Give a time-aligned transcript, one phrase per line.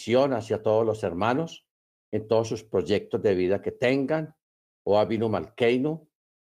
[0.00, 1.66] bendición hacia todos los hermanos
[2.12, 4.34] en todos sus proyectos de vida que tengan,
[4.84, 6.08] o Abinu Malkeinu,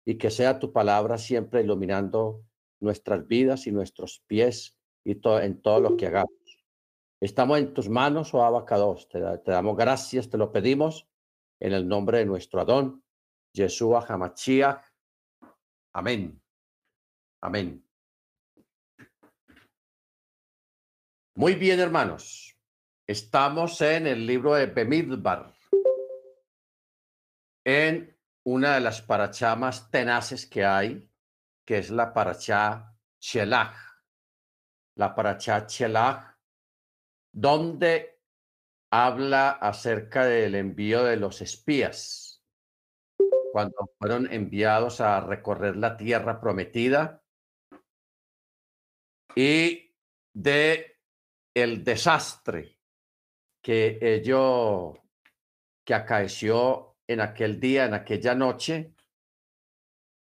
[0.05, 2.43] y que sea tu palabra siempre iluminando
[2.81, 6.31] nuestras vidas y nuestros pies y todo, en todo lo que hagamos.
[7.21, 9.07] Estamos en tus manos, oh Abacados.
[9.09, 11.07] Te, te, damos gracias, te lo pedimos
[11.59, 13.03] en el nombre de nuestro Adón,
[13.53, 14.83] Yeshua Hamachiach.
[15.93, 16.41] Amén.
[17.41, 17.85] Amén.
[21.35, 22.52] Muy bien, hermanos.
[23.05, 25.53] Estamos en el libro de Bemidbar,
[27.65, 31.11] en una de las parachá más tenaces que hay,
[31.65, 33.75] que es la parachá Chelach.
[34.95, 36.37] La parachá Chelach,
[37.33, 38.21] donde
[38.89, 42.41] habla acerca del envío de los espías,
[43.51, 47.21] cuando fueron enviados a recorrer la tierra prometida
[49.35, 49.93] y
[50.31, 51.01] de
[51.53, 52.79] el desastre
[53.63, 55.01] que ello
[55.85, 58.93] que acaeció en aquel día, en aquella noche,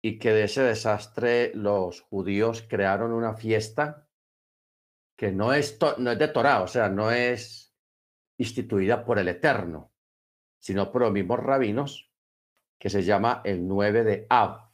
[0.02, 4.08] y que de ese desastre los judíos crearon una fiesta
[5.17, 7.73] que no es, no es de Torah, o sea, no es
[8.38, 9.94] instituida por el Eterno,
[10.59, 12.11] sino por los mismos rabinos,
[12.80, 14.70] que se llama el 9 de Av,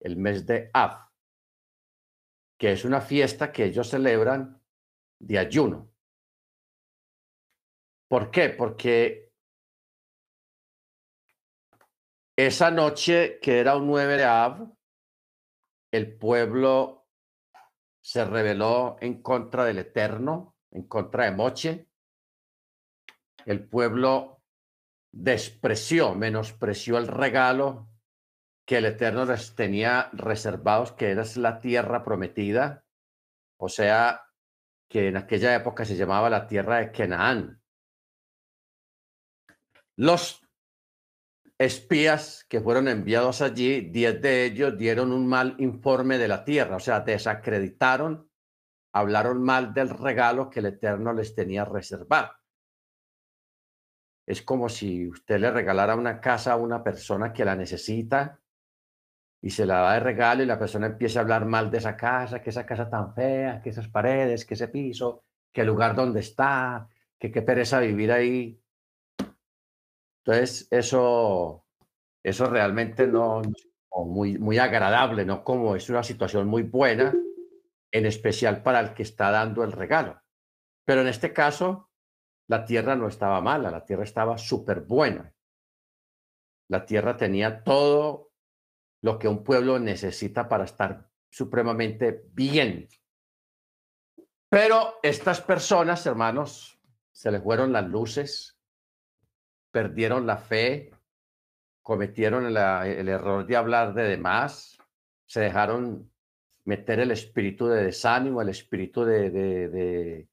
[0.00, 1.10] el mes de Av,
[2.58, 4.62] que es una fiesta que ellos celebran
[5.18, 5.95] de ayuno.
[8.08, 8.50] ¿Por qué?
[8.50, 9.32] Porque
[12.36, 14.72] esa noche, que era un 9 de Av,
[15.90, 17.08] el pueblo
[18.00, 21.88] se rebeló en contra del Eterno, en contra de Moche.
[23.44, 24.42] El pueblo
[25.10, 27.88] despreció, menospreció el regalo
[28.66, 32.84] que el Eterno les tenía reservados, que era la tierra prometida,
[33.56, 34.22] o sea,
[34.88, 37.62] que en aquella época se llamaba la tierra de Canaán.
[39.96, 40.46] Los
[41.58, 46.76] espías que fueron enviados allí, diez de ellos dieron un mal informe de la tierra,
[46.76, 48.30] o sea, desacreditaron,
[48.92, 52.32] hablaron mal del regalo que el Eterno les tenía reservado.
[54.26, 58.40] Es como si usted le regalara una casa a una persona que la necesita
[59.40, 61.96] y se la da de regalo y la persona empieza a hablar mal de esa
[61.96, 65.22] casa, que esa casa tan fea, que esas paredes, que ese piso,
[65.52, 66.88] que el lugar donde está,
[67.18, 68.60] que qué pereza vivir ahí.
[70.26, 71.64] Entonces, eso,
[72.24, 75.44] eso realmente no es muy, muy agradable, ¿no?
[75.44, 77.14] Como es una situación muy buena,
[77.92, 80.20] en especial para el que está dando el regalo.
[80.84, 81.90] Pero en este caso,
[82.48, 85.32] la tierra no estaba mala, la tierra estaba súper buena.
[86.68, 88.32] La tierra tenía todo
[89.02, 92.88] lo que un pueblo necesita para estar supremamente bien.
[94.48, 96.80] Pero estas personas, hermanos,
[97.12, 98.55] se les fueron las luces,
[99.76, 100.90] perdieron la fe,
[101.82, 104.78] cometieron el error de hablar de demás,
[105.26, 106.10] se dejaron
[106.64, 110.28] meter el espíritu de desánimo, el espíritu de, de,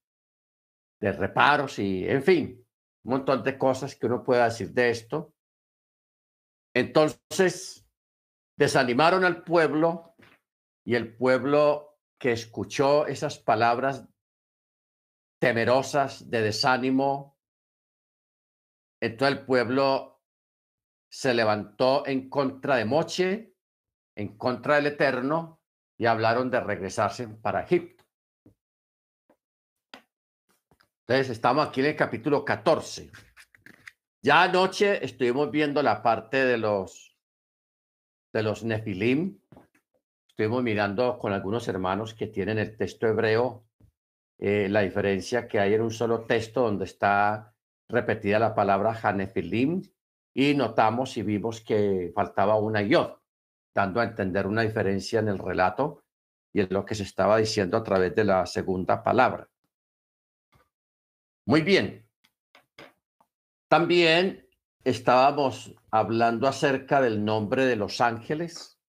[1.02, 2.66] de, reparos y, en fin,
[3.04, 5.34] un montón de cosas que uno puede decir de esto.
[6.74, 7.86] Entonces,
[8.56, 10.16] desanimaron al pueblo
[10.86, 14.08] y el pueblo que escuchó esas palabras
[15.42, 17.33] temerosas de desánimo,
[19.06, 20.22] entonces el pueblo
[21.09, 23.53] se levantó en contra de Moche,
[24.16, 25.62] en contra del Eterno,
[25.97, 28.03] y hablaron de regresarse para Egipto.
[31.02, 33.12] Entonces estamos aquí en el capítulo 14.
[34.22, 37.18] Ya anoche estuvimos viendo la parte de los
[38.31, 39.38] de los Nefilim.
[40.30, 43.66] Estuvimos mirando con algunos hermanos que tienen el texto hebreo
[44.40, 47.53] eh, la diferencia que hay en un solo texto donde está
[47.90, 49.82] repetida la palabra Hanefilim
[50.34, 53.18] y notamos y vimos que faltaba una yod,
[53.74, 56.04] dando a entender una diferencia en el relato
[56.52, 59.50] y en lo que se estaba diciendo a través de la segunda palabra.
[61.46, 62.08] Muy bien.
[63.68, 64.48] También
[64.84, 68.80] estábamos hablando acerca del nombre de los ángeles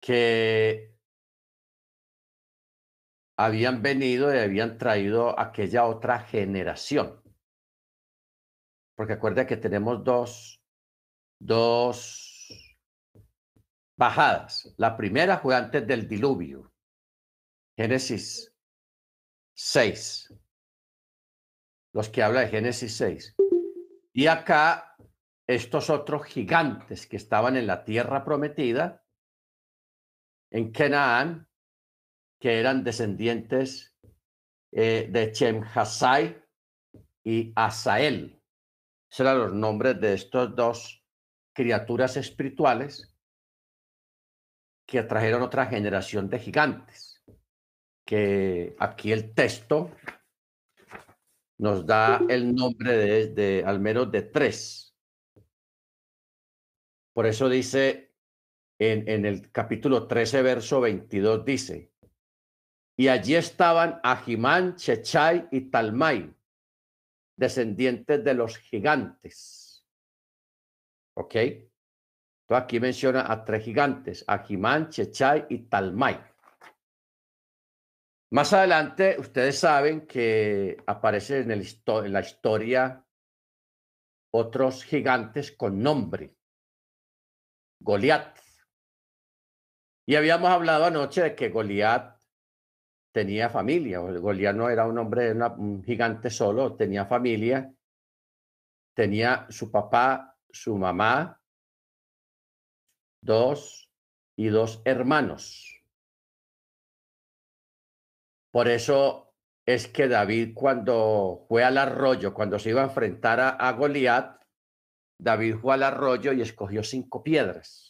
[0.00, 0.89] que
[3.44, 7.22] habían venido y habían traído aquella otra generación.
[8.94, 10.62] Porque acuerda que tenemos dos,
[11.40, 12.76] dos
[13.96, 14.74] bajadas.
[14.76, 16.70] La primera fue antes del diluvio.
[17.78, 18.54] Génesis
[19.54, 20.34] 6.
[21.94, 23.36] Los que habla de Génesis 6.
[24.12, 24.96] Y acá
[25.46, 29.02] estos otros gigantes que estaban en la tierra prometida,
[30.50, 31.49] en Canaán,
[32.40, 33.94] que eran descendientes
[34.72, 36.42] eh, de Chemhasai
[37.22, 38.42] y Asael.
[39.10, 41.04] Esos eran los nombres de estos dos
[41.52, 43.14] criaturas espirituales
[44.86, 47.22] que atrajeron otra generación de gigantes.
[48.06, 49.90] Que aquí el texto
[51.58, 54.96] nos da el nombre de, al menos de tres.
[57.12, 58.14] Por eso dice
[58.78, 61.89] en, en el capítulo 13, verso 22, dice,
[63.00, 66.36] y allí estaban Ajimán, Chechai y Talmai,
[67.34, 69.88] descendientes de los gigantes.
[71.16, 71.34] ¿Ok?
[72.50, 76.22] Aquí menciona a tres gigantes, Ajimán, Chechai y Talmai.
[78.32, 83.02] Más adelante, ustedes saben que aparece en, el, en la historia
[84.30, 86.36] otros gigantes con nombre.
[87.78, 88.38] Goliat.
[90.06, 92.19] Y habíamos hablado anoche de que Goliat
[93.12, 93.98] tenía familia.
[93.98, 97.72] Goliat no era un hombre, un gigante solo, tenía familia.
[98.94, 101.40] Tenía su papá, su mamá,
[103.22, 103.90] dos
[104.36, 105.82] y dos hermanos.
[108.52, 109.34] Por eso
[109.64, 114.42] es que David cuando fue al arroyo, cuando se iba a enfrentar a, a Goliat,
[115.18, 117.89] David fue al arroyo y escogió cinco piedras.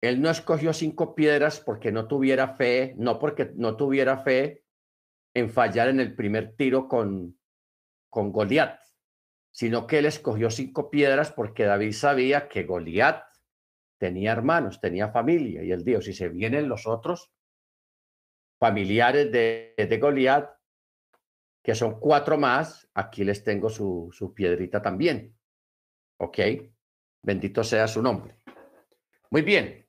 [0.00, 4.64] Él no escogió cinco piedras porque no tuviera fe, no porque no tuviera fe
[5.34, 7.38] en fallar en el primer tiro con,
[8.08, 8.80] con Goliat,
[9.50, 13.24] sino que él escogió cinco piedras porque David sabía que Goliat
[13.98, 17.30] tenía hermanos, tenía familia, y él dijo, si se vienen los otros,
[18.58, 20.50] familiares de, de Goliat,
[21.62, 25.36] que son cuatro más, aquí les tengo su, su piedrita también.
[26.18, 26.38] ¿Ok?
[27.22, 28.36] Bendito sea su nombre.
[29.30, 29.86] Muy bien.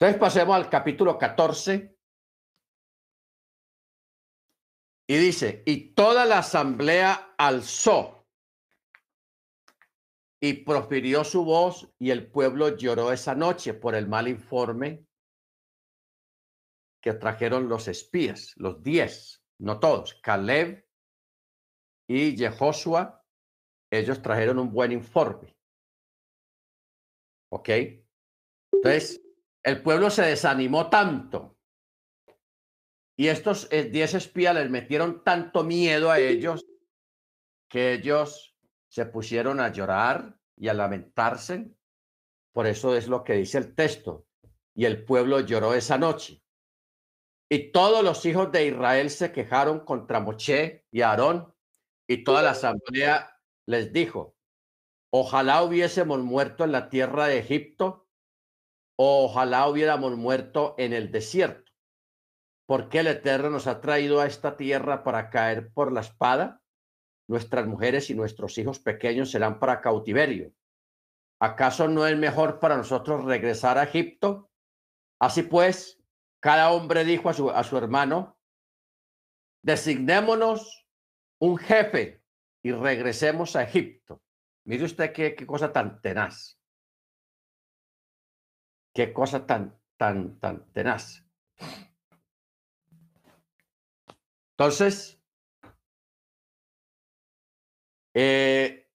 [0.00, 1.96] Entonces pasemos al capítulo 14.
[5.10, 8.28] Y dice, y toda la asamblea alzó
[10.40, 15.04] y profirió su voz y el pueblo lloró esa noche por el mal informe
[17.02, 20.86] que trajeron los espías, los diez, no todos, Caleb
[22.08, 23.24] y Jehoshua,
[23.90, 25.56] ellos trajeron un buen informe.
[27.50, 27.68] ¿Ok?
[28.72, 29.27] Entonces,
[29.68, 31.58] el pueblo se desanimó tanto
[33.18, 36.64] y estos eh, diez espías les metieron tanto miedo a ellos
[37.68, 38.56] que ellos
[38.88, 41.68] se pusieron a llorar y a lamentarse.
[42.52, 44.26] Por eso es lo que dice el texto.
[44.74, 46.42] Y el pueblo lloró esa noche.
[47.50, 51.52] Y todos los hijos de Israel se quejaron contra Moche y Aarón,
[52.06, 53.36] y toda la asamblea
[53.66, 54.36] les dijo,
[55.10, 58.07] ojalá hubiésemos muerto en la tierra de Egipto,
[58.98, 61.70] ojalá hubiéramos muerto en el desierto.
[62.66, 66.60] porque el Eterno nos ha traído a esta tierra para caer por la espada?
[67.26, 70.52] Nuestras mujeres y nuestros hijos pequeños serán para cautiverio.
[71.40, 74.50] ¿Acaso no es mejor para nosotros regresar a Egipto?
[75.18, 75.98] Así pues,
[76.40, 78.38] cada hombre dijo a su, a su hermano,
[79.62, 80.86] designémonos
[81.40, 82.22] un jefe
[82.62, 84.20] y regresemos a Egipto.
[84.66, 86.57] Mire usted qué, qué cosa tan tenaz.
[88.98, 91.24] Qué cosa tan, tan, tan tenaz.
[94.50, 95.22] Entonces,
[98.12, 98.90] eh,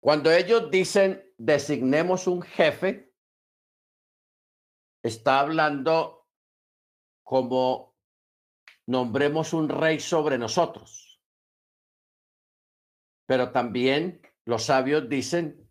[0.00, 3.14] cuando ellos dicen designemos un jefe,
[5.02, 6.30] está hablando
[7.24, 7.94] como
[8.86, 11.20] nombremos un rey sobre nosotros.
[13.26, 15.67] Pero también los sabios dicen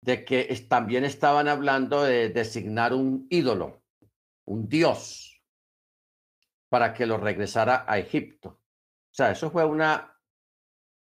[0.00, 3.82] de que también estaban hablando de designar un ídolo,
[4.44, 5.42] un dios,
[6.68, 8.48] para que lo regresara a Egipto.
[8.50, 10.16] O sea, eso fue una,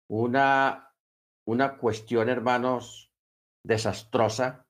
[0.09, 0.93] una,
[1.45, 3.11] una cuestión, hermanos,
[3.63, 4.67] desastrosa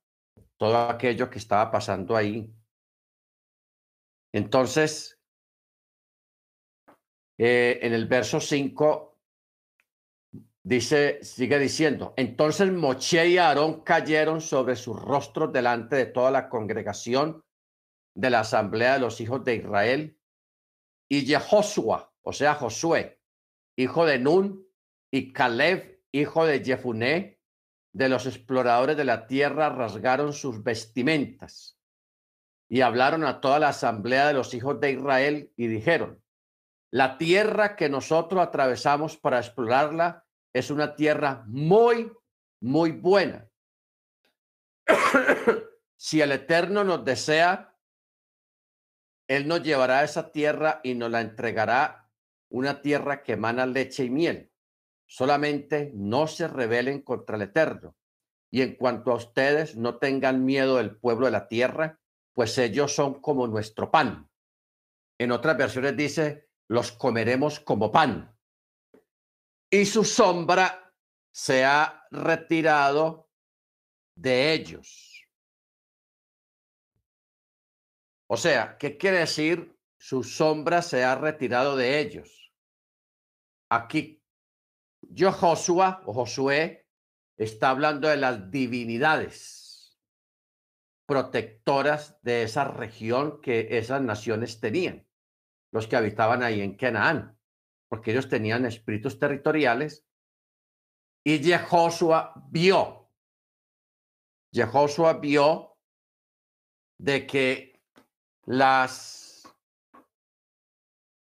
[0.58, 2.52] todo aquello que estaba pasando ahí.
[4.34, 5.20] Entonces,
[7.38, 9.17] eh, en el verso 5
[10.68, 16.50] dice, sigue diciendo, entonces Moche y Aarón cayeron sobre sus rostros delante de toda la
[16.50, 17.42] congregación
[18.14, 20.20] de la asamblea de los hijos de Israel
[21.10, 23.22] y Jehoshua, o sea, Josué,
[23.78, 24.68] hijo de Nun,
[25.10, 27.40] y Caleb, hijo de Jefuné,
[27.94, 31.80] de los exploradores de la tierra rasgaron sus vestimentas
[32.70, 36.22] y hablaron a toda la asamblea de los hijos de Israel y dijeron,
[36.92, 42.12] la tierra que nosotros atravesamos para explorarla es una tierra muy,
[42.62, 43.48] muy buena.
[45.98, 47.76] si el Eterno nos desea,
[49.28, 52.10] Él nos llevará a esa tierra y nos la entregará
[52.50, 54.52] una tierra que emana leche y miel.
[55.06, 57.96] Solamente no se rebelen contra el Eterno.
[58.50, 62.00] Y en cuanto a ustedes, no tengan miedo del pueblo de la tierra,
[62.34, 64.30] pues ellos son como nuestro pan.
[65.18, 68.37] En otras versiones dice, los comeremos como pan.
[69.70, 70.94] Y su sombra
[71.32, 73.30] se ha retirado
[74.16, 75.28] de ellos.
[78.30, 79.78] O sea, ¿qué quiere decir?
[79.98, 82.54] Su sombra se ha retirado de ellos.
[83.70, 84.24] Aquí,
[85.02, 86.88] yo Josué o Josué
[87.38, 89.98] está hablando de las divinidades
[91.06, 95.08] protectoras de esa región que esas naciones tenían,
[95.72, 97.37] los que habitaban ahí en Canaán,
[97.90, 100.06] porque ellos tenían espíritus territoriales.
[101.24, 103.12] Y Jehoshua vio,
[104.54, 105.78] Jehoshua vio
[107.00, 107.82] de que
[108.46, 109.44] las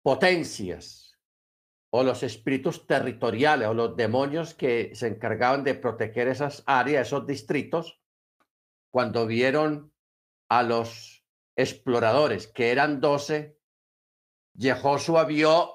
[0.03, 1.17] potencias
[1.91, 7.25] o los espíritus territoriales o los demonios que se encargaban de proteger esas áreas, esos
[7.25, 8.01] distritos,
[8.91, 9.93] cuando vieron
[10.49, 13.57] a los exploradores, que eran doce,
[14.57, 15.74] Jehoshua vio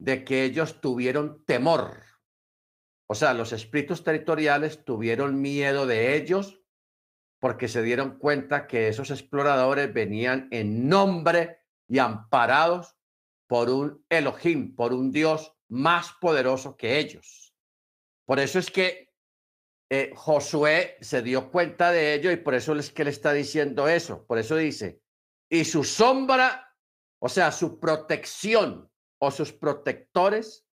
[0.00, 2.02] de que ellos tuvieron temor.
[3.06, 6.62] O sea, los espíritus territoriales tuvieron miedo de ellos
[7.38, 12.96] porque se dieron cuenta que esos exploradores venían en nombre y amparados
[13.46, 17.54] por un Elohim, por un Dios más poderoso que ellos.
[18.26, 19.12] Por eso es que
[19.90, 23.88] eh, Josué se dio cuenta de ello y por eso es que le está diciendo
[23.88, 24.24] eso.
[24.26, 25.02] Por eso dice,
[25.48, 26.74] y su sombra,
[27.18, 28.89] o sea, su protección
[29.20, 30.66] o sus protectores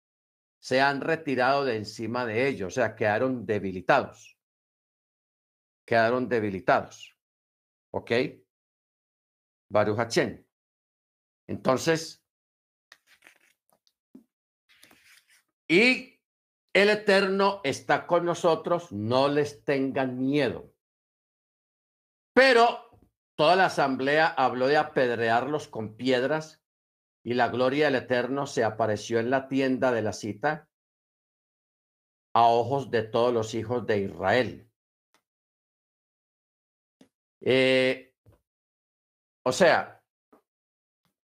[0.60, 4.38] se han retirado de encima de ellos, o sea, quedaron debilitados
[5.88, 7.16] quedaron debilitados.
[7.92, 8.12] ¿Ok?
[9.70, 10.18] Baruch
[11.46, 12.22] Entonces,
[15.66, 16.20] y
[16.74, 20.74] el Eterno está con nosotros, no les tengan miedo.
[22.34, 22.90] Pero
[23.34, 26.62] toda la asamblea habló de apedrearlos con piedras
[27.28, 30.66] y la gloria del Eterno se apareció en la tienda de la cita
[32.32, 34.70] a ojos de todos los hijos de Israel.
[37.42, 38.14] Eh,
[39.42, 40.02] o sea,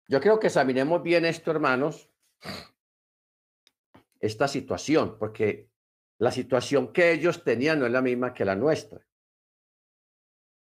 [0.09, 2.09] yo creo que examinemos bien esto, hermanos,
[4.19, 5.69] esta situación, porque
[6.17, 9.07] la situación que ellos tenían no es la misma que la nuestra.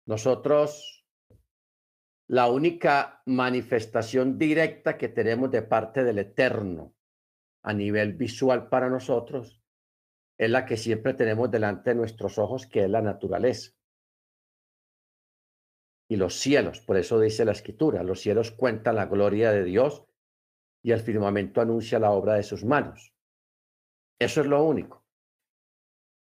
[0.07, 1.00] Nosotros,
[2.31, 6.95] la única manifestación directa que tenemos de parte del Eterno
[7.65, 9.61] a nivel visual para nosotros
[10.39, 13.73] es la que siempre tenemos delante de nuestros ojos, que es la naturaleza
[16.09, 16.81] y los cielos.
[16.81, 20.05] Por eso dice la escritura, los cielos cuentan la gloria de Dios
[20.85, 23.13] y el firmamento anuncia la obra de sus manos.
[24.21, 25.05] Eso es lo único.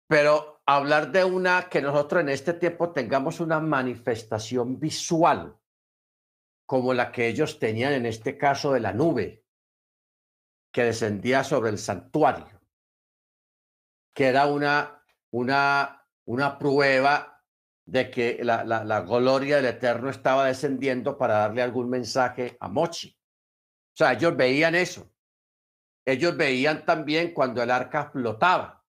[0.07, 5.60] Pero hablar de una que nosotros en este tiempo tengamos una manifestación visual
[6.71, 9.43] como la que ellos tenían en este caso de la nube
[10.71, 12.61] que descendía sobre el santuario,
[14.15, 17.43] que era una, una, una prueba
[17.85, 23.19] de que la, la, gloria del Eterno estaba descendiendo para darle algún mensaje a Mochi.
[23.19, 25.11] O sea, ellos veían eso.
[26.05, 28.85] Ellos veían también cuando el arca flotaba.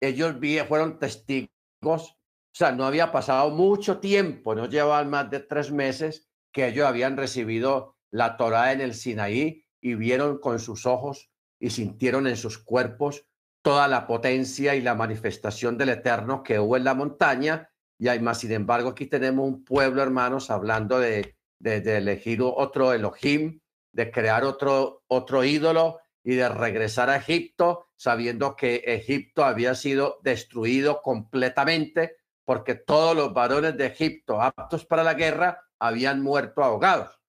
[0.00, 1.50] Ellos vi, fueron testigos.
[1.84, 2.18] O
[2.50, 7.18] sea, no había pasado mucho tiempo, no llevaban más de tres meses que ellos habían
[7.18, 12.56] recibido la Torá en el Sinaí y vieron con sus ojos y sintieron en sus
[12.56, 13.26] cuerpos
[13.60, 18.20] toda la potencia y la manifestación del Eterno que hubo en la montaña y hay
[18.20, 18.40] más.
[18.40, 23.60] Sin embargo, aquí tenemos un pueblo, hermanos, hablando de, de, elegir otro Elohim,
[23.92, 30.20] de crear otro, otro ídolo y de regresar a Egipto, sabiendo que Egipto había sido
[30.22, 37.20] destruido completamente porque todos los varones de Egipto aptos para la guerra habían muerto ahogados.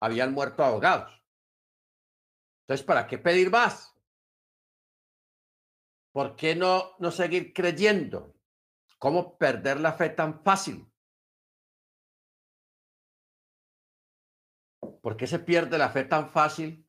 [0.00, 1.12] habían muerto ahogados.
[2.62, 3.94] Entonces, ¿para qué pedir más?
[6.12, 8.34] ¿Por qué no, no seguir creyendo?
[8.98, 10.90] ¿Cómo perder la fe tan fácil?
[15.02, 16.88] ¿Por qué se pierde la fe tan fácil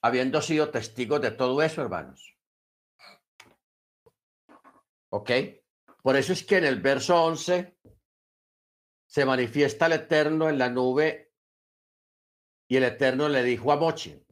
[0.00, 2.35] habiendo sido testigos de todo eso, hermanos?
[5.10, 5.30] ¿Ok?
[6.02, 7.78] Por eso es que en el verso 11
[9.06, 11.32] se manifiesta el Eterno en la nube
[12.68, 14.24] y el Eterno le dijo a Moche,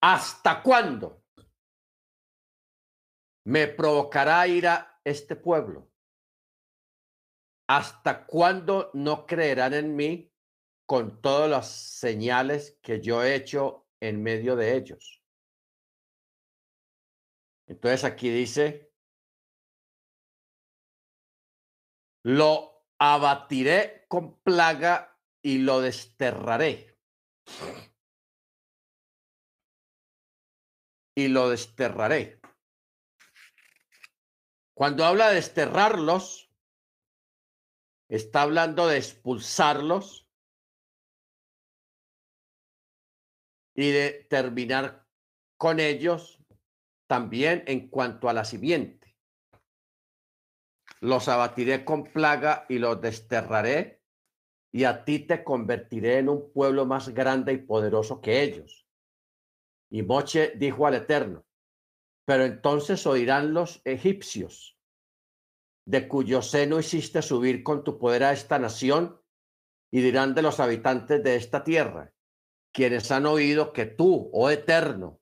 [0.00, 1.22] ¿hasta cuándo?
[3.46, 5.88] me provocará ira este pueblo.
[7.68, 10.32] ¿hasta cuándo no creerán en mí
[10.86, 15.22] con todas las señales que yo he hecho en medio de ellos?
[17.66, 18.85] Entonces aquí dice,
[22.26, 26.98] lo abatiré con plaga y lo desterraré.
[31.14, 32.40] Y lo desterraré.
[34.74, 36.50] Cuando habla de desterrarlos,
[38.08, 40.26] está hablando de expulsarlos
[43.76, 45.06] y de terminar
[45.56, 46.40] con ellos
[47.08, 48.95] también en cuanto a la simiente.
[51.06, 54.02] Los abatiré con plaga y los desterraré,
[54.72, 58.88] y a ti te convertiré en un pueblo más grande y poderoso que ellos.
[59.88, 61.46] Y Moche dijo al Eterno,
[62.24, 64.80] pero entonces oirán los egipcios,
[65.86, 69.22] de cuyo seno hiciste subir con tu poder a esta nación,
[69.92, 72.12] y dirán de los habitantes de esta tierra,
[72.72, 75.20] quienes han oído que tú, oh Eterno,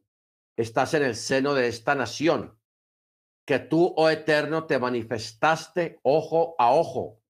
[0.57, 2.59] estás en el seno de esta nación,
[3.45, 7.21] que tú, oh Eterno, te manifestaste ojo a ojo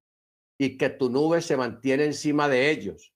[0.58, 3.14] y que tu nube se mantiene encima de ellos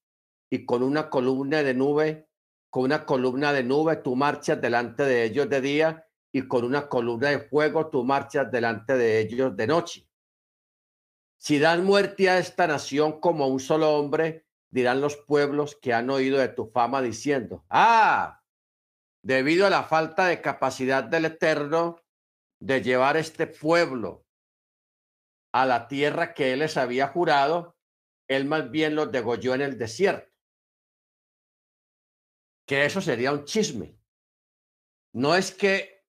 [0.50, 2.28] y con una columna de nube,
[2.70, 6.88] con una columna de nube tú marchas delante de ellos de día y con una
[6.88, 10.08] columna de fuego tú marchas delante de ellos de noche.
[11.38, 16.10] Si dan muerte a esta nación como un solo hombre, dirán los pueblos que han
[16.10, 18.42] oído de tu fama diciendo, ah,
[19.22, 22.00] debido a la falta de capacidad del Eterno
[22.60, 24.26] de llevar este pueblo
[25.52, 27.76] a la tierra que él les había jurado,
[28.28, 30.30] él más bien los degolló en el desierto.
[32.66, 33.98] Que eso sería un chisme.
[35.14, 36.04] No es que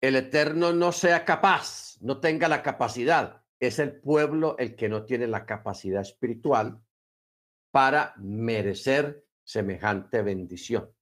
[0.00, 5.04] el Eterno no sea capaz, no tenga la capacidad, es el pueblo el que no
[5.04, 6.78] tiene la capacidad espiritual
[7.70, 10.94] para merecer semejante bendición.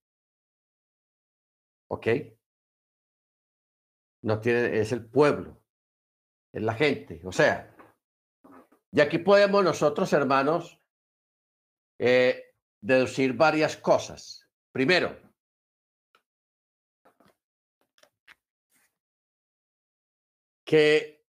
[1.89, 2.07] ¿Ok?
[4.23, 5.61] No tiene, es el pueblo,
[6.51, 7.21] es la gente.
[7.25, 7.75] O sea,
[8.91, 10.79] y aquí podemos nosotros, hermanos,
[11.99, 14.47] eh, deducir varias cosas.
[14.71, 15.19] Primero,
[20.63, 21.23] que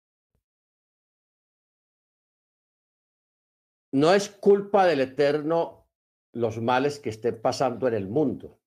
[3.92, 5.88] no es culpa del Eterno
[6.32, 8.60] los males que estén pasando en el mundo.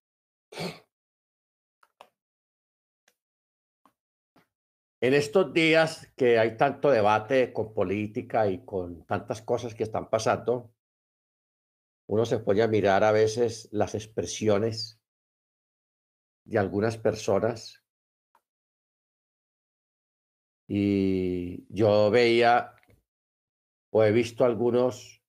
[4.99, 10.09] En estos días que hay tanto debate con política y con tantas cosas que están
[10.09, 10.73] pasando,
[12.07, 14.99] uno se pone a mirar a veces las expresiones
[16.45, 17.83] de algunas personas.
[20.67, 22.73] Y yo veía
[23.91, 25.21] o he visto algunos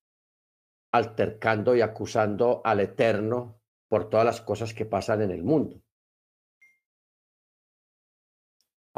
[0.91, 5.83] altercando y acusando al Eterno por todas las cosas que pasan en el mundo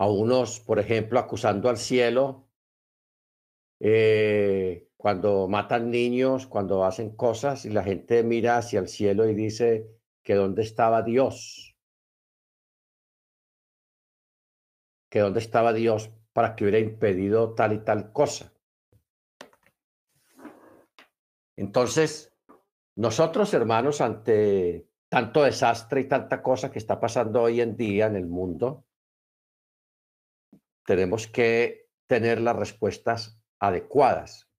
[0.01, 2.49] a unos, por ejemplo, acusando al cielo
[3.79, 9.35] eh, cuando matan niños, cuando hacen cosas y la gente mira hacia el cielo y
[9.35, 9.91] dice
[10.23, 11.77] que dónde estaba Dios,
[15.07, 18.51] que dónde estaba Dios para que hubiera impedido tal y tal cosa.
[21.55, 22.35] Entonces,
[22.95, 28.15] nosotros, hermanos, ante tanto desastre y tanta cosa que está pasando hoy en día en
[28.15, 28.87] el mundo,
[30.85, 34.49] tenemos que tener las respuestas adecuadas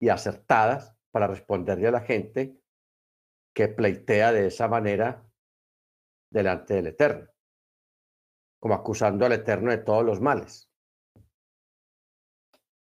[0.00, 2.60] y acertadas para responderle a la gente
[3.54, 5.26] que pleitea de esa manera
[6.30, 7.28] delante del Eterno,
[8.60, 10.70] como acusando al Eterno de todos los males.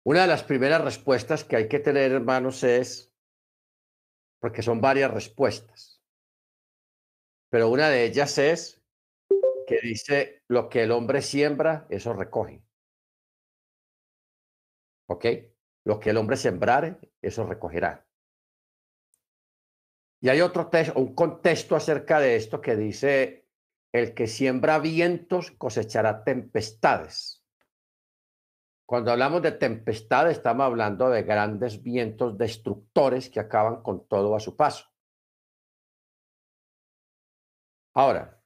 [0.05, 3.13] Una de las primeras respuestas que hay que tener, hermanos, es,
[4.41, 6.01] porque son varias respuestas,
[7.51, 8.83] pero una de ellas es
[9.67, 12.66] que dice, lo que el hombre siembra, eso recoge.
[15.07, 15.27] ¿Ok?
[15.85, 18.07] Lo que el hombre sembrare, eso recogerá.
[20.21, 23.49] Y hay otro texto, un contexto acerca de esto que dice,
[23.93, 27.45] el que siembra vientos cosechará tempestades.
[28.85, 34.41] Cuando hablamos de tempestades, estamos hablando de grandes vientos destructores que acaban con todo a
[34.41, 34.87] su paso.
[37.95, 38.43] Ahora,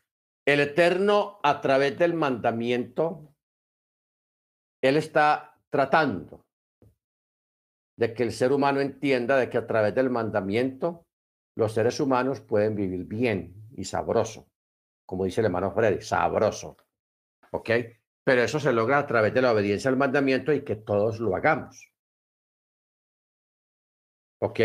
[0.46, 3.34] el Eterno a través del mandamiento,
[4.82, 6.49] Él está tratando
[8.00, 11.06] de que el ser humano entienda de que a través del mandamiento
[11.54, 14.48] los seres humanos pueden vivir bien y sabroso,
[15.04, 16.78] como dice el hermano Freddy, sabroso.
[17.50, 17.68] ¿Ok?
[18.24, 21.36] Pero eso se logra a través de la obediencia al mandamiento y que todos lo
[21.36, 21.92] hagamos.
[24.38, 24.60] ¿Ok?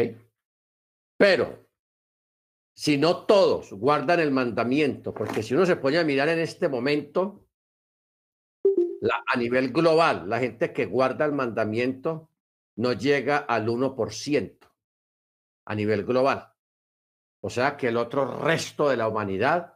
[1.18, 1.68] Pero
[2.74, 6.70] si no todos guardan el mandamiento, porque si uno se pone a mirar en este
[6.70, 7.50] momento,
[9.28, 12.30] a nivel global, la gente que guarda el mandamiento
[12.78, 14.58] no llega al 1%
[15.68, 16.54] a nivel global.
[17.42, 19.76] O sea que el otro resto de la humanidad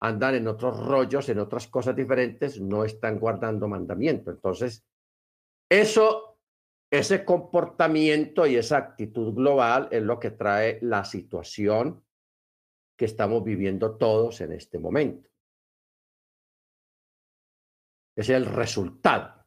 [0.00, 4.30] andan en otros rollos, en otras cosas diferentes, no están guardando mandamiento.
[4.30, 4.84] Entonces,
[5.70, 6.40] eso,
[6.90, 12.04] ese comportamiento y esa actitud global es lo que trae la situación
[12.96, 15.30] que estamos viviendo todos en este momento.
[18.16, 19.46] Es el resultado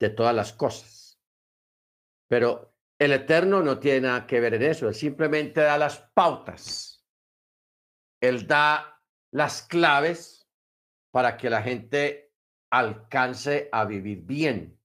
[0.00, 1.05] de todas las cosas.
[2.28, 7.06] Pero el Eterno no tiene nada que ver en eso, Él simplemente da las pautas.
[8.20, 10.48] Él da las claves
[11.12, 12.32] para que la gente
[12.70, 14.80] alcance a vivir bien,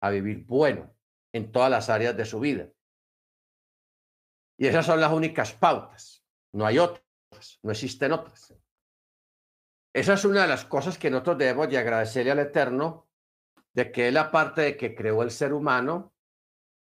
[0.00, 0.94] a vivir bueno
[1.32, 2.68] en todas las áreas de su vida.
[4.58, 6.24] Y esas son las únicas pautas.
[6.52, 7.02] No hay otras,
[7.62, 8.54] no existen otras.
[9.94, 13.08] Esa es una de las cosas que nosotros debemos de agradecerle al Eterno,
[13.72, 16.15] de que Él, aparte de que creó el ser humano,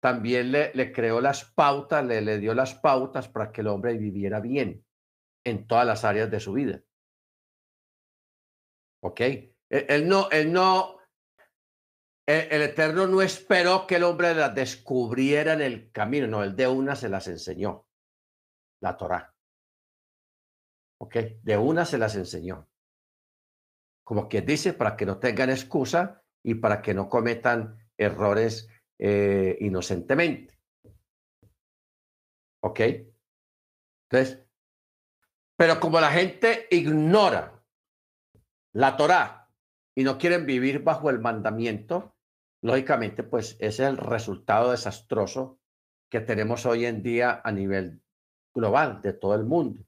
[0.00, 4.84] también le, creó las pautas, le, dio las pautas para que el hombre viviera bien
[5.44, 6.82] en todas las áreas de su vida.
[9.02, 9.20] ¿Ok?
[9.20, 10.98] E, él, no, él no,
[12.26, 16.54] el, el, Eterno no esperó que el hombre las descubriera en el camino, no, él
[16.54, 17.88] de una se las enseñó,
[18.80, 19.34] la Torah.
[20.98, 21.16] ¿Ok?
[21.42, 22.68] De una se las enseñó
[24.06, 29.56] como que dice, para que no tengan excusa y para que no cometan errores eh,
[29.60, 30.58] inocentemente.
[32.62, 32.80] ¿Ok?
[34.08, 34.46] Entonces,
[35.56, 37.64] pero como la gente ignora
[38.72, 39.50] la Torá
[39.94, 42.14] y no quieren vivir bajo el mandamiento,
[42.62, 45.58] lógicamente, pues es el resultado desastroso
[46.10, 48.02] que tenemos hoy en día a nivel
[48.54, 49.82] global de todo el mundo.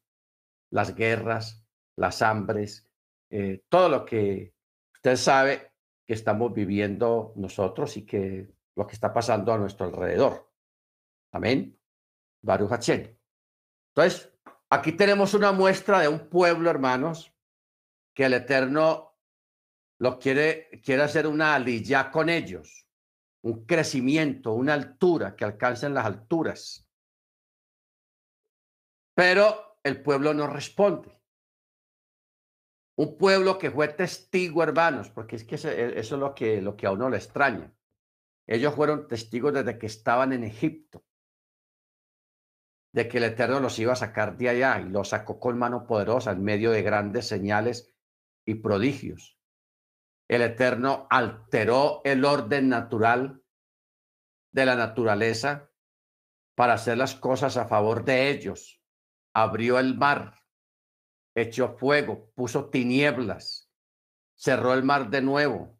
[0.70, 1.64] Las guerras,
[1.96, 2.88] las hambres,
[3.30, 4.54] eh, todo lo que
[4.94, 5.72] usted sabe
[6.06, 10.48] que estamos viviendo nosotros y que lo que está pasando a nuestro alrededor.
[11.32, 11.76] Amén.
[12.40, 14.32] Baruch Entonces,
[14.70, 17.34] aquí tenemos una muestra de un pueblo, hermanos,
[18.14, 19.18] que el Eterno
[19.98, 22.86] lo quiere, quiere hacer una aliyah con ellos,
[23.42, 26.88] un crecimiento, una altura, que alcancen las alturas.
[29.12, 31.20] Pero el pueblo no responde.
[32.96, 36.76] Un pueblo que fue testigo, hermanos, porque es que e, eso es lo que, lo
[36.76, 37.74] que a uno le extraña.
[38.48, 41.04] Ellos fueron testigos desde que estaban en Egipto,
[42.92, 45.86] de que el Eterno los iba a sacar de allá y los sacó con mano
[45.86, 47.94] poderosa en medio de grandes señales
[48.44, 49.38] y prodigios.
[50.26, 53.44] El Eterno alteró el orden natural
[54.50, 55.70] de la naturaleza
[56.56, 58.82] para hacer las cosas a favor de ellos.
[59.32, 60.38] Abrió el mar
[61.40, 63.70] echó fuego, puso tinieblas,
[64.34, 65.77] cerró el mar de nuevo.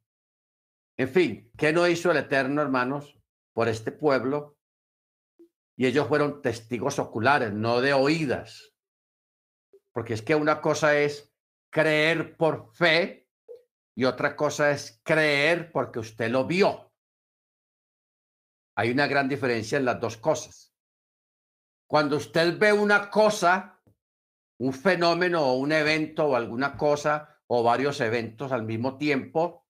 [0.99, 3.17] En fin, ¿qué no hizo el Eterno, hermanos,
[3.53, 4.59] por este pueblo?
[5.77, 8.75] Y ellos fueron testigos oculares, no de oídas.
[9.93, 11.33] Porque es que una cosa es
[11.71, 13.29] creer por fe
[13.95, 16.93] y otra cosa es creer porque usted lo vio.
[18.77, 20.75] Hay una gran diferencia en las dos cosas.
[21.89, 23.81] Cuando usted ve una cosa,
[24.59, 29.68] un fenómeno o un evento o alguna cosa o varios eventos al mismo tiempo,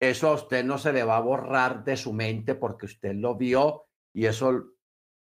[0.00, 3.34] eso a usted no se le va a borrar de su mente porque usted lo
[3.34, 4.74] vio y eso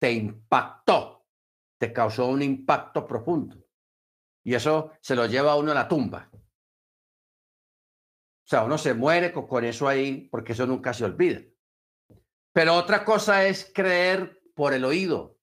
[0.00, 1.26] te impactó,
[1.78, 3.64] te causó un impacto profundo.
[4.44, 6.30] Y eso se lo lleva uno a la tumba.
[6.32, 11.40] O sea, uno se muere con, con eso ahí porque eso nunca se olvida.
[12.52, 15.38] Pero otra cosa es creer por el oído,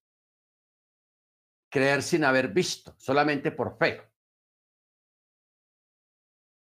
[1.70, 4.02] creer sin haber visto, solamente por fe.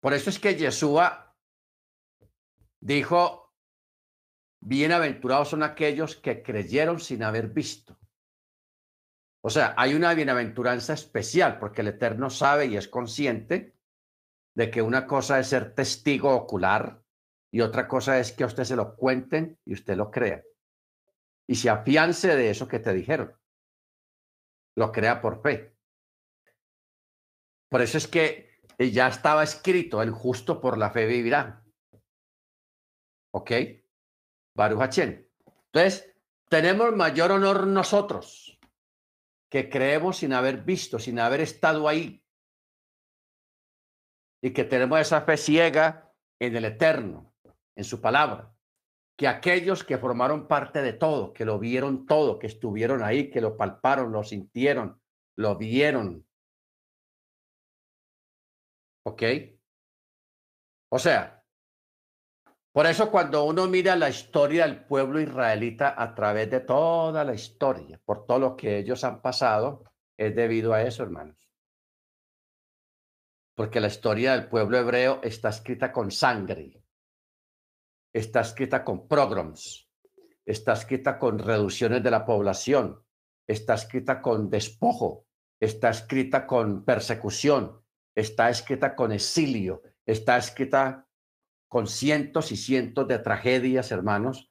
[0.01, 1.30] Por eso es que Yeshua
[2.81, 3.55] dijo,
[4.61, 7.99] bienaventurados son aquellos que creyeron sin haber visto.
[9.43, 13.77] O sea, hay una bienaventuranza especial porque el Eterno sabe y es consciente
[14.55, 17.03] de que una cosa es ser testigo ocular
[17.53, 20.43] y otra cosa es que a usted se lo cuenten y usted lo crea.
[21.49, 23.41] Y se afiance de eso que te dijeron
[24.77, 25.77] lo crea por fe.
[27.69, 31.63] Por eso es que ya estaba escrito, el justo por la fe vivirá.
[33.33, 33.53] ¿Ok?
[34.55, 36.15] Baruch Entonces,
[36.49, 38.59] tenemos mayor honor nosotros,
[39.49, 42.25] que creemos sin haber visto, sin haber estado ahí,
[44.43, 47.35] y que tenemos esa fe ciega en el Eterno,
[47.77, 48.55] en su palabra.
[49.17, 53.43] que aquellos que formaron parte de todo, que lo vieron todo, que estuvieron ahí, que
[53.43, 54.99] lo palparon, lo sintieron,
[55.37, 56.27] lo vieron.
[59.05, 59.23] ¿Ok?
[60.91, 61.40] O sea,
[62.73, 67.35] por eso cuando uno mira la historia del pueblo israelita a través de toda la
[67.35, 69.85] historia, por todo lo que ellos han pasado,
[70.17, 71.51] es debido a eso, hermanos.
[73.57, 76.85] Porque la historia del pueblo hebreo está escrita con sangre,
[78.13, 79.89] está escrita con pogroms,
[80.47, 83.05] está escrita con reducciones de la población,
[83.47, 85.27] está escrita con despojo,
[85.59, 87.83] está escrita con persecución,
[88.15, 91.09] está escrita con exilio, está escrita
[91.71, 94.51] con cientos y cientos de tragedias, hermanos.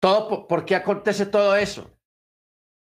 [0.00, 1.98] Todo, ¿Por qué acontece todo eso?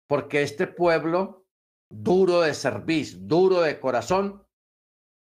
[0.08, 1.46] Porque este pueblo,
[1.88, 4.44] duro de cerviz, duro de corazón,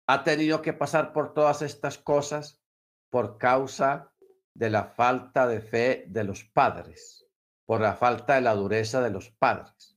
[0.08, 2.60] ha tenido que pasar por todas estas cosas
[3.08, 4.12] por causa
[4.52, 7.24] de la falta de fe de los padres,
[7.66, 9.96] por la falta de la dureza de los padres.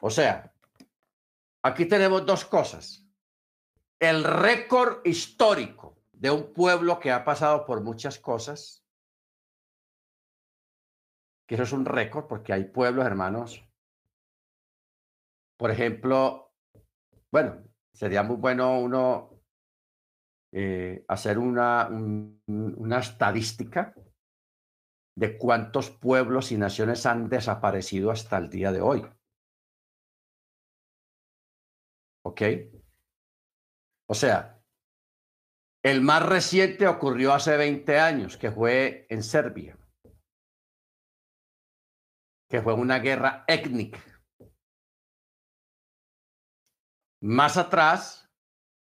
[0.00, 0.54] O sea,
[1.62, 3.06] aquí tenemos dos cosas.
[4.00, 8.86] El récord histórico de un pueblo que ha pasado por muchas cosas,
[11.48, 13.68] que eso es un récord porque hay pueblos, hermanos.
[15.58, 16.54] Por ejemplo,
[17.32, 19.42] bueno, sería muy bueno uno
[20.52, 23.92] eh, hacer una, una estadística
[25.16, 29.04] de cuántos pueblos y naciones han desaparecido hasta el día de hoy.
[32.24, 32.42] ¿Ok?
[34.06, 34.61] O sea,
[35.82, 39.76] el más reciente ocurrió hace 20 años, que fue en Serbia,
[42.48, 44.00] que fue una guerra étnica.
[47.20, 48.30] Más atrás,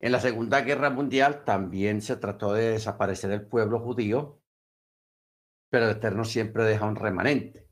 [0.00, 4.40] en la Segunda Guerra Mundial también se trató de desaparecer el pueblo judío,
[5.70, 7.68] pero el Eterno siempre deja un remanente.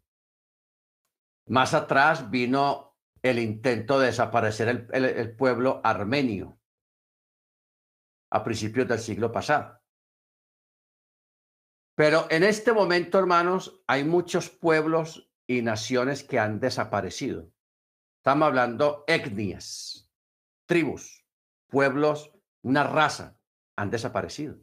[1.48, 6.58] Más atrás vino el intento de desaparecer el, pueblo armenio
[8.31, 9.81] a principios del siglo pasado.
[11.95, 17.51] Pero en este momento, hermanos, hay muchos pueblos y naciones que han desaparecido.
[18.19, 20.11] Estamos hablando etnias,
[20.67, 21.19] tribus
[21.69, 23.38] pueblos, una raza,
[23.77, 24.59] han desaparecido.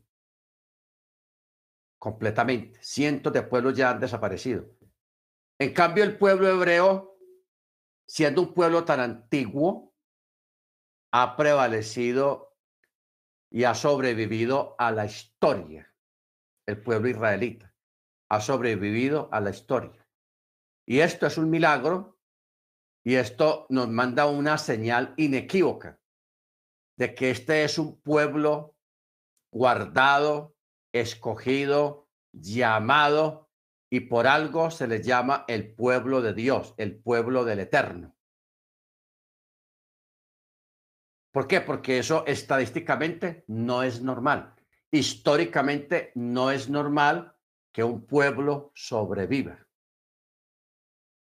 [1.97, 2.79] Completamente.
[2.83, 4.65] Cientos de pueblos ya han desaparecido.
[5.59, 7.17] En cambio, el pueblo hebreo,
[8.07, 9.95] siendo un pueblo tan antiguo,
[11.11, 12.54] ha prevalecido
[13.55, 15.89] y ha sobrevivido a la historia.
[16.67, 17.73] El pueblo israelita
[18.29, 20.05] ha sobrevivido a la historia.
[20.85, 22.19] Y esto es un milagro
[23.05, 26.01] y esto nos manda una señal inequívoca
[26.97, 28.75] de que este es un pueblo
[29.53, 30.57] guardado,
[30.93, 33.49] escogido, llamado,
[33.89, 38.14] y por algo se le llama el pueblo de Dios, el pueblo del Eterno.
[41.35, 41.59] ¿Por qué?
[41.59, 44.55] Porque eso estadísticamente no es normal.
[44.89, 47.35] Históricamente no es normal
[47.73, 49.67] que un pueblo sobreviva.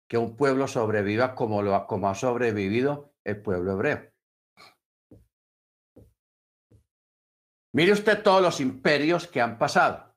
[0.08, 1.60] Que un pueblo sobreviva como,
[2.08, 4.10] ha sobrevivido el pueblo hebreo.
[7.74, 10.16] Mire usted todos los imperios que han pasado.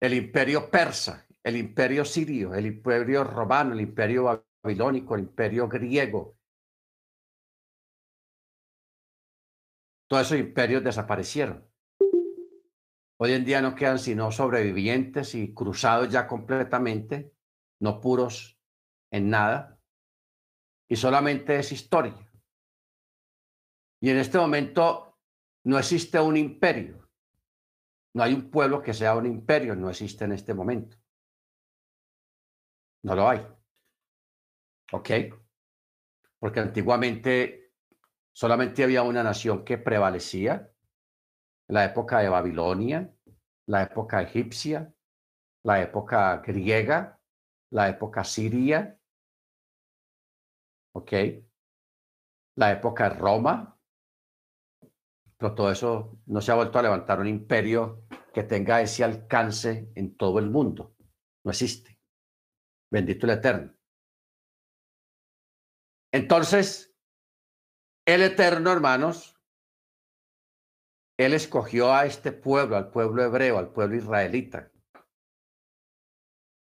[0.00, 6.38] El imperio persa, el imperio sirio, el imperio romano, el imperio babilónico, el imperio griego.
[10.08, 11.68] Todos esos imperios desaparecieron.
[13.18, 17.32] Hoy en día no quedan sino sobrevivientes y cruzados ya completamente,
[17.80, 18.58] no puros
[19.10, 19.78] en nada.
[20.88, 22.30] Y solamente es historia.
[24.00, 25.18] Y en este momento
[25.64, 27.08] no existe un imperio.
[28.14, 30.96] No hay un pueblo que sea un imperio, no existe en este momento.
[33.02, 33.46] No lo hay.
[34.92, 35.10] ¿Ok?
[36.38, 37.72] Porque antiguamente
[38.32, 40.70] solamente había una nación que prevalecía,
[41.68, 43.14] la época de Babilonia,
[43.66, 44.92] la época egipcia,
[45.62, 47.18] la época griega,
[47.70, 48.98] la época siria,
[50.92, 51.12] ¿ok?
[52.56, 53.78] La época de Roma,
[55.36, 59.90] pero todo eso no se ha vuelto a levantar un imperio que tenga ese alcance
[59.94, 60.94] en todo el mundo.
[61.44, 61.98] No existe.
[62.90, 63.73] Bendito el Eterno.
[66.14, 66.94] Entonces,
[68.06, 69.36] el Eterno, hermanos,
[71.18, 74.70] Él escogió a este pueblo, al pueblo hebreo, al pueblo israelita,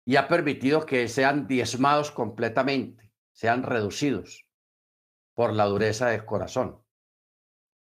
[0.06, 4.46] y ha permitido que sean diezmados completamente, sean reducidos
[5.34, 6.84] por la dureza del corazón.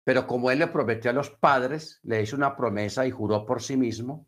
[0.04, 3.62] Pero como él le prometió a los padres, le hizo una promesa y juró por
[3.62, 4.28] sí mismo,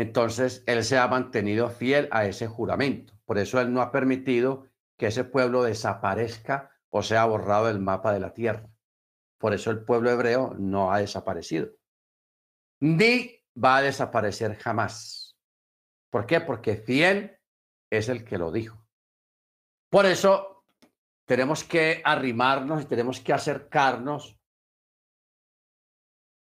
[0.00, 3.12] entonces él se ha mantenido fiel a ese juramento.
[3.26, 8.12] Por eso él no ha permitido que ese pueblo desaparezca o sea borrado del mapa
[8.12, 8.66] de la tierra.
[9.38, 11.68] Por eso el pueblo hebreo no ha desaparecido.
[12.80, 15.38] Ni va a desaparecer jamás.
[16.08, 16.40] ¿Por qué?
[16.40, 17.38] Porque fiel
[17.90, 18.86] es el que lo dijo.
[19.90, 20.64] Por eso
[21.26, 24.39] tenemos que arrimarnos y tenemos que acercarnos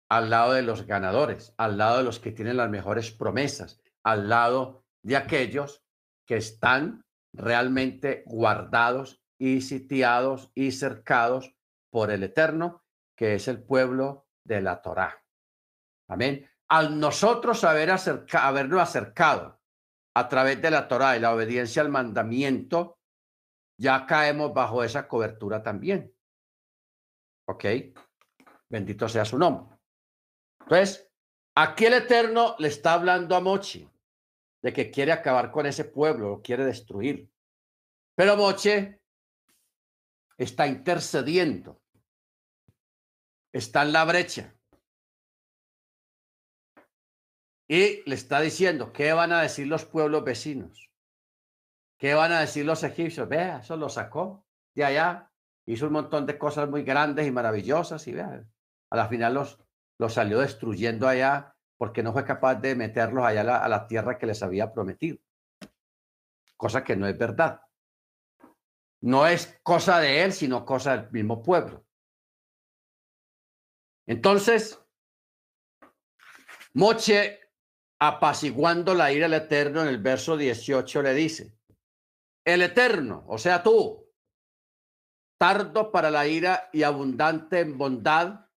[0.09, 4.27] al lado de los ganadores, al lado de los que tienen las mejores promesas, al
[4.27, 5.83] lado de aquellos
[6.25, 11.55] que están realmente guardados y sitiados y cercados
[11.91, 12.83] por el Eterno,
[13.15, 15.23] que es el pueblo de la Torá.
[16.09, 16.49] Amén.
[16.69, 19.59] Al nosotros haber habernos acercado
[20.15, 22.99] a través de la Torá y la obediencia al mandamiento,
[23.79, 26.13] ya caemos bajo esa cobertura también.
[27.47, 27.65] ¿Ok?
[28.69, 29.78] Bendito sea su nombre.
[30.69, 31.11] Entonces,
[31.55, 33.89] aquí el Eterno le está hablando a Mochi
[34.61, 37.27] de que quiere acabar con ese pueblo, lo quiere destruir.
[38.13, 39.01] Pero Moche
[40.37, 41.81] está intercediendo,
[43.51, 44.55] está en la brecha.
[47.67, 50.91] Y le está diciendo, ¿qué van a decir los pueblos vecinos?
[51.97, 53.27] ¿Qué van a decir los egipcios?
[53.27, 55.31] Vea, eso lo sacó de allá,
[55.65, 58.45] hizo un montón de cosas muy grandes y maravillosas y vea,
[58.91, 59.59] a la final los,
[59.99, 64.25] los salió destruyendo allá porque no fue capaz de meterlos allá a la, tierra que
[64.25, 65.17] les había prometido.
[66.57, 67.61] Cosa que no es verdad.
[69.01, 71.85] No es cosa de él, sino cosa del mismo pueblo.
[74.07, 74.81] Entonces,
[76.73, 77.39] Moche,
[77.99, 81.57] apaciguando la ira del Eterno, en el verso 18 le dice,
[82.43, 84.05] el Eterno, o sea tú,
[85.37, 88.48] tardo para la ira y abundante en bondad,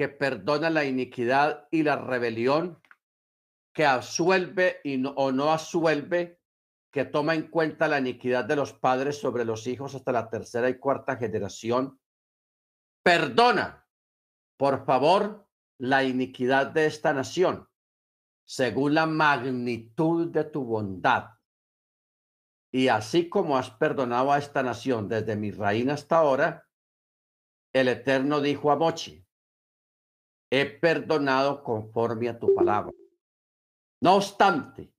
[0.00, 2.80] que perdona la iniquidad y la rebelión,
[3.74, 6.40] que absuelve y no, o no absuelve,
[6.90, 10.70] que toma en cuenta la iniquidad de los padres sobre los hijos hasta la tercera
[10.70, 12.00] y cuarta generación.
[13.02, 13.86] Perdona,
[14.56, 17.68] por favor, la iniquidad de esta nación,
[18.46, 21.32] según la magnitud de tu bondad.
[22.72, 26.66] Y así como has perdonado a esta nación desde mi reina hasta ahora,
[27.74, 29.26] el Eterno dijo a Mochi,
[30.50, 32.92] he perdonado conforme a tu palabra.
[34.00, 34.92] No obstante,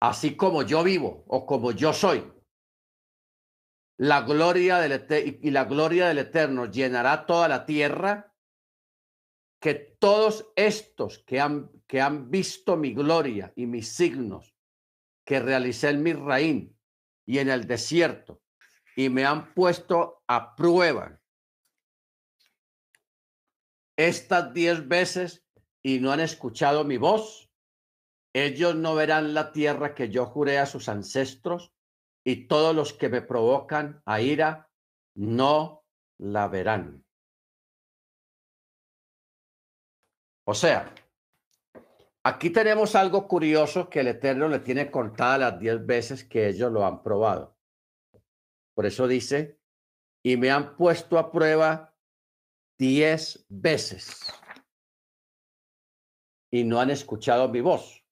[0.00, 2.32] así como yo vivo o como yo soy,
[3.98, 8.34] la gloria del y la gloria del Eterno llenará toda la tierra,
[9.60, 14.54] que todos estos que han, que han visto mi gloria y mis signos
[15.24, 16.70] que realicé en mi reino
[17.24, 18.42] y en el desierto
[18.96, 21.20] y me han puesto a prueba
[23.96, 25.44] estas diez veces
[25.82, 27.50] y no han escuchado mi voz,
[28.32, 31.72] ellos no verán la tierra que yo juré a sus ancestros
[32.24, 34.70] y todos los que me provocan a ira
[35.14, 35.84] no
[36.18, 37.04] la verán.
[40.46, 40.92] O sea,
[42.22, 46.72] aquí tenemos algo curioso que el Eterno le tiene contada las diez veces que ellos
[46.72, 47.56] lo han probado.
[48.74, 49.60] Por eso dice,
[50.22, 51.93] y me han puesto a prueba
[52.84, 54.20] diez veces
[56.50, 58.04] y no han escuchado mi voz.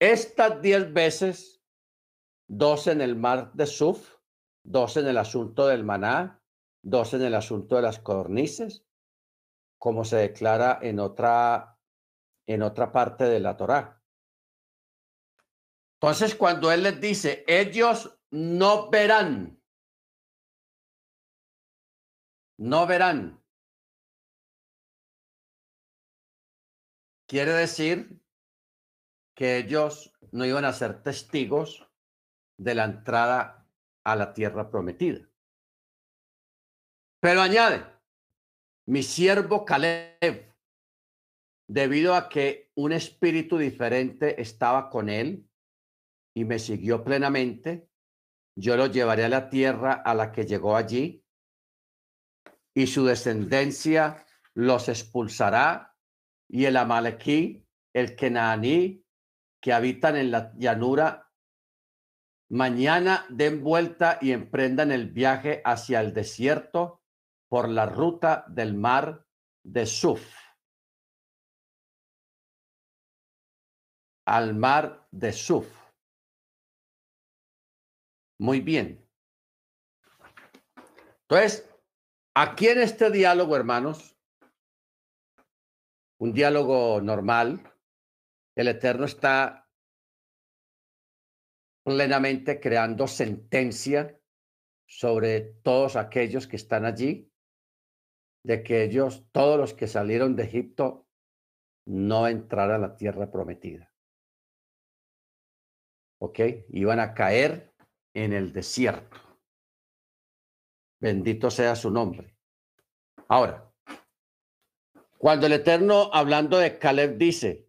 [0.00, 1.62] Estas diez veces,
[2.48, 4.16] dos en el mar de Suf,
[4.64, 6.42] dos en el asunto del maná,
[6.82, 8.84] dos en el asunto de las cornices,
[9.78, 11.78] como se declara en otra,
[12.44, 14.02] en otra parte de la Torá.
[16.00, 19.57] Entonces, cuando él les dice, ellos no verán
[22.58, 23.42] no verán.
[27.26, 28.20] Quiere decir
[29.34, 31.88] que ellos no iban a ser testigos
[32.58, 33.68] de la entrada
[34.04, 35.28] a la tierra prometida.
[37.20, 37.84] Pero añade,
[38.86, 40.54] mi siervo Caleb,
[41.68, 45.48] debido a que un espíritu diferente estaba con él
[46.34, 47.88] y me siguió plenamente,
[48.56, 51.24] yo lo llevaré a la tierra a la que llegó allí
[52.78, 54.24] y su descendencia
[54.54, 55.96] los expulsará,
[56.48, 59.04] y el Amalequí, el Kenaní,
[59.60, 61.28] que habitan en la llanura,
[62.48, 67.02] mañana den vuelta y emprendan el viaje hacia el desierto
[67.48, 69.26] por la ruta del mar
[69.64, 70.24] de Suf.
[74.24, 75.66] Al mar de Suf.
[78.38, 79.04] Muy bien.
[81.22, 81.67] Entonces,
[82.40, 84.16] aquí en este diálogo, hermanos,
[86.20, 87.60] un diálogo normal,
[88.56, 89.68] el Eterno está
[91.84, 94.20] plenamente creando sentencia
[94.86, 97.32] sobre todos aquellos que están allí,
[98.44, 101.08] de que ellos, todos los que salieron de Egipto,
[101.86, 103.92] no entraran a la tierra prometida.
[106.20, 106.40] ¿Ok?
[106.68, 107.74] Iban a caer
[108.14, 109.27] en el desierto.
[111.00, 112.36] Bendito sea su nombre.
[113.28, 113.70] Ahora,
[115.18, 117.68] cuando el Eterno, hablando de Caleb, dice,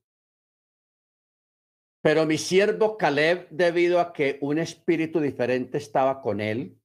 [2.02, 6.80] pero mi siervo Caleb, debido a que un espíritu diferente estaba con él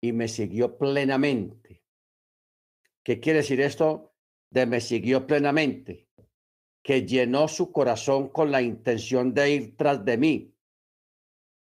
[0.00, 1.82] y me siguió plenamente.
[3.02, 4.14] ¿Qué quiere decir esto
[4.50, 6.08] de me siguió plenamente?
[6.82, 10.54] Que llenó su corazón con la intención de ir tras de mí.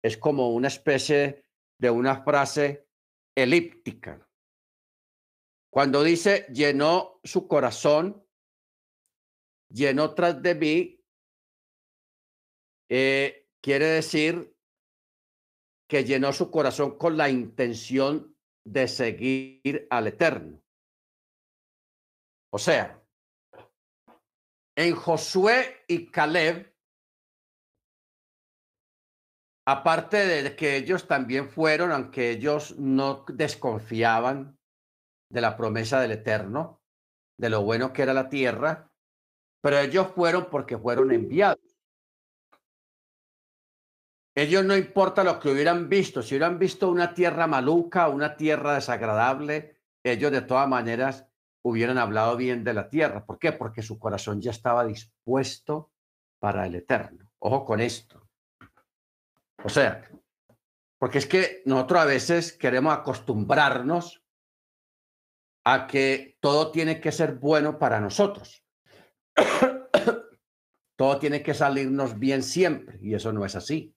[0.03, 1.45] Es como una especie
[1.78, 2.84] de una frase
[3.36, 4.27] elíptica.
[5.69, 8.25] Cuando dice llenó su corazón,
[9.69, 11.05] llenó tras de mí,
[12.89, 14.55] eh, quiere decir
[15.88, 20.61] que llenó su corazón con la intención de seguir al Eterno.
[22.51, 23.03] O sea,
[24.75, 26.74] en Josué y Caleb,
[29.66, 34.57] aparte de que ellos también fueron, aunque ellos no desconfiaban
[35.30, 36.82] de la promesa del Eterno,
[37.38, 38.91] de lo bueno que era la tierra,
[39.61, 41.59] pero ellos fueron porque fueron enviados.
[44.38, 48.76] Ellos no importa lo que hubieran visto, si hubieran visto una tierra maluca, una tierra
[48.76, 51.26] desagradable, ellos de todas maneras
[51.63, 53.26] hubieran hablado bien de la tierra.
[53.26, 53.53] ¿Por qué?
[53.53, 55.91] Porque su corazón ya estaba dispuesto
[56.39, 57.32] para el eterno.
[57.39, 58.24] Ojo con esto.
[59.66, 60.07] O sea,
[60.99, 64.24] porque es que nosotros a veces queremos acostumbrarnos
[65.66, 68.63] a que todo tiene que ser bueno para nosotros.
[70.95, 73.95] todo tiene que salirnos bien siempre y eso no es así.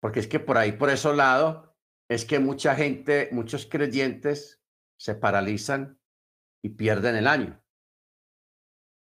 [0.00, 1.76] Porque es que por ahí, por ese lado,
[2.08, 4.60] es que mucha gente, muchos creyentes
[4.98, 6.00] se paralizan
[6.64, 7.59] y pierden el año.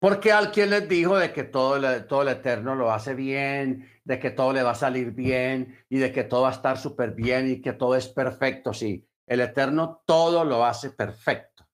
[0.01, 4.19] Porque alguien les dijo de que todo el, todo el eterno lo hace bien, de
[4.19, 7.13] que todo le va a salir bien y de que todo va a estar súper
[7.13, 8.73] bien y que todo es perfecto.
[8.73, 11.69] Sí, el eterno todo lo hace perfecto.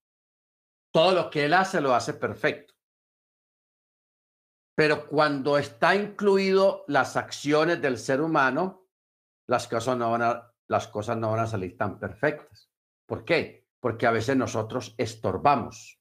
[0.93, 2.75] Todo lo que él hace lo hace perfecto.
[4.75, 8.89] Pero cuando está incluido las acciones del ser humano,
[9.47, 12.71] las cosas no van a, las cosas no van a salir tan perfectas.
[13.07, 13.69] ¿Por qué?
[13.79, 16.01] Porque a veces nosotros estorbamos,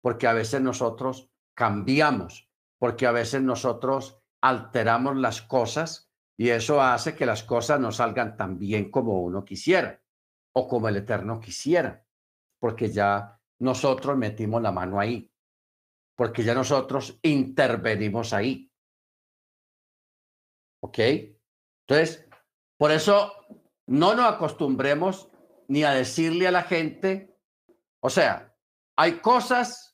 [0.00, 2.48] porque a veces nosotros cambiamos,
[2.78, 8.36] porque a veces nosotros alteramos las cosas y eso hace que las cosas no salgan
[8.36, 10.02] tan bien como uno quisiera
[10.54, 12.04] o como el Eterno quisiera,
[12.58, 15.32] porque ya nosotros metimos la mano ahí,
[16.16, 18.70] porque ya nosotros intervenimos ahí.
[20.82, 20.98] ¿Ok?
[21.86, 22.28] Entonces,
[22.76, 23.32] por eso
[23.86, 25.30] no nos acostumbremos
[25.68, 27.38] ni a decirle a la gente,
[28.00, 28.54] o sea,
[28.96, 29.91] hay cosas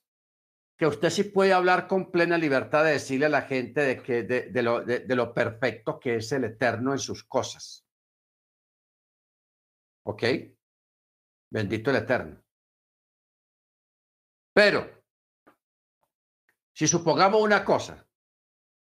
[0.78, 4.22] que usted sí puede hablar con plena libertad de decirle a la gente de, que,
[4.22, 7.84] de, lo, de lo perfecto que es el eterno en sus cosas.
[10.06, 10.22] ¿Ok?
[11.50, 12.42] Bendito el eterno.
[14.54, 15.02] Pero,
[16.72, 18.06] si supongamos una cosa,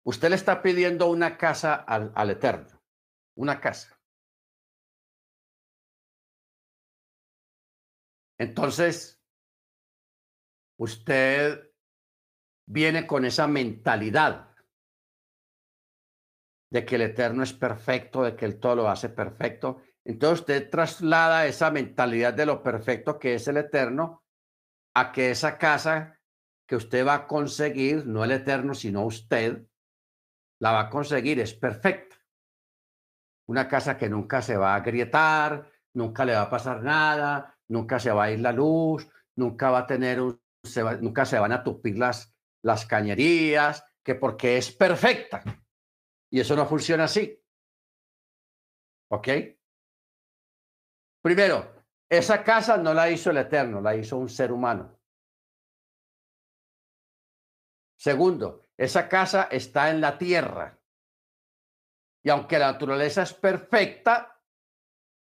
[0.04, 2.82] usted le está pidiendo una casa al, al eterno
[3.34, 3.98] una casa.
[8.38, 9.20] Entonces,
[10.78, 11.71] usted
[12.66, 14.50] viene con esa mentalidad
[16.70, 19.82] de que el eterno es perfecto, de que el todo lo hace perfecto.
[20.04, 24.24] Entonces usted traslada esa mentalidad de lo perfecto que es el eterno
[24.94, 26.18] a que esa casa
[26.66, 29.66] que usted va a conseguir, no el eterno, sino usted,
[30.60, 32.16] la va a conseguir, es perfecta
[33.46, 37.98] una casa que nunca se va a agrietar, nunca le va a pasar nada, nunca
[37.98, 39.06] se va a ir la luz,
[39.36, 40.40] nunca va a tener un,
[41.00, 42.31] nunca se van a tupir las,
[42.62, 45.42] las cañerías, que porque es perfecta.
[46.30, 47.38] Y eso no funciona así.
[49.10, 49.28] ¿Ok?
[51.22, 54.98] Primero, esa casa no la hizo el Eterno, la hizo un ser humano.
[57.98, 60.78] Segundo, esa casa está en la tierra.
[62.24, 64.40] Y aunque la naturaleza es perfecta,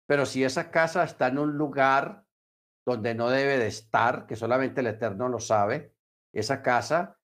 [0.08, 2.26] pero si esa casa está en un lugar
[2.86, 5.96] donde no debe de estar, que solamente el Eterno lo sabe,
[6.34, 7.18] esa casa,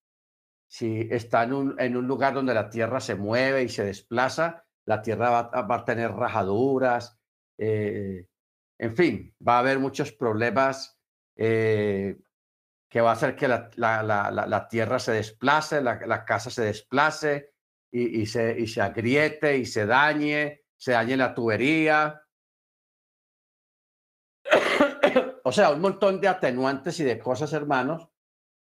[0.76, 4.66] si está en un, en un lugar donde la tierra se mueve y se desplaza,
[4.86, 7.18] la tierra va, a tener rajaduras,
[7.58, 8.28] eh,
[8.78, 11.00] en fin, va a haber muchos problemas
[11.38, 12.18] eh,
[12.90, 17.54] que va a hacer que la, tierra se desplace, la, casa se desplace
[17.90, 22.22] y, se, y se agriete y se dañe, se dañe la tubería.
[25.46, 28.10] o sea, un montón de atenuantes y de cosas, hermanos,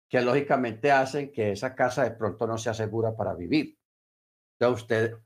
[0.09, 3.77] que lógicamente hacen que esa casa de pronto no sea segura para vivir.
[4.59, 5.17] Entonces usted,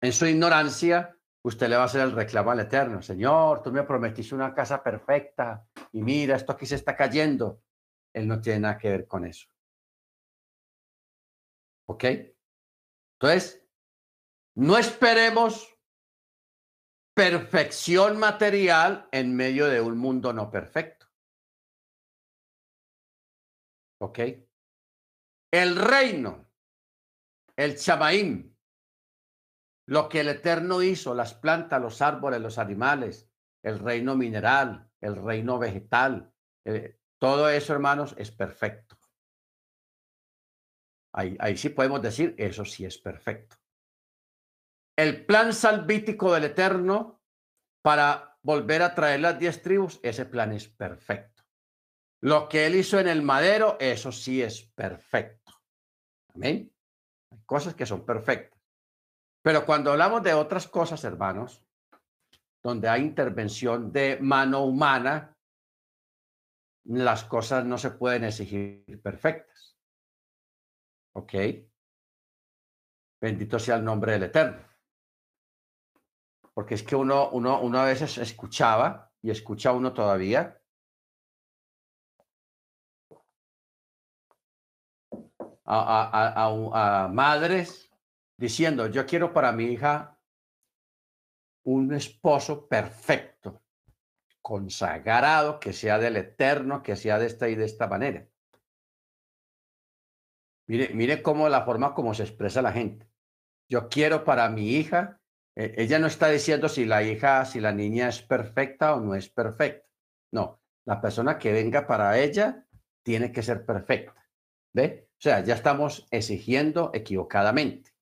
[0.00, 3.02] en su ignorancia, usted le va a hacer el reclamo al Eterno.
[3.02, 7.62] Señor, tú me prometiste una casa perfecta y mira, esto aquí se está cayendo.
[8.12, 9.48] Él no tiene nada que ver con eso.
[11.86, 12.04] ¿Ok?
[13.18, 13.62] Entonces,
[14.56, 15.74] no esperemos
[17.14, 21.03] perfección material en medio de un mundo no perfecto.
[24.00, 24.18] ¿Ok?
[25.52, 26.50] El reino,
[27.56, 28.56] el chamaín,
[29.86, 33.30] lo que el Eterno hizo, las plantas, los árboles, los animales,
[33.62, 36.32] el reino mineral, el reino vegetal,
[36.64, 38.96] eh, todo eso, hermanos, es perfecto.
[41.12, 43.56] Ahí, ahí sí podemos decir, eso sí es perfecto.
[44.96, 47.22] El plan salvítico del Eterno
[47.82, 51.33] para volver a traer las diez tribus, ese plan es perfecto.
[52.24, 55.52] Lo que él hizo en el madero, eso sí es perfecto.
[56.34, 56.72] Amén.
[57.30, 58.58] Hay cosas que son perfectas.
[59.42, 61.62] Pero cuando hablamos de otras cosas, hermanos,
[62.62, 65.36] donde hay intervención de mano humana,
[66.84, 69.76] las cosas no se pueden exigir perfectas.
[71.12, 71.34] ¿Ok?
[73.20, 74.74] Bendito sea el nombre del Eterno
[76.54, 80.62] porque es que uno, uno, uno a veces escuchaba y escucha uno todavía.
[85.66, 87.90] A, madres
[88.36, 90.18] diciendo, yo quiero para mi hija
[91.64, 93.62] un esposo perfecto,
[94.42, 98.28] consagrado, que sea del eterno, que sea de esta y de esta manera.
[100.66, 103.08] Mire, mire cómo la forma como se expresa la gente.
[103.68, 105.20] Yo quiero para mi hija
[105.56, 109.14] eh, ella no está diciendo si la hija, si la niña es perfecta o no
[109.14, 109.88] es perfecta.
[110.32, 112.66] No, la persona que venga para ella
[113.02, 114.14] tiene que ser perfecta.
[114.72, 115.03] ¿Ve?
[115.18, 117.92] O sea, ya estamos exigiendo equivocadamente.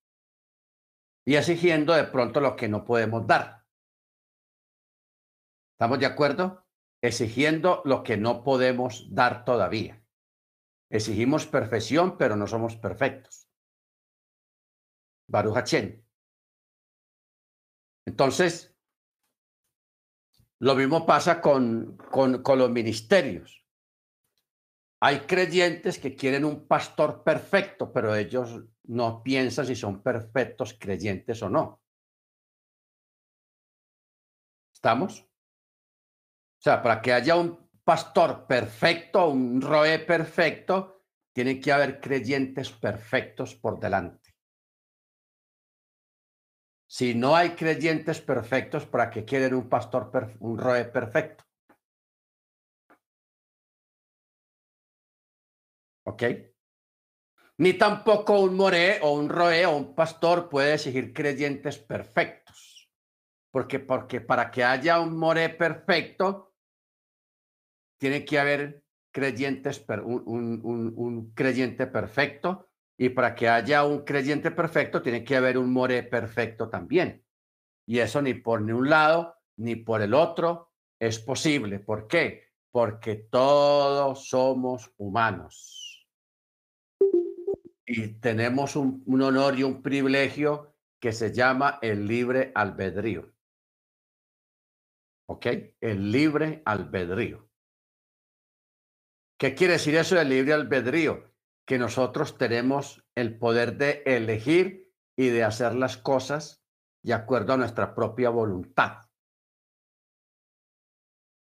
[1.24, 3.64] Y exigiendo de pronto lo que no podemos dar.
[5.74, 6.66] ¿Estamos de acuerdo?
[7.00, 10.02] Exigiendo lo que no podemos dar todavía.
[10.90, 13.48] Exigimos perfección, pero no somos perfectos.
[15.28, 15.56] Baruch
[18.06, 18.74] entonces,
[20.58, 23.61] lo mismo pasa con, con, los ministerios.
[25.04, 31.42] Hay creyentes que quieren un pastor perfecto, pero ellos no piensan si son perfectos creyentes
[31.42, 31.82] o no.
[34.72, 35.22] ¿Estamos?
[35.22, 42.70] O sea, para que haya un pastor perfecto, un roe perfecto, tiene que haber creyentes
[42.70, 44.30] perfectos por delante.
[46.86, 51.42] Si no hay creyentes perfectos, ¿para qué quieren un pastor, un roe perfecto?
[56.04, 56.22] ¿Ok?
[57.58, 62.90] Ni tampoco un moré o un roe o un pastor puede exigir creyentes perfectos.
[63.50, 66.54] Porque, porque para que haya un moré perfecto,
[68.00, 75.02] tiene que haber creyentes, un, un creyente perfecto y para que haya un creyente perfecto,
[75.02, 77.24] tiene que haber un more perfecto también.
[77.86, 81.80] Y eso ni por ni un lado ni por el otro es posible.
[81.80, 82.52] ¿Por qué?
[82.70, 85.81] Porque todos somos humanos.
[87.94, 93.34] Y tenemos un, honor y un privilegio que se llama el libre albedrío.
[95.28, 95.46] ¿Ok?
[95.78, 97.50] El libre albedrío.
[99.38, 101.30] ¿Qué quiere decir eso del libre albedrío?
[101.66, 106.64] que nosotros tenemos el poder de elegir y de hacer las cosas
[107.04, 109.08] de acuerdo a nuestra propia voluntad.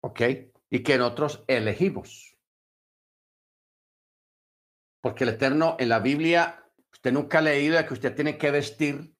[0.01, 0.21] ¿Ok?
[0.69, 2.36] Y que nosotros elegimos.
[5.07, 9.15] Porque el Eterno en la Biblia, usted nunca ha leído que usted tiene que vestir,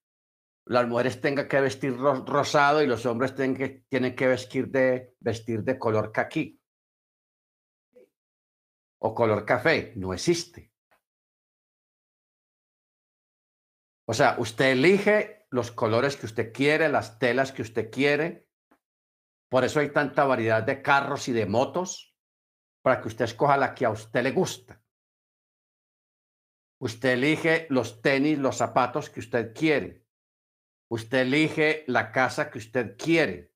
[0.66, 5.16] las mujeres tengan que vestir rosado y los hombres tienen que, tienen que vestir, de,
[5.22, 6.62] vestir de color caqui
[9.00, 9.94] o color café.
[9.96, 10.74] No existe.
[14.10, 18.46] O sea, usted elige los colores que usted quiere, las telas que usted quiere.
[19.50, 22.14] Por eso hay tanta variedad de carros y de motos
[22.82, 24.84] para que usted escoja la que a usted le gusta.
[26.80, 30.06] Usted elige los tenis, los zapatos que usted quiere.
[30.90, 33.52] Usted elige la casa que usted quiere.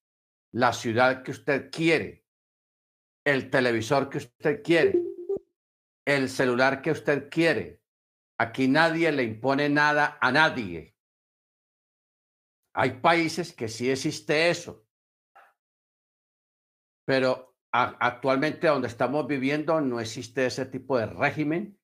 [0.54, 2.26] la ciudad que usted quiere,
[3.26, 5.02] el televisor que usted quiere,
[6.06, 7.82] el celular que usted quiere.
[8.38, 10.98] Aquí nadie le impone nada a nadie.
[12.74, 14.86] Hay países que sí existe eso,
[17.06, 21.81] pero actualmente donde estamos viviendo no existe ese tipo de régimen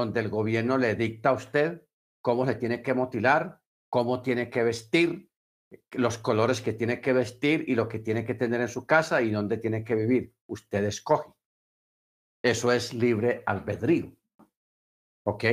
[0.00, 1.82] donde el gobierno le dicta a usted
[2.20, 5.30] cómo se tiene que mutilar, cómo tiene que vestir,
[5.92, 9.22] los colores que tiene que vestir y lo que tiene que tener en su casa
[9.22, 10.34] y dónde tiene que vivir.
[10.46, 11.32] Usted escoge.
[12.42, 14.12] Eso es libre albedrío.
[15.24, 15.44] ¿Ok?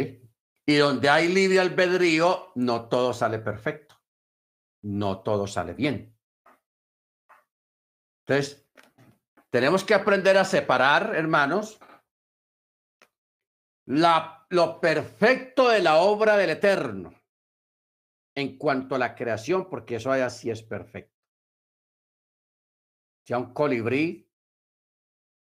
[0.65, 3.95] Y donde hay libre albedrío, no todo sale perfecto.
[4.83, 6.15] No todo sale bien.
[8.25, 8.67] Entonces,
[9.49, 11.79] tenemos que aprender a separar, hermanos,
[13.85, 17.13] la, lo perfecto de la obra del Eterno
[18.35, 21.13] en cuanto a la creación, porque eso así es perfecto.
[23.25, 24.29] Si a un colibrí,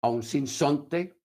[0.03, 1.21] a un sinsonte,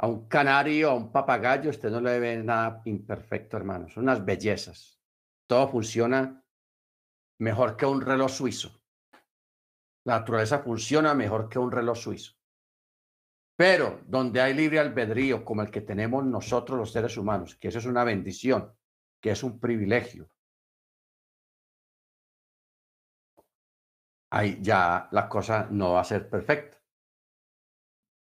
[0.00, 3.92] a un canario, a un papagayo, usted no le ve nada imperfecto, hermanos.
[3.92, 5.00] Son unas bellezas.
[5.46, 6.44] Todo funciona
[7.40, 8.80] mejor que un reloj suizo.
[10.04, 12.37] La naturaleza funciona mejor que un reloj suizo.
[13.58, 17.80] Pero donde hay libre albedrío como el que tenemos nosotros los seres humanos, que eso
[17.80, 18.72] es una bendición,
[19.20, 20.30] que es un privilegio,
[24.30, 26.80] ahí ya la cosa no va a ser perfecta.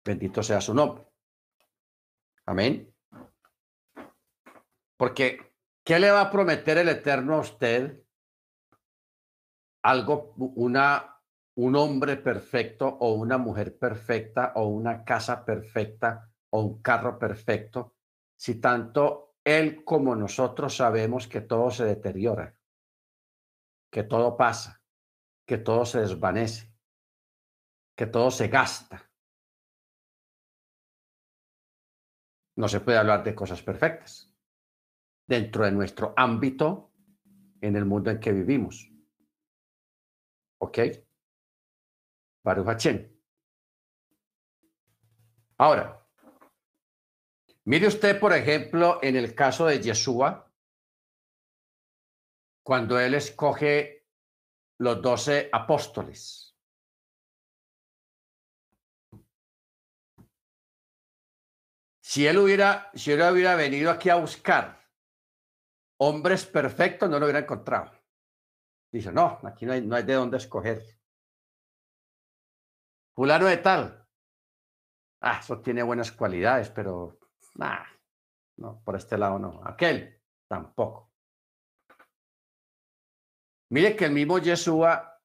[0.03, 1.05] Bendito sea su nombre.
[2.47, 2.91] Amén.
[4.97, 5.53] Porque,
[5.83, 8.03] ¿qué le va a prometer el Eterno a usted?
[9.83, 11.18] Algo, una,
[11.59, 17.97] un hombre perfecto o una mujer perfecta o una casa perfecta o un carro perfecto,
[18.37, 22.55] si tanto él como nosotros sabemos que todo se deteriora,
[23.91, 24.81] que todo pasa,
[25.45, 26.73] que todo se desvanece,
[27.97, 29.11] que todo se gasta.
[32.55, 34.33] No se puede hablar de cosas perfectas
[35.27, 36.93] dentro de nuestro ámbito
[37.59, 38.89] en el mundo en que vivimos.
[40.61, 41.08] ¿Ok?
[42.49, 43.11] Baruch
[45.57, 46.03] Ahora,
[47.65, 50.51] mire usted, por ejemplo, en el caso de Yeshua,
[52.63, 54.07] cuando él escoge
[54.79, 56.57] los doce apóstoles.
[62.01, 64.89] Si él hubiera, si él hubiera venido aquí a buscar
[65.99, 67.91] hombres perfectos, no lo hubiera encontrado.
[68.91, 70.98] Dice, no, aquí no hay, no hay de dónde escoger.
[73.13, 74.07] Fulano de tal.
[75.21, 77.19] Ah, eso tiene buenas cualidades, pero
[77.55, 77.83] nah,
[78.57, 79.61] no, por este lado no.
[79.65, 81.11] Aquel tampoco.
[83.71, 85.21] Mire que el mismo Yeshua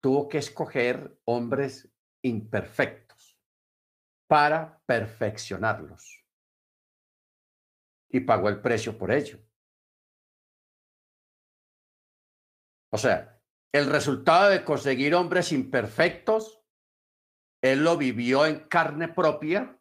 [0.00, 1.88] tuvo que escoger hombres
[2.22, 3.38] imperfectos
[4.26, 6.24] para perfeccionarlos.
[8.10, 9.38] Y pagó el precio por ello.
[12.90, 13.40] O sea,
[13.72, 16.57] el resultado de conseguir hombres imperfectos
[17.62, 19.78] él lo vivió en carne propia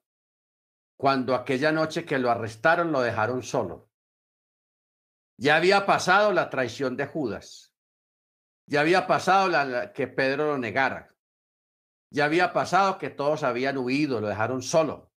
[0.98, 3.90] cuando aquella noche que lo arrestaron lo dejaron solo.
[5.40, 7.76] Ya había pasado la traición de Judas.
[8.68, 11.16] Ya había pasado la, que Pedro lo negara.
[12.12, 15.12] Ya había pasado que todos habían huido, lo dejaron solo.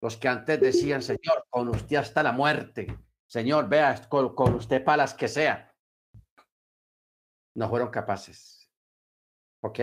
[0.00, 2.96] Los que antes decían, Señor, con usted hasta la muerte.
[3.26, 5.74] Señor, vea, con, con usted para las que sea.
[7.54, 8.70] No fueron capaces.
[9.62, 9.80] ¿Ok?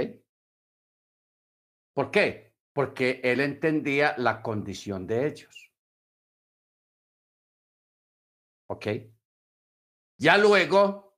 [2.00, 2.56] ¿Por qué?
[2.72, 5.74] Porque él entendía la condición de ellos.
[8.70, 8.88] ¿Ok?
[10.18, 11.18] Ya luego,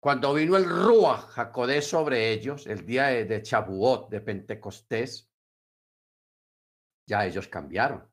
[0.00, 5.30] cuando vino el Ruach Jacodé sobre ellos, el día de, Chabuot, de Pentecostés,
[7.06, 8.10] ya ellos cambiaron.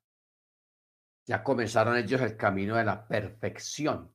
[1.26, 4.14] Ya comenzaron ellos el camino de la perfección.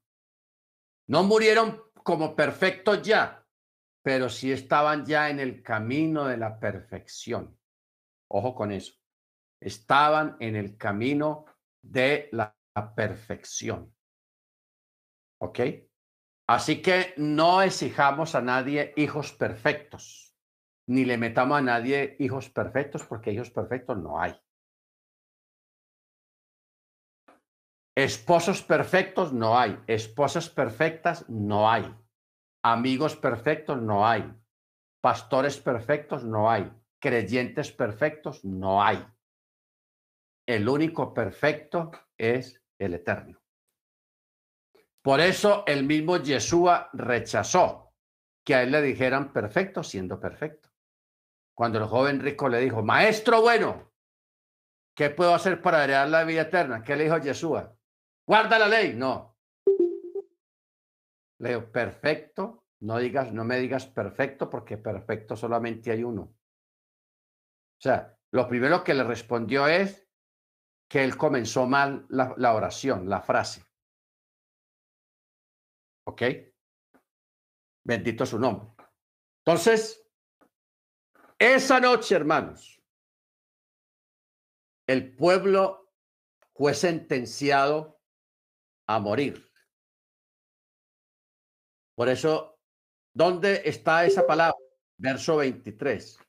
[1.07, 3.49] No murieron como perfectos ya,
[4.03, 7.59] pero sí estaban ya en el camino de la perfección.
[8.29, 8.95] Ojo con eso.
[9.61, 11.47] Estaban en el camino
[11.83, 12.55] de la
[12.95, 13.95] perfección.
[15.41, 15.61] ¿Ok?
[16.49, 20.35] Así que no exijamos a nadie hijos perfectos,
[20.87, 24.35] ni le metamos a nadie hijos perfectos, porque hijos perfectos no hay.
[27.95, 31.93] Esposos perfectos no hay, esposas perfectas no hay,
[32.63, 34.33] amigos perfectos no hay,
[35.03, 39.05] pastores perfectos no hay, creyentes perfectos no hay.
[40.47, 43.41] El único perfecto es el eterno.
[45.03, 47.95] Por eso el mismo Yeshua rechazó
[48.45, 50.71] que a él le dijeran perfecto siendo perfecto.
[51.55, 53.93] Cuando el joven rico le dijo, maestro bueno,
[54.95, 56.83] ¿qué puedo hacer para heredar la vida eterna?
[56.83, 57.77] ¿Qué le dijo Yeshua?
[58.27, 58.95] Guarda la ley.
[58.95, 59.37] No.
[61.41, 66.38] Le digo, perfecto, no digas, no me digas perfecto, porque perfecto solamente hay uno.
[67.79, 70.09] O sea, lo primero que le respondió es
[70.89, 73.65] que él comenzó mal la, oración, la frase.
[76.07, 76.23] ¿Ok?
[77.85, 78.69] Bendito su nombre.
[79.45, 80.05] Entonces,
[81.39, 82.83] esa noche, hermanos,
[84.87, 85.93] el pueblo
[86.55, 88.01] fue sentenciado
[88.89, 89.49] a morir.
[91.95, 92.59] Por eso,
[93.15, 94.57] ¿dónde está esa palabra?
[94.97, 96.28] Verso 23.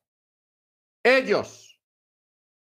[1.09, 1.81] Ellos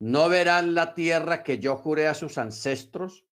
[0.01, 3.27] no verán la tierra que yo juré a sus ancestros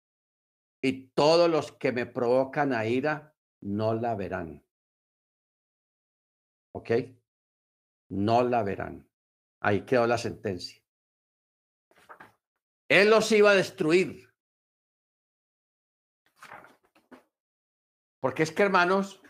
[0.83, 4.65] y todos los que me provocan a ira no la verán.
[6.73, 6.91] ¿Ok?
[8.09, 9.07] No la verán.
[9.61, 10.83] Ahí quedó la sentencia.
[12.89, 14.33] Él los iba a destruir.
[18.21, 19.21] Porque es que, hermanos,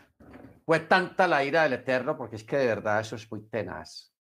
[0.65, 4.14] fue tanta la ira del Eterno, porque es que de verdad eso es muy tenaz.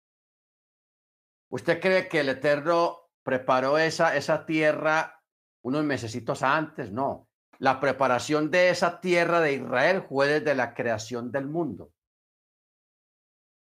[1.54, 5.22] ¿Usted cree que el Eterno preparó esa, esa tierra
[5.62, 6.90] unos mesecitos antes?
[6.90, 7.28] No.
[7.60, 11.92] La preparación de esa tierra de Israel fue desde la creación del mundo.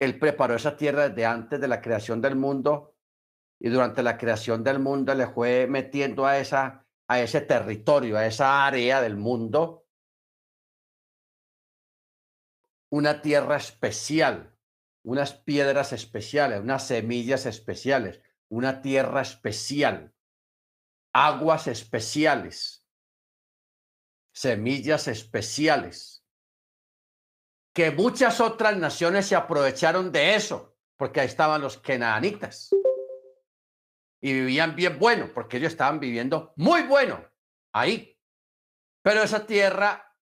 [0.00, 2.94] Él preparó esa tierra desde antes de la creación del mundo
[3.60, 8.24] y durante la creación del mundo le fue metiendo a, esa, a ese territorio, a
[8.24, 9.84] esa área del mundo,
[12.92, 14.56] una tierra especial,
[15.02, 20.12] unas piedras especiales, unas semillas especiales, una tierra especial,
[21.12, 22.86] aguas especiales,
[24.32, 26.24] semillas especiales,
[27.74, 32.70] que muchas otras naciones se aprovecharon de eso, porque ahí estaban los kenanitas
[34.20, 37.24] y vivían bien bueno, porque ellos estaban viviendo muy bueno
[37.72, 38.18] ahí.
[39.02, 40.14] Pero esa tierra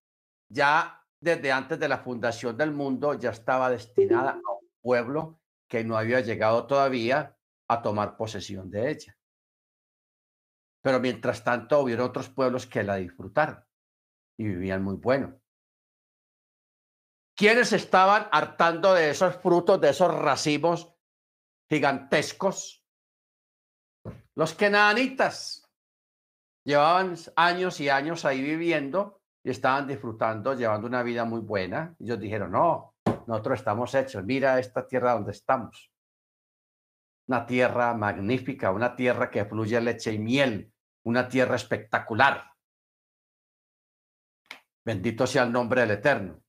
[0.47, 4.39] ya desde antes de la fundación del mundo ya estaba destinada
[4.89, 7.37] pueblo que no había llegado todavía
[7.67, 9.15] a tomar posesión de ella.
[10.81, 13.63] Pero mientras tanto hubieron otros pueblos que la disfrutaron
[14.35, 15.39] y vivían muy bueno.
[17.35, 20.91] ¿Quiénes estaban hartando de esos frutos, de esos racimos
[21.69, 22.83] gigantescos?
[24.33, 25.69] Los kenanitas
[26.65, 31.95] llevaban años y años ahí viviendo y estaban disfrutando, llevando una vida muy buena.
[31.99, 32.88] Ellos dijeron, no,
[33.29, 35.93] nosotros estamos hechos, mira esta tierra donde estamos.
[37.27, 40.73] Una tierra magnífica, una tierra que fluye leche y miel,
[41.03, 42.43] una tierra espectacular.
[44.83, 46.41] Bendito sea el nombre del Eterno.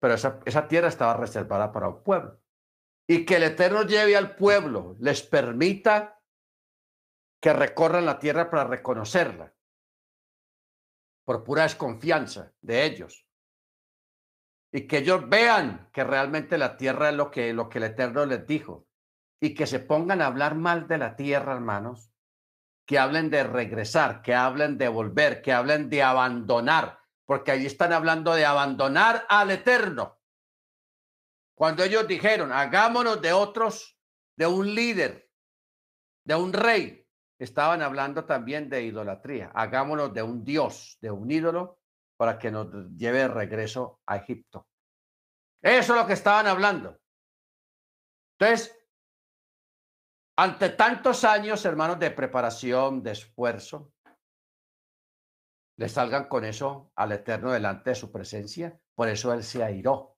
[0.00, 2.40] Pero esa, tierra estaba reservada para un pueblo.
[3.06, 6.20] Y que el Eterno lleve al pueblo, les permita
[7.40, 9.54] que recorran la tierra para reconocerla,
[11.24, 13.24] por pura desconfianza de ellos.
[14.72, 18.24] Y que ellos vean que realmente la tierra es lo que, lo que el Eterno
[18.24, 18.86] les dijo.
[19.38, 22.10] Y que se pongan a hablar mal de la tierra, hermanos.
[22.86, 27.92] Que hablen de regresar, que hablen de volver, que hablen de abandonar, porque ahí están
[27.92, 30.20] hablando de abandonar al Eterno.
[31.54, 33.96] Cuando ellos dijeron, hagámonos de otros,
[34.36, 35.30] de un líder,
[36.24, 37.06] de un rey,
[37.38, 39.50] estaban hablando también de idolatría.
[39.54, 41.81] Hagámonos de un dios, de un ídolo,
[42.22, 44.68] para que nos lleve de regreso a Egipto.
[45.60, 46.96] Eso es lo que estaban hablando.
[48.38, 48.78] Entonces,
[50.38, 53.92] ante tantos años, hermanos, de preparación, de esfuerzo,
[55.76, 58.78] le salgan con eso al Eterno delante de su presencia.
[58.94, 60.16] Por eso él se airó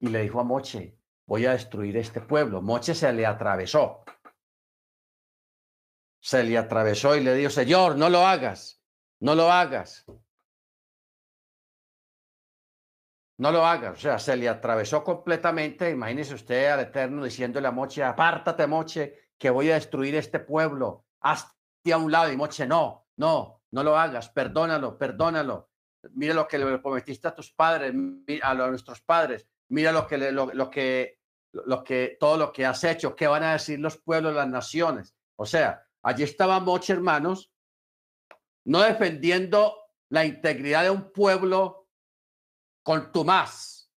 [0.00, 2.62] y le dijo a Moche, voy a destruir este pueblo.
[2.62, 4.02] Moche se le atravesó
[6.22, 8.82] se le atravesó y le dijo, Señor, no lo hagas,
[9.20, 10.06] no lo hagas.
[13.38, 13.98] No lo hagas.
[13.98, 15.90] O sea, se le atravesó completamente.
[15.90, 21.06] Imagínese usted al Eterno diciéndole a Moche, apártate, Moche, que voy a destruir este pueblo.
[21.20, 22.32] Hazte a un lado.
[22.32, 24.30] Y Moche, no, no, no lo hagas.
[24.30, 25.70] Perdónalo, perdónalo.
[26.12, 27.92] Mira lo que le prometiste a tus padres,
[28.42, 29.46] a nuestros padres.
[29.68, 31.20] Mira lo que, lo, lo que,
[31.52, 33.14] lo que, todo lo que has hecho.
[33.16, 35.14] ¿Qué van a decir los pueblos, las naciones?
[35.36, 37.50] O sea, Allí estaba Moche, hermanos,
[38.64, 39.76] no defendiendo
[40.08, 41.85] la integridad de un pueblo
[42.86, 43.92] con más,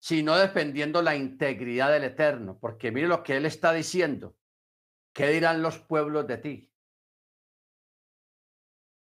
[0.00, 4.38] sino defendiendo la integridad del Eterno, porque mire lo que él está diciendo.
[5.12, 6.72] ¿Qué dirán los pueblos de ti?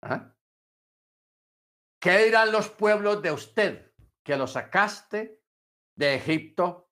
[0.03, 0.35] ¿Ah?
[2.01, 3.93] ¿Qué dirán los pueblos de usted?
[4.25, 5.41] Que lo sacaste
[5.95, 6.91] de Egipto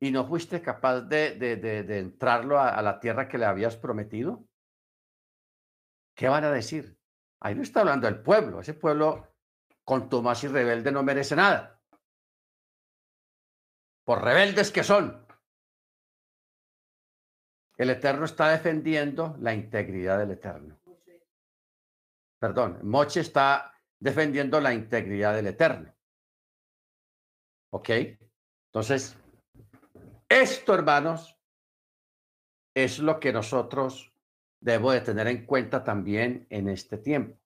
[0.00, 4.48] y no fuiste capaz de, de, entrarlo a, a, la tierra que le habías prometido?
[6.16, 6.98] ¿Qué van a decir?
[7.40, 8.60] Ahí no está hablando el pueblo.
[8.60, 9.31] Ese pueblo,
[9.84, 11.80] con más y rebelde, no merece nada.
[14.04, 15.26] Por rebeldes que son.
[17.76, 20.78] El Eterno está defendiendo la integridad del Eterno.
[22.38, 25.94] Perdón, Moche está defendiendo la integridad del Eterno.
[27.72, 27.90] ¿Ok?
[28.66, 29.16] Entonces,
[30.28, 31.38] esto, hermanos,
[32.74, 34.12] es lo que nosotros
[34.60, 37.41] debemos de tener en cuenta también en este tiempo.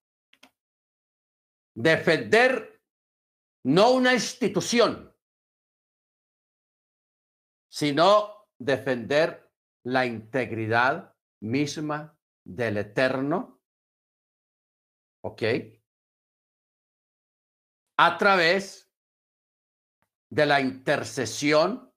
[1.77, 2.83] Defender
[3.65, 5.15] no una institución,
[7.69, 9.53] sino defender
[9.85, 13.61] la integridad misma del eterno,
[15.23, 15.43] ¿ok?
[17.99, 18.91] A través
[20.31, 21.93] de la intercesión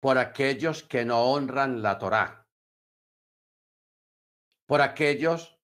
[0.00, 2.46] por aquellos que no honran la Torá,
[4.66, 5.58] por aquellos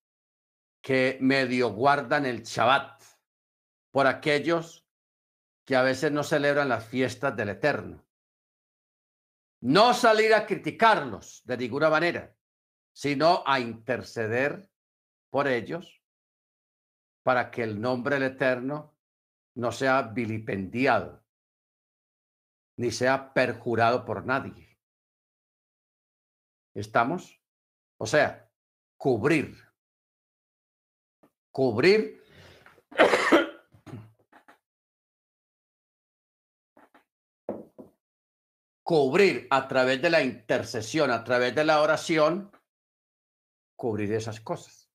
[0.80, 3.01] que medio guardan el Shabbat,
[3.92, 4.84] por aquellos
[5.64, 8.04] que a veces no celebran las fiestas del Eterno.
[9.60, 12.34] No salir a criticarlos de ninguna manera,
[12.92, 14.68] sino a interceder
[15.30, 16.02] por ellos
[17.22, 18.96] para que el nombre del Eterno
[19.54, 21.24] no sea vilipendiado,
[22.76, 24.80] ni sea perjurado por nadie.
[26.74, 27.40] ¿Estamos?
[27.98, 28.50] O sea,
[28.96, 29.56] cubrir.
[31.52, 32.21] Cubrir
[38.82, 42.50] cubrir a través de la intercesión, a través de la oración,
[43.76, 44.90] cubrir esas cosas.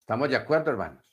[0.00, 1.04] ¿Estamos de acuerdo, hermanos?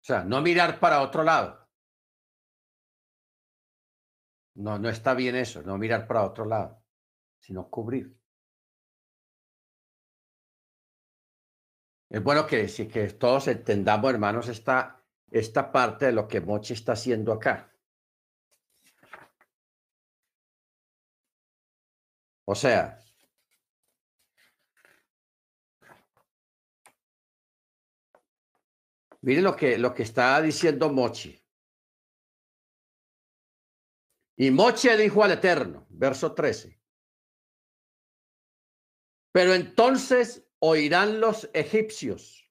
[0.00, 1.68] O sea, no mirar para otro lado.
[4.54, 6.82] No, no está bien eso, no mirar para otro lado,
[7.38, 8.18] sino cubrir.
[12.10, 14.97] Es bueno que, que todos entendamos, hermanos, esta,
[15.30, 17.72] esta parte de lo que Mochi está haciendo acá.
[22.44, 22.98] O sea,
[29.20, 31.38] miren lo que, lo que está diciendo Mochi.
[34.36, 36.80] Y Mochi dijo al Eterno, verso 13.
[39.32, 42.50] Pero entonces oirán los egipcios,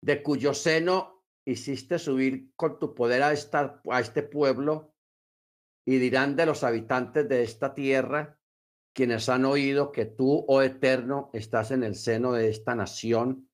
[0.00, 1.13] de cuyo seno
[1.44, 4.94] hiciste subir con tu poder a, esta, a este pueblo
[5.86, 8.38] y dirán de los habitantes de esta tierra,
[8.94, 13.50] quienes han oído que tú, oh eterno, estás en el seno de esta nación,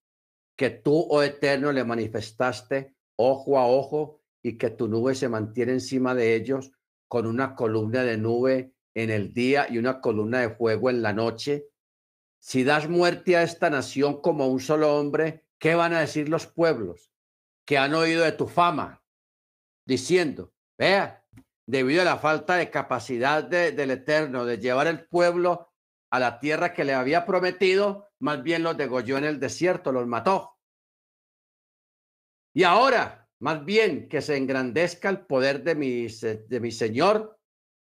[0.57, 5.73] que tú, oh eterno, le manifestaste ojo a ojo y que tu nube se mantiene
[5.73, 6.73] encima de ellos
[7.09, 11.13] con una columna de nube en el día y una columna de fuego en la
[11.13, 11.67] noche.
[12.39, 16.47] Si das muerte a esta nación como un solo hombre, ¿qué van a decir los
[16.47, 17.10] pueblos?
[17.71, 19.01] Que han oído de tu fama,
[19.87, 21.25] diciendo, vea,
[21.69, 25.73] debido a la falta de capacidad del Eterno de llevar el pueblo
[26.11, 30.09] a la tierra que le había prometido, más bien los degolló en el desierto, los
[30.09, 30.59] mató.
[32.53, 37.39] Y ahora, más bien que se engrandezca el poder de mi, de mi Señor,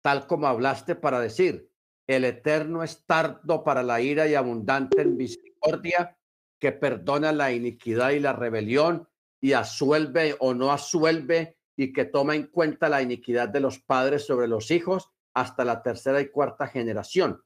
[0.00, 1.72] tal como hablaste para decir,
[2.06, 6.16] el Eterno es tardo para la ira y abundante en misericordia,
[6.60, 9.08] que perdona la iniquidad y la rebelión
[9.42, 14.24] y asuelve o no asuelve y que toma en cuenta la iniquidad de los padres
[14.24, 17.42] sobre los hijos hasta la tercera y cuarta generación.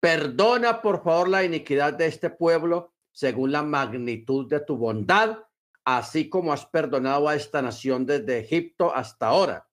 [0.00, 5.38] Perdona, por favor, la iniquidad de este pueblo según la magnitud de tu bondad,
[5.84, 9.68] así como has perdonado a esta nación desde Egipto hasta ahora.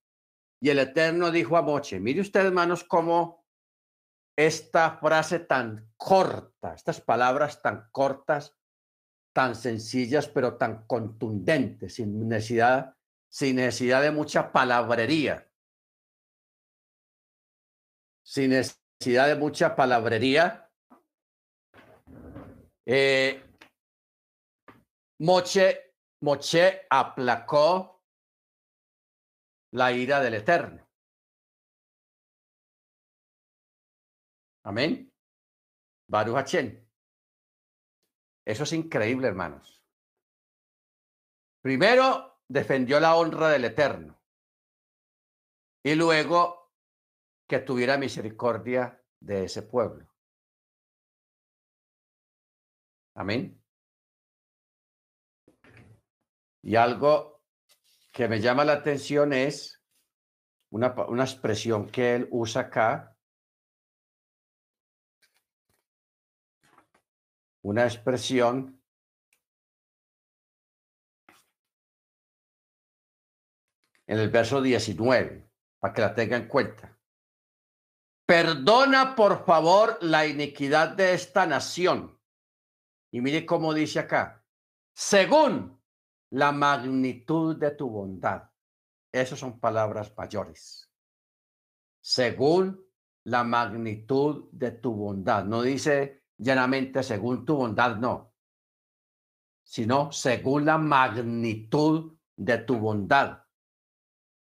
[0.61, 3.45] Y el Eterno dijo a Moche, mire usted, hermanos, cómo
[4.37, 8.55] esta frase tan corta, estas palabras tan cortas,
[9.33, 12.95] tan sencillas, pero tan contundentes, sin necesidad,
[13.29, 15.49] sin necesidad de mucha palabrería.
[18.23, 20.71] Sin necesidad de mucha palabrería.
[22.85, 23.43] Eh,
[25.19, 28.03] Moche, Moche aplacó
[29.71, 30.87] la ira del Eterno.
[34.63, 35.11] Amén.
[36.07, 36.82] Baruch
[38.45, 39.81] eso es increíble, hermanos.
[41.61, 44.19] Primero, defendió la honra del Eterno.
[45.83, 46.71] Y luego,
[47.47, 50.09] que tuviera misericordia de ese pueblo.
[53.15, 53.61] Amén.
[56.63, 57.41] Y algo
[58.11, 59.81] que me llama la atención es
[60.71, 63.12] una, una expresión que él usa acá.
[67.63, 68.81] Una expresión
[74.05, 75.49] en el verso 19,
[75.79, 76.97] para que la tenga en cuenta.
[78.25, 82.19] Perdona, por favor, la iniquidad de esta nación.
[83.11, 84.45] Y mire cómo dice acá,
[84.93, 85.81] según
[86.31, 88.49] la magnitud de tu bondad.
[89.11, 90.91] Esas son palabras mayores.
[92.01, 92.83] Según
[93.25, 95.45] la magnitud de tu bondad.
[95.45, 98.33] No dice llanamente según tu bondad, no.
[99.63, 103.43] Sino según la magnitud de tu bondad.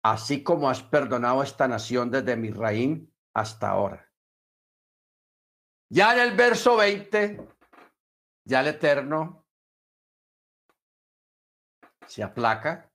[0.02, 4.10] Así como has perdonado a esta nación desde mi raíz hasta ahora.
[5.90, 7.48] Ya en el verso 20,
[8.44, 9.46] ya el Eterno
[12.06, 12.90] se aplaca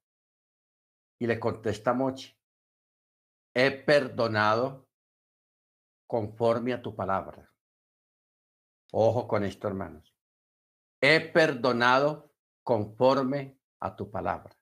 [1.19, 2.37] y le contesta a Mochi,
[3.53, 4.87] he perdonado
[6.07, 7.44] conforme a tu palabra.
[8.97, 10.15] Ojo con esto, hermanos.
[11.01, 12.33] He perdonado
[12.63, 14.57] conforme a tu palabra.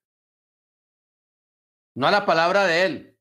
[1.96, 3.20] No a la palabra de él,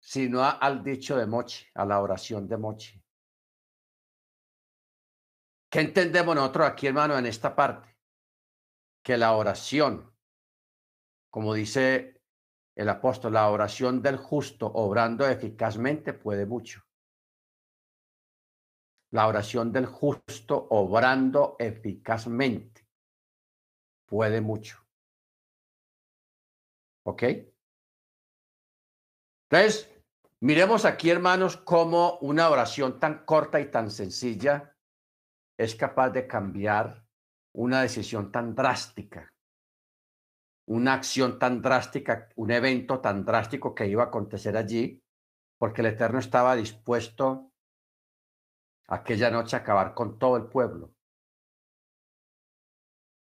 [0.00, 3.00] sino al dicho de Mochi, a la oración de Mochi.
[5.70, 7.96] ¿Qué entendemos nosotros aquí, hermano, en esta parte?
[9.00, 10.12] Que la oración,
[11.30, 12.20] como dice
[12.74, 16.87] el apóstol, la oración del justo obrando eficazmente puede mucho.
[19.10, 22.86] La oración del justo obrando eficazmente
[24.06, 24.86] puede mucho.
[27.04, 27.22] ¿Ok?
[29.50, 29.98] Entonces,
[30.40, 34.76] Miremos aquí, hermanos, cómo una oración tan corta y tan sencilla
[35.58, 37.04] es capaz de cambiar
[37.56, 39.34] una decisión tan drástica,
[40.68, 45.02] una acción tan drástica, un evento tan drástico que iba a acontecer allí,
[45.58, 47.50] porque el Eterno estaba dispuesto
[48.88, 50.94] aquella noche acabar con todo el pueblo,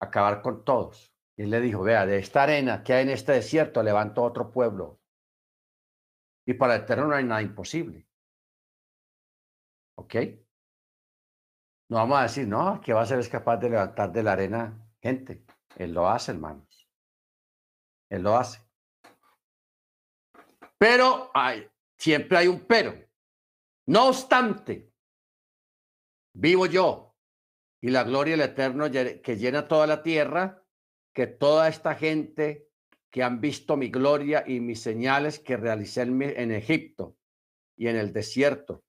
[0.00, 1.14] acabar con todos.
[1.36, 4.50] Y él le dijo, vea, de esta arena que hay en este desierto levanto otro
[4.50, 5.00] pueblo
[6.46, 8.06] y para el Eterno no hay nada imposible.
[9.96, 10.14] ¿Ok?
[11.88, 14.92] No vamos a decir, no, que va a ser capaz de levantar de la arena
[15.00, 15.44] gente.
[15.76, 16.88] Él lo hace, hermanos.
[18.08, 18.60] Él lo hace.
[20.78, 22.94] Pero hay, siempre hay un pero.
[23.86, 24.89] No obstante,
[26.32, 27.16] vivo yo
[27.80, 30.62] y la gloria del Eterno que llena toda la tierra,
[31.14, 32.68] que toda esta gente
[33.10, 37.16] que han visto mi gloria y mis señales que realicé en, Egipto
[37.76, 38.84] y en el desierto,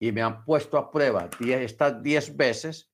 [0.00, 2.90] y me han puesto a prueba estas diez veces,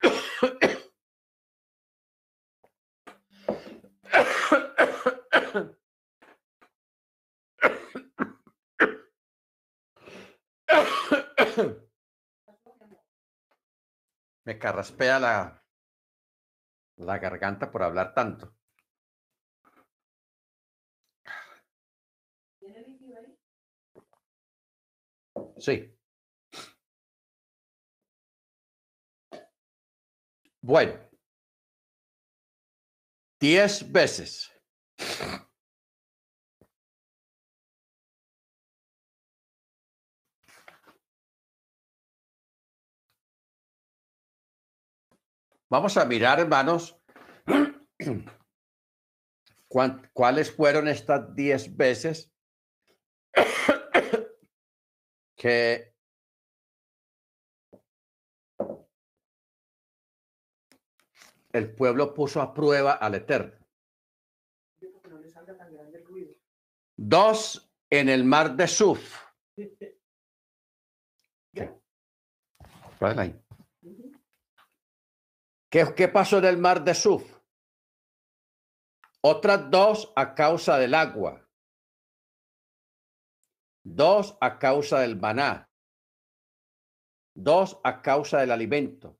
[14.44, 15.64] me carraspea la,
[16.96, 18.54] la garganta por hablar tanto.
[25.58, 25.96] Sí.
[30.62, 30.98] Bueno.
[33.40, 34.50] Diez veces.
[45.70, 47.00] Vamos a mirar, hermanos,
[50.12, 52.32] cuáles fueron estas diez veces
[55.36, 55.94] que
[61.52, 63.64] el pueblo puso a prueba al Eterno.
[66.96, 69.22] Dos en el mar de Suf.
[71.54, 71.80] ¿Qué,
[75.70, 77.38] ¿Qué pasó en el mar de Suf?
[79.22, 81.50] Otras dos a causa del agua
[83.84, 85.70] dos a causa del maná,
[87.34, 89.18] dos a causa del alimento,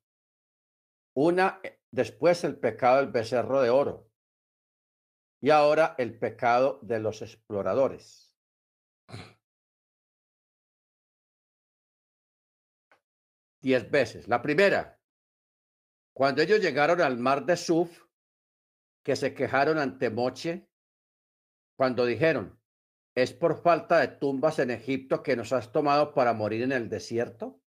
[1.14, 4.10] una eh, después el pecado del becerro de oro
[5.40, 8.36] y ahora el pecado de los exploradores.
[13.62, 14.26] Diez veces.
[14.26, 14.99] La primera,
[16.12, 18.04] cuando ellos llegaron al mar de Suf,
[19.02, 20.68] que se quejaron ante Moche,
[21.76, 22.60] cuando dijeron,
[23.14, 26.88] ¿Es por falta de tumbas en Egipto que nos has tomado para morir en el
[26.88, 27.60] desierto?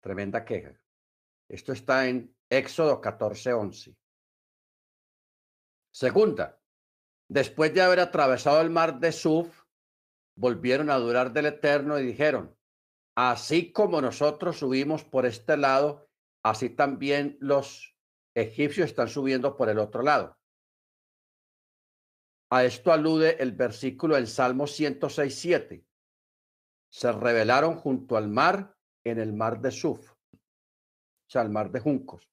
[0.00, 0.80] Tremenda queja.
[1.48, 3.96] Esto está en Éxodo 14, 11.
[5.92, 6.60] Segunda,
[7.28, 9.64] después de haber atravesado el mar de Suf,
[10.36, 12.56] volvieron a adorar del Eterno y dijeron,
[13.14, 16.09] así como nosotros subimos por este lado,
[16.42, 17.96] así también los
[18.34, 20.38] egipcios están subiendo por el otro lado.
[22.52, 25.86] A esto alude el versículo en Salmo 106, 7.
[26.92, 30.38] Se rebelaron junto al mar en el mar de Suf, o
[31.28, 32.28] sea, el mar de juncos.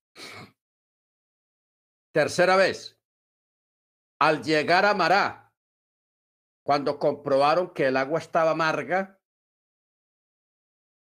[2.12, 3.00] Tercera vez,
[4.20, 5.54] al llegar a Mará,
[6.64, 9.17] cuando comprobaron que el agua estaba amarga,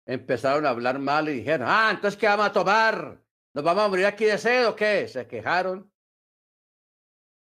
[0.07, 3.21] empezaron a hablar mal y dijeron, ah, entonces ¿qué vamos a tomar?
[3.53, 5.07] ¿Nos vamos a morir aquí de sed o qué?
[5.07, 5.91] Se quejaron.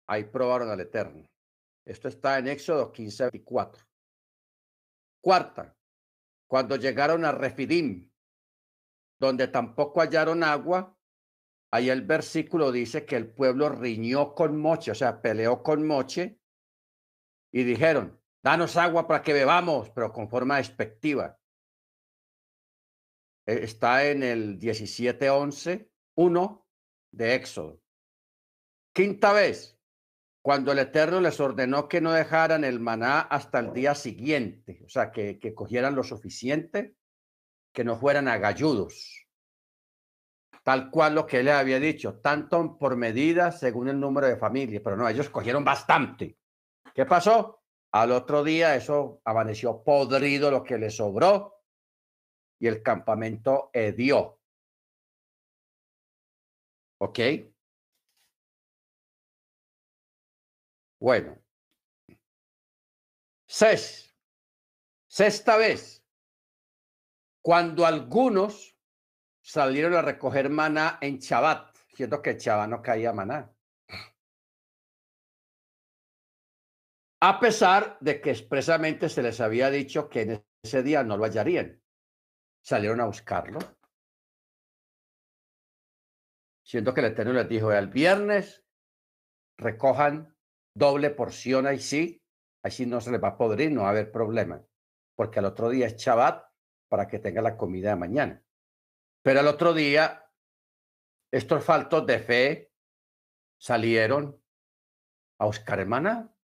[0.08, 1.26] Ahí probaron al Eterno.
[1.86, 3.86] Esto está en Éxodo 15, 24.
[5.22, 5.76] Cuarta,
[6.48, 8.10] cuando llegaron a Refidim,
[9.20, 10.98] donde tampoco hallaron agua,
[11.72, 16.40] ahí el versículo dice que el pueblo riñó con Moche, o sea, peleó con Moche
[17.52, 21.40] y dijeron, danos agua para que bebamos, pero con forma despectiva.
[23.46, 26.68] E, está en el 17:11, 1
[27.12, 27.82] de Éxodo.
[28.94, 29.78] Quinta vez,
[30.42, 34.90] cuando el Eterno les ordenó que no dejaran el maná hasta el día siguiente, o
[34.90, 36.96] sea, que, que cogieran lo suficiente,
[37.74, 39.26] que no fueran agalludos,
[40.64, 44.82] tal cual lo que él había dicho, tanto por medida según el número de familias,
[44.84, 46.38] pero no, ellos cogieron bastante.
[46.94, 47.62] ¿Qué pasó?
[47.92, 51.55] Al otro día eso amaneció podrido lo que le sobró
[52.60, 54.40] y el campamento hedió.
[57.00, 57.20] ¿Ok?
[61.00, 61.38] Bueno.
[63.48, 64.16] Seis.
[65.08, 66.04] Sexta vez.
[67.42, 68.76] Cuando algunos
[69.42, 73.56] salieron a recoger maná en Chabat, siendo que Chabat no caía maná.
[77.22, 81.24] A pesar de que expresamente se les había dicho que en ese día no lo
[81.24, 81.82] hallarían.
[82.66, 83.60] Salieron a buscarlo.
[86.64, 88.66] Siendo que el Eterno les dijo, el viernes
[89.56, 90.36] recojan
[90.74, 92.24] doble porción ahí sí,
[92.64, 94.66] así no se les va a podrir, no va a haber problema,
[95.16, 96.44] porque al otro día es Shabbat
[96.90, 98.44] para que tenga la comida de mañana.
[99.22, 100.28] Pero al otro día,
[101.32, 102.72] estos faltos de fe
[103.62, 104.42] salieron
[105.40, 106.36] a buscar hermana,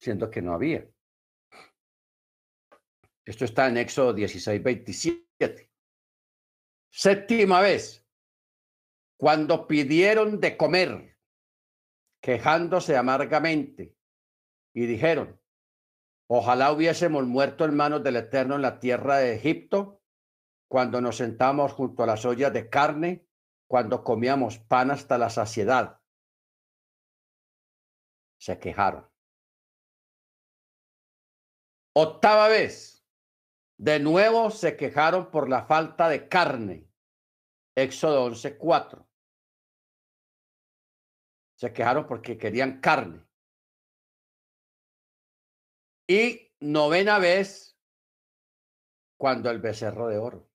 [0.00, 0.88] siendo que no había.
[3.24, 5.31] Esto está en Éxodo 16, 27.
[6.90, 8.06] Séptima vez,
[9.16, 11.16] cuando pidieron de comer,
[12.20, 13.96] quejándose amargamente,
[14.74, 15.40] y dijeron,
[16.26, 20.02] ojalá hubiésemos muerto en manos del Eterno en la tierra de Egipto,
[20.68, 23.26] cuando nos sentamos junto a las ollas de carne,
[23.66, 26.00] cuando comíamos pan hasta la saciedad.
[28.38, 29.08] Se quejaron.
[31.94, 33.01] Octava vez,
[33.78, 36.88] de nuevo se quejaron por la falta de carne.
[37.74, 39.06] Éxodo 11:4.
[41.58, 43.26] Se quejaron porque querían carne.
[46.08, 47.78] Y novena vez,
[49.16, 50.50] cuando el becerro de oro.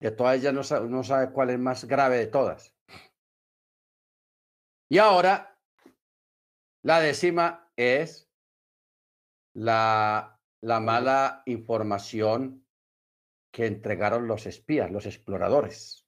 [0.00, 2.72] De todas ellas no sabe, no sabe cuál es más grave de todas.
[4.88, 5.60] Y ahora,
[6.82, 8.30] la décima es
[9.54, 12.66] la, la mala información
[13.50, 16.06] que entregaron los espías, los exploradores.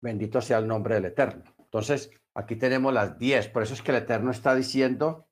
[0.00, 1.44] Bendito sea el nombre del Eterno.
[1.58, 3.48] Entonces, aquí tenemos las diez.
[3.48, 5.28] Por eso es que el Eterno está diciendo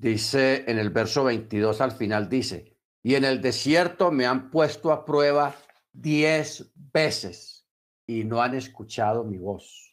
[0.00, 4.92] dice en el verso 22 al final, dice, y en el desierto me han puesto
[4.92, 5.54] a prueba
[5.92, 7.66] diez veces
[8.06, 9.89] y no han escuchado mi voz.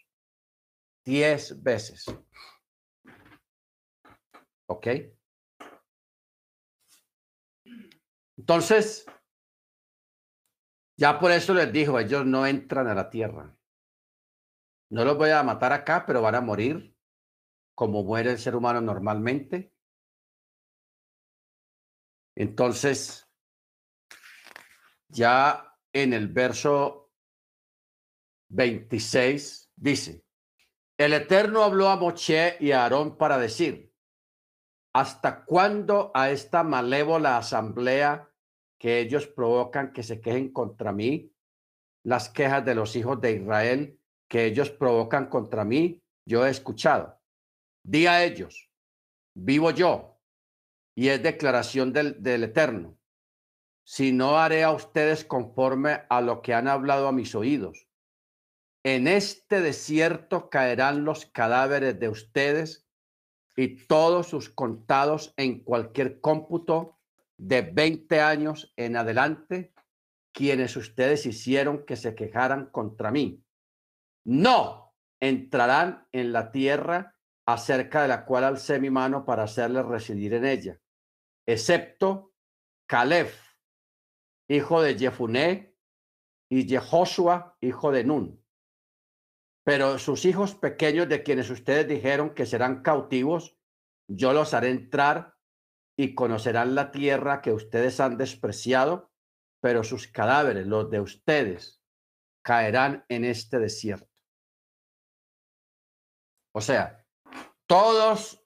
[1.07, 2.05] Diez veces.
[4.65, 4.87] ¿Ok?
[8.35, 9.05] Entonces,
[10.97, 13.57] ya por eso les dijo, ellos no entran a la tierra.
[14.89, 16.93] No los voy a matar acá, pero van a morir
[17.73, 19.73] como muere el ser humano normalmente.
[22.35, 23.31] Entonces,
[25.07, 27.13] ya en el verso
[28.49, 30.26] 26 dice,
[30.97, 33.93] el Eterno habló a Moche y a Aarón para decir,
[34.93, 38.31] ¿hasta cuándo a esta malévola asamblea
[38.79, 41.31] que ellos provocan que se quejen contra mí,
[42.03, 47.19] las quejas de los hijos de Israel que ellos provocan contra mí, yo he escuchado.
[47.83, 48.69] Di a ellos,
[49.33, 50.19] vivo yo,
[50.95, 52.97] y es declaración del, del Eterno.
[53.85, 57.86] Si no haré a ustedes conforme a lo que han hablado a mis oídos.
[58.83, 62.87] En este desierto caerán los cadáveres de ustedes
[63.55, 66.99] y todos sus contados en cualquier cómputo
[67.37, 69.73] de 20 años en adelante,
[70.31, 73.43] quienes ustedes hicieron que se quejaran contra mí.
[74.23, 80.33] No entrarán en la tierra acerca de la cual alcé mi mano para hacerles residir
[80.33, 80.79] en ella,
[81.45, 82.33] excepto
[82.87, 83.31] Caleb,
[84.47, 85.75] hijo de Jefuné,
[86.49, 88.43] y Jehoshua, hijo de Nun.
[89.67, 93.57] Pero sus hijos pequeños de quienes ustedes dijeron que serán cautivos,
[94.09, 95.35] yo los haré entrar
[95.99, 99.11] y conocerán la tierra que ustedes han despreciado,
[99.61, 101.83] pero sus cadáveres, los de ustedes,
[102.45, 104.09] caerán en este desierto.
[106.55, 107.05] O sea,
[107.65, 108.41] todos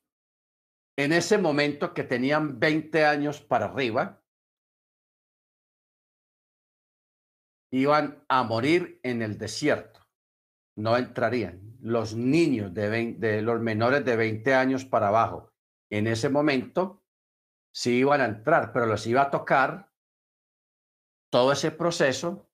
[0.97, 4.23] en ese momento que tenían 20 años para arriba,
[7.71, 10.00] iban a morir en el desierto.
[10.75, 11.77] No entrarían.
[11.81, 15.51] Los niños de, de los menores de 20 años para abajo,
[15.89, 17.03] en ese momento,
[17.73, 19.91] sí iban a entrar, pero los iba a tocar
[21.29, 22.49] todo ese proceso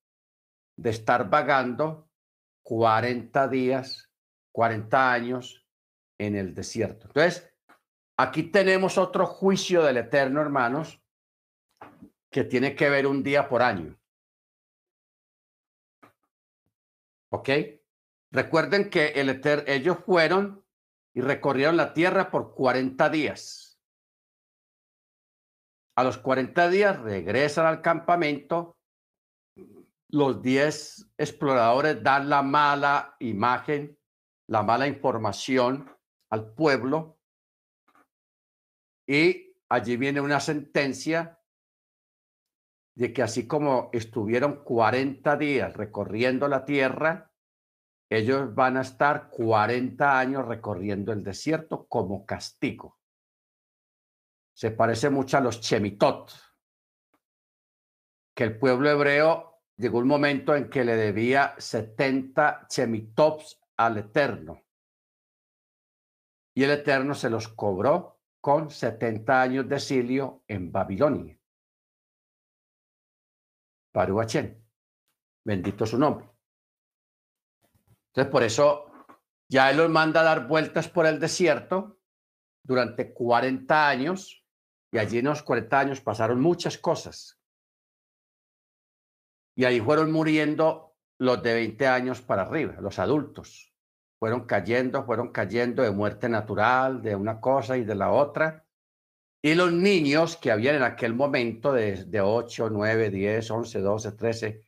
[0.77, 2.09] de estar vagando
[2.63, 4.11] 40 días,
[4.51, 5.65] 40 años
[6.19, 7.07] en el desierto.
[7.07, 7.51] Entonces,
[8.17, 11.01] aquí tenemos otro juicio del Eterno, hermanos,
[12.29, 13.97] que tiene que ver un día por año.
[17.29, 17.49] ¿Ok?
[18.31, 20.65] Recuerden que el ellos fueron
[21.13, 23.79] y recorrieron la tierra por 40 días.
[25.95, 28.77] A los 40 días regresan al campamento.
[30.09, 33.97] Los 10 exploradores dan la mala imagen,
[34.47, 35.89] la mala información
[36.29, 37.17] al pueblo
[39.07, 41.39] y allí viene una sentencia
[42.95, 47.31] de que así como estuvieron 40 días recorriendo la tierra,
[48.09, 52.99] ellos van a estar 40 años recorriendo el desierto como castigo.
[54.53, 56.31] Se parece mucho a los chemitot,
[58.35, 64.63] que el pueblo hebreo llegó un momento en que le debía 70 chemitops al Eterno
[66.57, 71.39] y el Eterno se los cobró con 70 años de exilio en Babilonia.
[73.91, 74.65] Paruachén,
[75.45, 76.36] bendito su nombre.
[78.07, 78.91] Entonces, por eso
[79.49, 81.99] ya él los manda a dar vueltas por el desierto
[82.63, 84.45] durante 40 años,
[84.91, 87.39] y allí en los 40 años pasaron muchas cosas.
[89.55, 93.73] Y ahí fueron muriendo los de 20 años para arriba, los adultos
[94.19, 98.65] fueron cayendo, fueron cayendo de muerte natural, de una cosa y de la otra.
[99.43, 104.11] Y los niños que habían en aquel momento de, de 8, 9, 10, 11, 12,
[104.13, 104.63] 13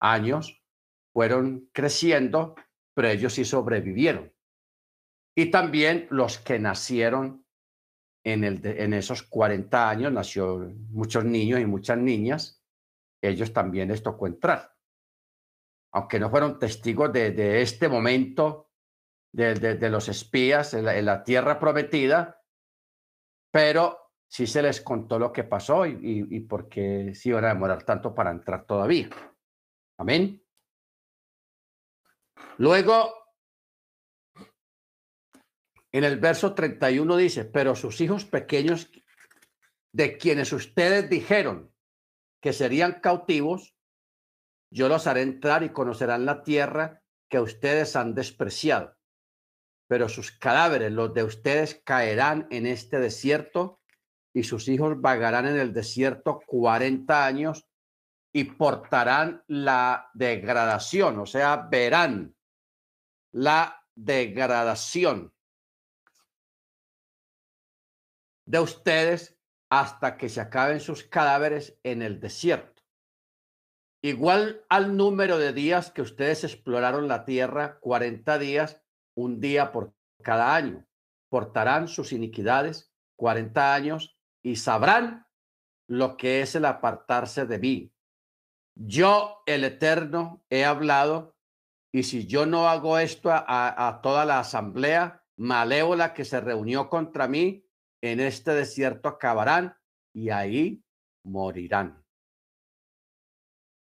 [0.00, 0.62] años,
[1.12, 2.54] fueron creciendo,
[2.94, 4.32] pero ellos sí sobrevivieron.
[5.36, 7.44] Y también los que nacieron
[8.24, 10.58] en, esos 40 años, nació
[10.90, 12.62] muchos niños y muchas niñas,
[13.20, 14.74] ellos también les tocó entrar.
[15.92, 18.70] Aunque no fueron testigos de, de este momento
[19.32, 22.40] de, los espías en la, tierra prometida,
[23.50, 27.44] pero sí se les contó lo que pasó y, y, y por qué se iban
[27.44, 29.08] a demorar tanto para entrar todavía.
[29.98, 30.41] Amén.
[32.58, 33.14] Luego,
[35.92, 38.90] en el verso 31 dice, pero sus hijos pequeños,
[39.94, 41.72] de quienes ustedes dijeron
[42.40, 43.76] que serían cautivos,
[44.72, 48.96] yo los haré entrar y conocerán la tierra que ustedes han despreciado.
[49.88, 53.80] Pero sus cadáveres, los de ustedes, caerán en este desierto
[54.34, 57.66] y sus hijos vagarán en el desierto 40 años
[58.32, 62.34] y portarán la degradación, o sea, verán
[63.32, 65.34] la degradación
[68.46, 69.38] de ustedes
[69.70, 72.82] hasta que se acaben sus cadáveres en el desierto.
[74.02, 78.82] Igual al número de días que ustedes exploraron la tierra, 40 días,
[79.14, 80.84] un día por cada año.
[81.28, 85.26] Portarán sus iniquidades cuarenta años y sabrán
[85.86, 87.92] lo que es el apartarse de mí.
[88.74, 91.36] Yo, el Eterno, he hablado,
[91.92, 97.28] y si yo no hago esto a, toda la asamblea malévola que se reunió contra
[97.28, 97.66] mí,
[98.02, 99.76] en este desierto acabarán
[100.14, 100.82] y ahí
[101.24, 102.02] morirán.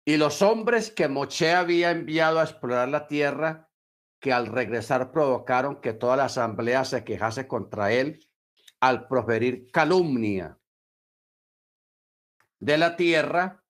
[0.05, 3.69] Y los hombres que Moche había enviado a explorar la tierra
[4.21, 8.19] que al regresar provocaron que toda la asamblea se quejase contra él
[8.79, 10.57] al proferir calumnia
[12.59, 13.63] de la tierra,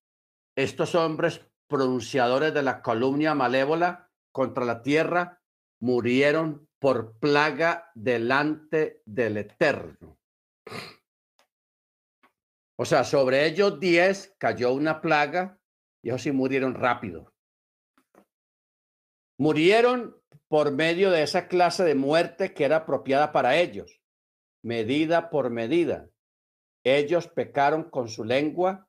[0.58, 5.40] estos hombres pronunciadores de la calumnia malévola contra la tierra
[5.80, 10.18] murieron por plaga delante del Eterno.
[12.76, 15.60] O sea, sobre ellos diez cayó una plaga
[16.02, 17.32] y ellos sí murieron rápido.
[19.40, 24.02] Murieron por medio de esa clase de muerte que era apropiada para ellos,
[24.64, 26.10] medida por medida.
[26.84, 28.86] Ellos pecaron con su lengua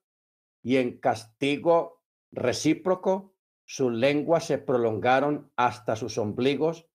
[0.69, 3.35] y en castigo recíproco
[3.65, 6.87] sus lenguas se prolongaron hasta sus ombligos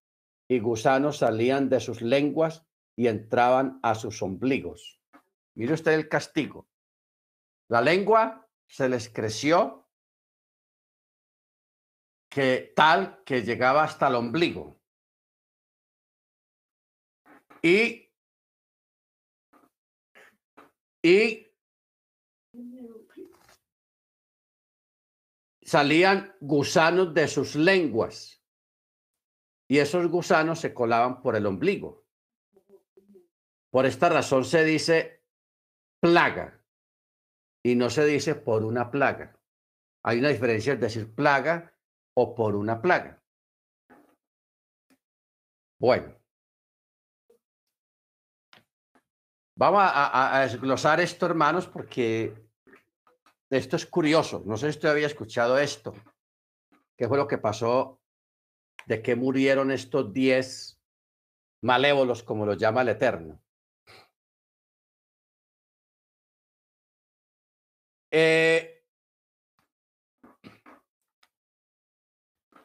[0.48, 5.02] y gusanos salían de sus lenguas y entraban a sus ombligos.
[5.56, 6.70] Mire usted el castigo.
[7.68, 9.90] La lengua se les creció
[12.30, 14.80] que tal que llegaba hasta el ombligo.
[17.64, 18.08] Y,
[21.02, 21.53] y
[25.74, 28.40] salían gusanos de sus lenguas
[29.68, 32.06] y esos gusanos se colaban por el ombligo.
[33.72, 35.26] Por esta razón se dice
[36.00, 36.64] plaga
[37.64, 39.36] y no se dice por una plaga.
[40.04, 41.76] Hay una diferencia entre decir plaga
[42.16, 43.24] o por una plaga.
[45.80, 46.16] Bueno.
[49.56, 52.43] Vamos a, desglosar esto, hermanos, porque
[53.58, 54.44] esto es curioso.
[54.46, 55.94] No sé si usted había escuchado esto.
[56.98, 58.02] ¿Qué fue lo que pasó?
[58.86, 60.80] ¿De qué murieron estos diez
[61.62, 63.42] malévolos, como los llama el Eterno?
[68.12, 68.86] Eh,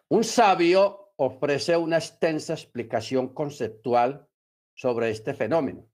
[0.09, 4.29] un sabio ofrece una extensa explicación conceptual
[4.75, 5.89] sobre este fenómeno.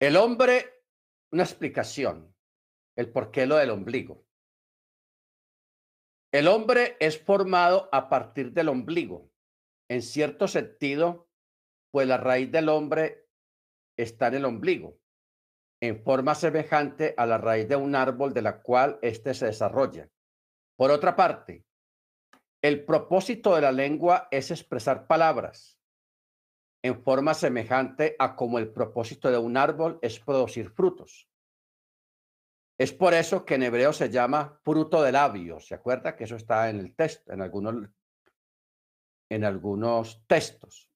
[0.00, 0.73] El hombre
[1.34, 2.32] una explicación,
[2.96, 4.24] el por qué lo del ombligo.
[6.32, 9.32] El hombre es formado a partir del ombligo.
[9.90, 11.28] En cierto sentido,
[11.90, 13.26] pues la raíz del hombre
[13.98, 15.00] está en el ombligo,
[15.82, 20.08] en forma semejante a la raíz de un árbol de la cual éste se desarrolla.
[20.76, 21.64] Por otra parte,
[22.62, 25.80] el propósito de la lengua es expresar palabras
[26.84, 31.26] en forma semejante a como el propósito de un árbol es producir frutos.
[32.78, 35.66] Es por eso que en hebreo se llama fruto de labios.
[35.66, 37.88] ¿Se acuerda que eso está en el texto, en algunos,
[39.30, 40.90] en algunos textos?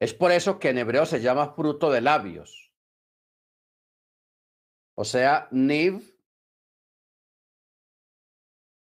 [0.00, 2.72] Es por eso que en hebreo se llama fruto de labios.
[4.94, 6.16] O sea, Niv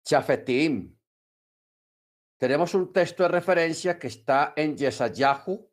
[0.04, 0.93] Chafetim,
[2.44, 5.66] tenemos un texto de referencia que está en Yesayahu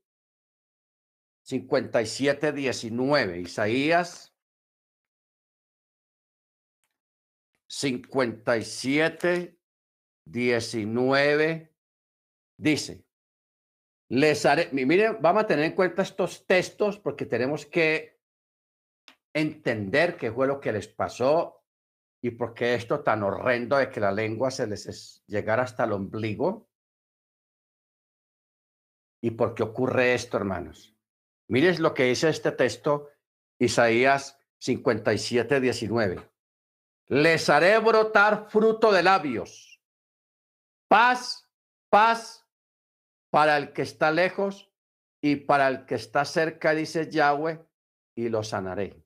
[1.44, 3.42] 57, 19.
[3.42, 4.34] Isaías
[7.68, 9.60] 57,
[10.24, 11.76] 19
[12.58, 13.06] dice,
[14.08, 18.18] les haré, miren, vamos a tener en cuenta estos textos porque tenemos que
[19.34, 21.61] entender qué fue lo que les pasó
[22.24, 25.94] ¿Y por qué esto tan horrendo de que la lengua se les llegara hasta el
[25.94, 26.70] ombligo?
[29.24, 30.96] ¿Y por qué ocurre esto, hermanos?
[31.48, 33.10] Miren lo que dice este texto,
[33.60, 36.30] Isaías 57, 19.
[37.08, 39.82] Les haré brotar fruto de labios.
[40.88, 41.50] Paz,
[41.90, 42.48] paz
[43.32, 44.72] para el que está lejos
[45.22, 47.66] y para el que está cerca, dice Yahweh,
[48.16, 49.01] y lo sanaré.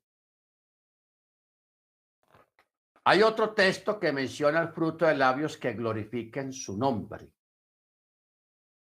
[3.08, 7.32] Hay otro texto que menciona el fruto de labios que glorifiquen su nombre.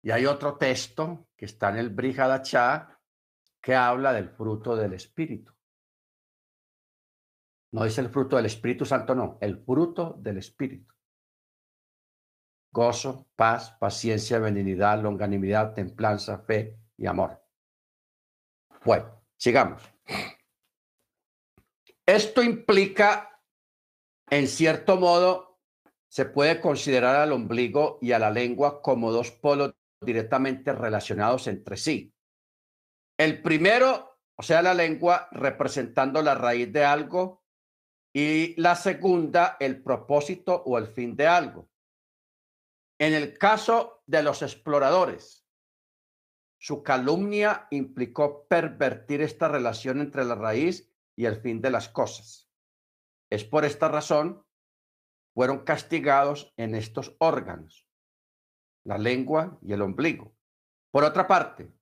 [0.02, 3.00] Y hay otro texto que está en el Brihadachá
[3.60, 5.52] que habla del fruto del Espíritu.
[7.72, 10.92] No es el fruto del Espíritu Santo, no, el fruto del Espíritu.
[12.72, 17.40] Gozo, paz, paciencia, benignidad, longanimidad, templanza, fe y amor.
[18.84, 19.82] Bueno, sigamos.
[22.04, 23.37] Esto implica
[24.30, 25.58] en cierto modo,
[26.08, 31.76] se puede considerar al ombligo y a la lengua como dos polos directamente relacionados entre
[31.76, 32.14] sí.
[33.18, 37.44] El primero, o sea, la lengua representando la raíz de algo
[38.14, 41.68] y la segunda, el propósito o el fin de algo.
[42.98, 45.46] En el caso de los exploradores,
[46.58, 52.47] su calumnia implicó pervertir esta relación entre la raíz y el fin de las cosas.
[53.30, 54.44] Es por esta razón
[55.34, 57.86] fueron castigados en estos órganos,
[58.84, 60.34] la lengua y el ombligo.
[60.90, 61.72] Por otra parte,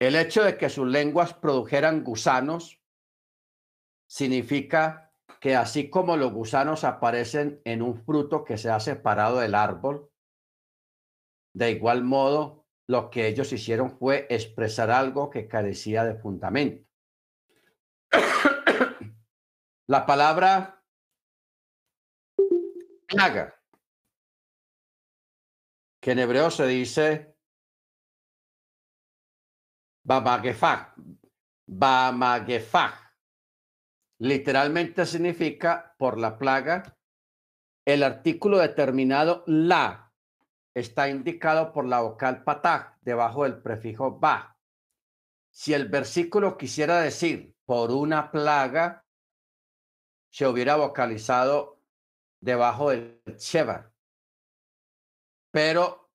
[0.00, 2.80] El hecho de que sus lenguas produjeran gusanos
[4.06, 9.56] significa que así como los gusanos aparecen en un fruto que se ha separado del
[9.56, 10.10] árbol,
[11.52, 16.88] de igual modo lo que ellos hicieron fue expresar algo que carecía de fundamento.
[19.90, 20.84] La palabra
[23.06, 23.58] plaga,
[25.98, 27.34] que en hebreo se dice
[30.04, 30.92] Bamagefag,
[31.66, 32.92] Bamagefag,
[34.18, 36.94] literalmente significa por la plaga.
[37.86, 40.12] El artículo determinado la
[40.74, 44.58] está indicado por la vocal patá debajo del prefijo ba.
[45.50, 49.06] Si el versículo quisiera decir por una plaga,
[50.30, 51.80] se hubiera vocalizado
[52.40, 53.92] debajo del Sheva.
[55.50, 56.10] Pero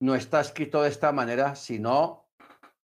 [0.00, 2.28] no está escrito de esta manera, sino,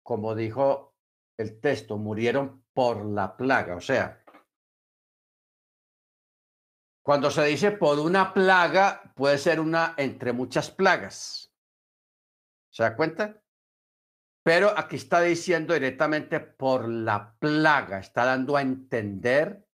[0.02, 0.94] como dijo
[1.38, 3.76] el texto, murieron por la plaga.
[3.76, 4.24] O sea,
[7.04, 11.52] cuando se dice por una plaga, puede ser una entre muchas plagas.
[12.70, 13.40] ¿Se da cuenta?
[14.42, 19.66] Pero aquí está diciendo directamente por la plaga, está dando a entender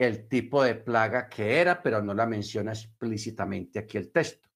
[0.00, 4.48] el tipo de plaga que era, pero no la menciona explícitamente aquí el texto.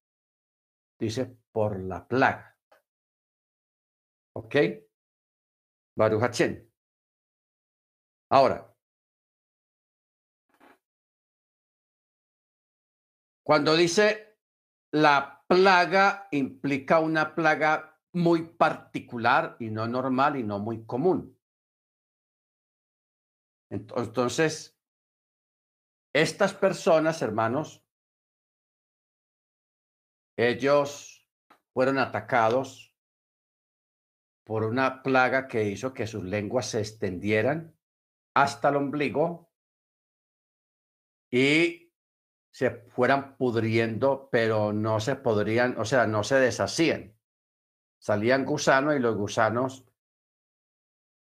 [0.98, 2.58] Dice por la plaga.
[4.32, 4.56] ¿Ok?
[5.96, 6.22] Baruch
[8.30, 8.74] Ahora,
[13.44, 14.38] Cuando dice
[14.92, 21.38] la plaga, implica una plaga muy particular y no normal y no muy común.
[23.70, 24.73] Entonces,
[26.14, 27.84] estas personas, hermanos,
[30.36, 31.28] ellos
[31.72, 32.96] fueron atacados
[34.44, 37.76] por una plaga que hizo que sus lenguas se extendieran
[38.34, 39.50] hasta el ombligo
[41.32, 41.92] y
[42.52, 47.18] se fueran pudriendo, pero no se podrían, o sea, no se deshacían.
[47.98, 49.84] Salían gusanos y los gusanos,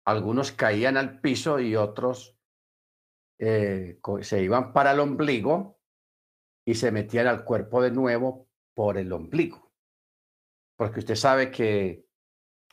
[0.06, 2.41] algunos caían al piso y otros
[3.44, 5.80] eh, se iban para el ombligo
[6.64, 9.74] y se metían al cuerpo de nuevo por el ombligo.
[10.78, 12.06] Porque usted sabe que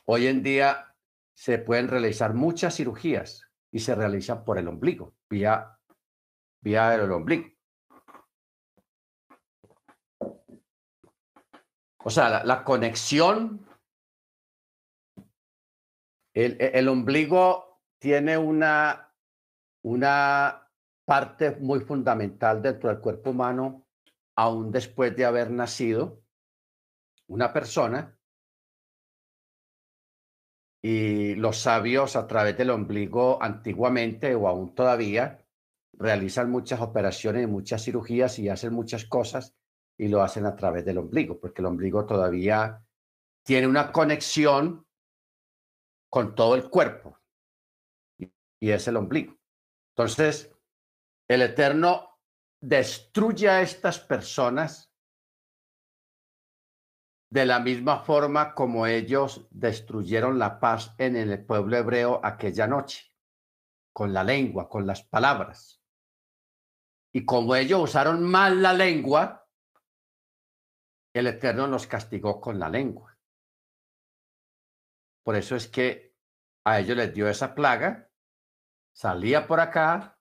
[0.05, 0.95] hoy en día
[1.35, 5.75] se pueden realizar muchas cirugías y se realizan por el ombligo, vía,
[6.61, 7.49] vía el ombligo.
[12.03, 13.67] O sea, la, conexión,
[16.35, 19.08] el, el, ombligo tiene una,
[19.83, 20.69] una
[21.05, 23.87] parte muy fundamental dentro del cuerpo humano,
[24.35, 26.21] aún después de haber nacido
[27.27, 28.15] una persona.
[30.81, 35.45] Y los sabios a través del ombligo antiguamente o aún todavía
[35.93, 39.55] realizan muchas operaciones y muchas cirugías y hacen muchas cosas
[39.97, 42.85] y lo hacen a través del ombligo, porque el ombligo todavía
[43.43, 44.85] tiene una conexión
[46.09, 47.19] con todo el cuerpo
[48.61, 49.38] y es el ombligo.
[49.99, 50.49] Entonces,
[51.29, 52.21] el Eterno
[52.61, 54.93] destruye a estas personas
[57.29, 63.13] de la misma forma como ellos destruyeron la paz en el pueblo hebreo aquella noche,
[63.93, 65.83] con la lengua, con las palabras.
[67.13, 69.49] Y como ellos usaron mal la lengua,
[71.13, 73.19] el Eterno nos castigó con la lengua.
[75.25, 76.15] Por eso es que
[76.65, 78.08] a ellos les dio esa plaga,
[78.99, 80.19] salía por acá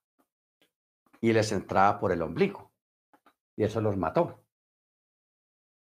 [1.20, 2.72] y les entraba por el ombligo.
[3.56, 4.46] Y eso los mató.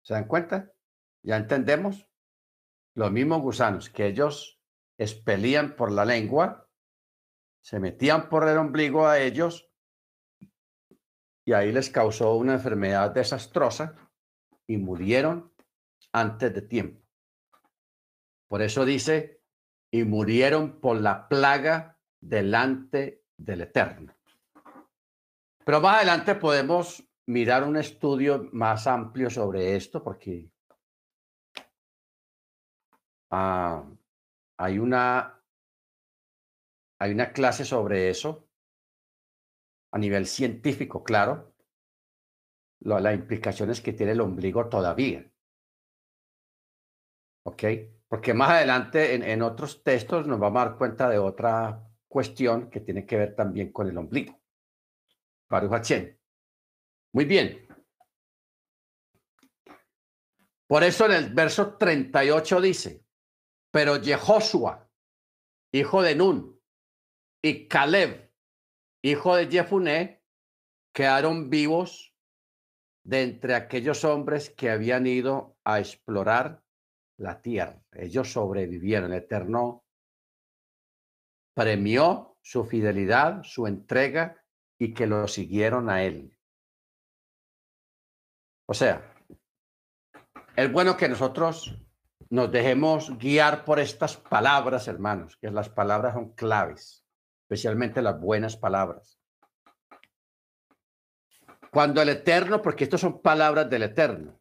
[0.02, 0.72] ¿Se dan cuenta?
[1.22, 2.08] Ya entendemos.
[2.96, 4.60] Los mismos gusanos que ellos
[4.98, 6.68] expelían por la lengua,
[7.62, 9.70] se metían por el ombligo a ellos
[11.44, 13.94] y ahí les causó una enfermedad desastrosa
[14.66, 15.54] y murieron
[16.10, 17.06] antes de tiempo.
[18.48, 19.44] Por eso dice,
[19.92, 24.14] y murieron por la plaga delante del Eterno.
[25.64, 30.50] Pero más adelante podemos mirar un estudio más amplio sobre esto, porque
[33.30, 33.84] ah,
[34.58, 35.42] hay, una,
[36.98, 38.48] hay una clase sobre eso
[39.92, 41.54] a nivel científico, claro,
[42.80, 45.30] las implicaciones que tiene el ombligo todavía.
[47.44, 47.64] ¿Ok?
[48.08, 52.80] Porque más adelante en, otros textos nos vamos a dar cuenta de otra cuestión que
[52.80, 54.38] tiene que ver también con el ombligo.
[55.48, 55.90] Baruch
[57.12, 57.66] Muy bien.
[60.66, 63.04] Por eso en el verso 38 dice,
[63.70, 64.88] pero Jehoshua,
[65.72, 66.60] hijo de Nun,
[67.42, 68.32] y Caleb,
[69.02, 70.22] hijo de Jefuné,
[70.92, 72.12] quedaron vivos
[73.04, 76.62] de entre aquellos hombres que habían ido a explorar
[77.18, 77.82] la tierra.
[77.92, 79.12] Ellos sobrevivieron.
[79.12, 79.84] El Eterno
[81.54, 84.42] premió su fidelidad, su entrega
[84.78, 86.36] y que lo siguieron a él.
[88.66, 89.14] O sea,
[90.56, 91.76] es bueno que nosotros
[92.30, 97.04] nos dejemos guiar por estas palabras, hermanos, que las palabras son claves,
[97.42, 99.18] especialmente las buenas palabras.
[101.72, 104.40] Cuando el Eterno, porque estas son palabras del Eterno,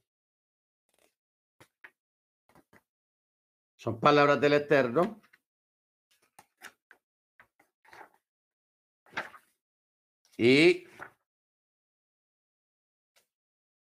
[3.77, 5.21] son palabras del Eterno,
[10.39, 10.87] y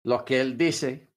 [0.03, 1.11] lo que él dice,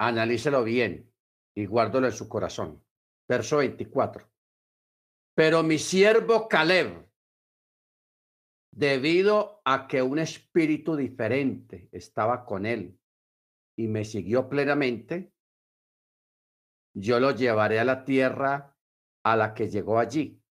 [0.00, 1.14] analícelo bien
[1.54, 2.84] y guárdalo en su corazón.
[3.28, 4.28] Verso 24.
[5.36, 7.08] Pero mi siervo Caleb,
[8.72, 12.98] debido a que un espíritu diferente estaba con él
[13.76, 15.32] y me siguió plenamente,
[16.94, 18.76] yo lo llevaré a la tierra
[19.22, 20.42] a la que llegó allí,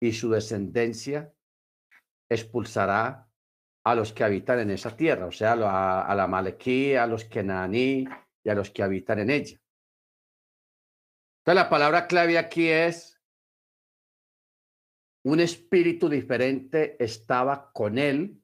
[0.00, 1.34] y su descendencia
[2.34, 3.28] expulsará
[3.84, 8.06] a los que habitan en esa tierra, o sea, a, la Malequí, a los Kenaní
[8.44, 9.58] y a los que habitan en ella.
[11.40, 13.20] Entonces, la palabra clave aquí es
[15.24, 18.42] un espíritu diferente estaba con él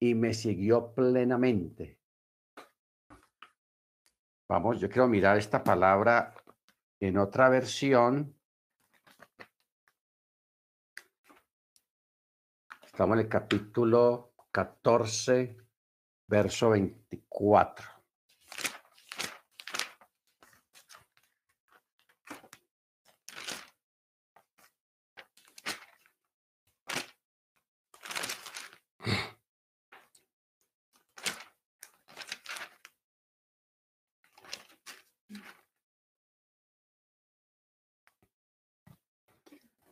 [0.00, 1.98] y me siguió plenamente.
[4.48, 6.34] Vamos, yo quiero mirar esta palabra
[6.98, 8.34] en otra versión.
[12.92, 15.56] Estamos en el capítulo 14,
[16.26, 17.86] verso 24.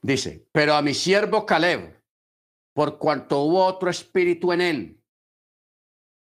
[0.02, 1.97] Dice, pero a mi siervo Caleb,
[2.78, 5.02] por cuanto hubo otro espíritu en él,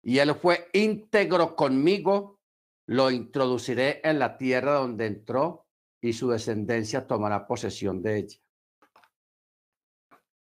[0.03, 2.39] y él fue íntegro conmigo,
[2.88, 5.67] lo introduciré en la tierra donde entró
[6.01, 8.39] y su descendencia tomará posesión de ella.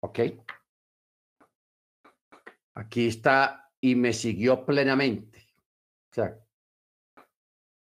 [0.03, 0.19] ¿Ok?
[2.75, 5.47] Aquí está, y me siguió plenamente.
[6.11, 6.45] O sea,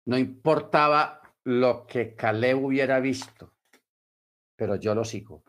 [0.07, 3.53] no importaba lo que Caleb hubiera visto
[4.59, 5.41] pero yo lo sigo.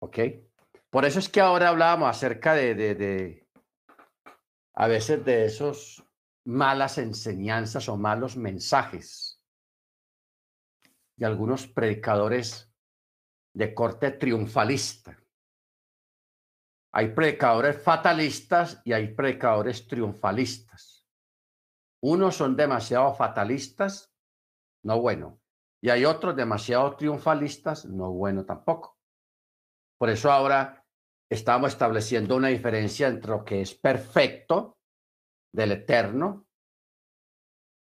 [0.00, 0.18] ¿Ok?
[0.90, 3.48] Por eso es que ahora hablábamos acerca de, de, de
[4.74, 6.04] a veces de esos
[6.44, 9.42] malas enseñanzas o malos mensajes
[11.16, 12.72] de algunos predicadores
[13.54, 15.18] de corte triunfalista.
[16.92, 21.06] Hay predicadores fatalistas y hay predicadores triunfalistas.
[22.00, 24.14] Unos son demasiado fatalistas,
[24.84, 25.40] no bueno,
[25.82, 28.97] y hay otros demasiado triunfalistas, no bueno tampoco.
[29.98, 30.86] Por eso ahora
[31.28, 34.78] estamos estableciendo una diferencia entre lo que es perfecto
[35.52, 36.46] del eterno,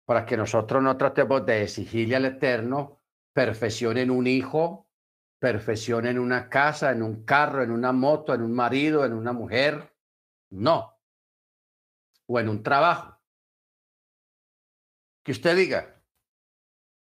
[0.04, 2.98] para que nosotros no tratemos de exigirle al eterno
[3.32, 4.88] perfección en un hijo,
[5.40, 9.32] perfección en una casa, en un carro, en una moto, en un marido, en una
[9.32, 9.92] mujer.
[10.50, 10.98] No.
[12.26, 13.18] O en un trabajo.
[15.24, 15.91] Que usted diga,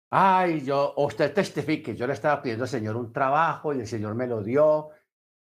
[0.09, 4.15] Ay, yo, usted testifique, yo le estaba pidiendo al Señor un trabajo y el Señor
[4.15, 4.89] me lo dio.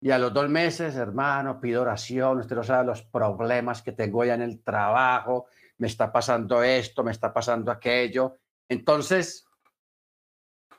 [0.01, 2.39] Y a los dos meses, hermano, pido oración.
[2.39, 5.47] Usted no sabe los problemas que tengo ya en el trabajo.
[5.77, 8.37] Me está pasando esto, me está pasando aquello.
[8.67, 9.47] Entonces,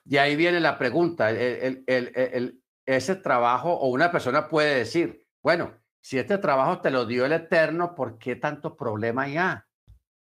[0.05, 1.31] y ahí viene la pregunta.
[1.31, 7.33] ese trabajo o una persona puede decir, bueno, si este trabajo te lo dio el
[7.33, 9.67] Eterno, ¿por qué tanto problema ya?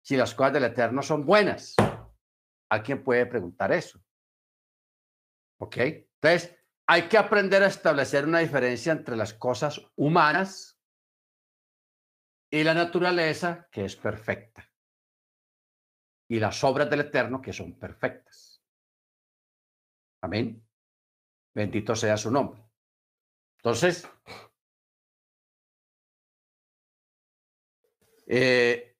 [0.02, 1.76] Si las cosas del Eterno son buenas.
[2.72, 4.02] ¿Alguien puede preguntar eso?
[5.60, 5.78] ¿Ok?
[5.78, 6.58] Entonces,
[6.88, 10.80] hay que aprender a establecer una diferencia entre las cosas humanas
[12.50, 14.72] y la naturaleza, que es perfecta,
[16.30, 18.64] y las obras del Eterno, que son perfectas.
[20.22, 20.66] Amén.
[21.54, 22.64] Bendito sea su nombre.
[23.58, 24.08] Entonces,
[28.28, 28.91] eh,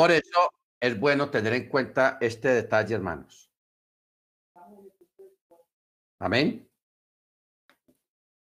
[0.00, 3.52] Por eso es bueno tener en cuenta este detalle, hermanos.
[6.18, 6.66] Amén.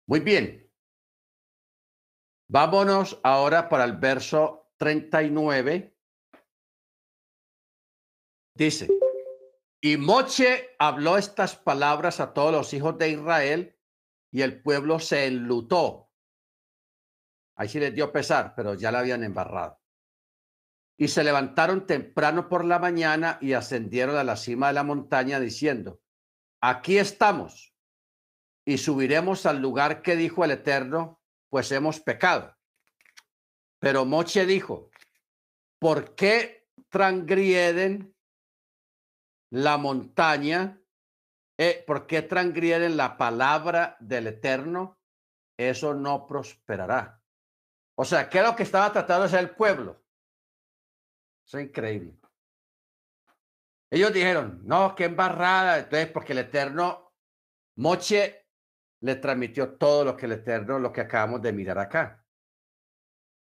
[0.05, 0.71] Muy bien.
[2.47, 5.97] Vámonos ahora para el verso 39
[8.53, 8.87] Dice,
[9.81, 13.75] y Moche habló estas palabras a todos los hijos de Israel
[14.31, 16.11] y el pueblo se enlutó.
[17.55, 19.79] Ahí sí les dio pesar, pero ya la habían embarrado.
[20.97, 25.39] Y se levantaron temprano por la mañana y ascendieron a la cima de la montaña
[25.39, 26.01] diciendo,
[26.59, 27.75] aquí estamos
[28.65, 32.57] y subiremos al lugar que dijo el Eterno, pues hemos pecado.
[33.79, 34.89] Pero Moche dijo,
[35.79, 38.15] ¿por qué transgrieden
[39.51, 40.81] la montaña?
[41.57, 44.99] Eh, ¿Por qué transgrieden la palabra del Eterno?
[45.57, 47.21] Eso no prosperará.
[47.95, 50.03] O sea, ¿qué es lo que estaba tratando hacer el pueblo?
[51.47, 52.19] Eso es increíble.
[53.89, 55.79] Ellos dijeron, no, qué embarrada.
[55.79, 57.13] Entonces, porque el Eterno,
[57.77, 58.47] Moche
[59.01, 62.25] le transmitió todo lo que el Eterno, lo que acabamos de mirar acá,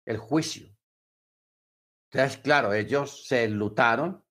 [0.05, 0.67] el juicio.
[2.11, 4.23] Entonces, claro, ellos se enlutaron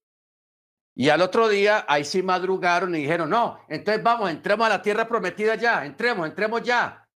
[0.94, 4.82] y al otro día ahí sí madrugaron y dijeron, no, entonces vamos, entremos a la
[4.82, 7.08] tierra prometida ya, entremos, entremos ya.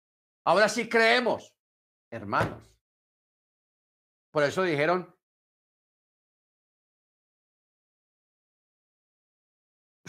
[0.44, 1.54] Ahora sí creemos,
[2.10, 2.62] hermanos.
[4.30, 5.14] Por eso dijeron,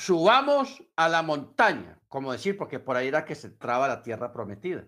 [0.02, 4.34] subamos a la montaña, como decir, porque por ahí era que se entraba la tierra
[4.34, 4.84] prometida.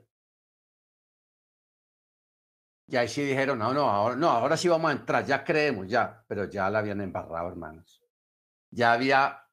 [2.87, 5.87] Y ahí sí dijeron, no, no, ahora, no, ahora sí vamos a entrar, ya creemos,
[5.87, 8.03] ya, pero ya la habían embarrado, hermanos.
[8.71, 9.47] Ya había,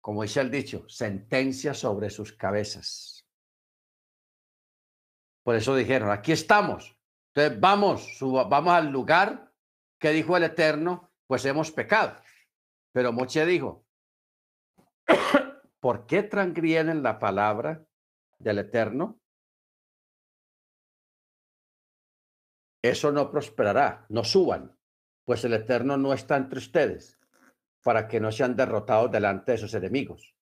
[0.00, 3.26] como dice el dicho, sentencia sobre sus cabezas.
[5.42, 6.96] Por eso dijeron, aquí estamos.
[7.34, 9.52] Entonces vamos, vamos al lugar
[9.98, 12.16] que dijo el Eterno, pues hemos pecado.
[12.92, 13.83] Pero Moche dijo,
[15.80, 17.84] ¿Por qué la palabra
[18.38, 19.20] del Eterno?
[22.82, 24.78] Eso no prosperará, no suban,
[25.24, 27.18] pues el Eterno no está entre ustedes,
[27.82, 30.34] para que no sean derrotados delante de sus enemigos.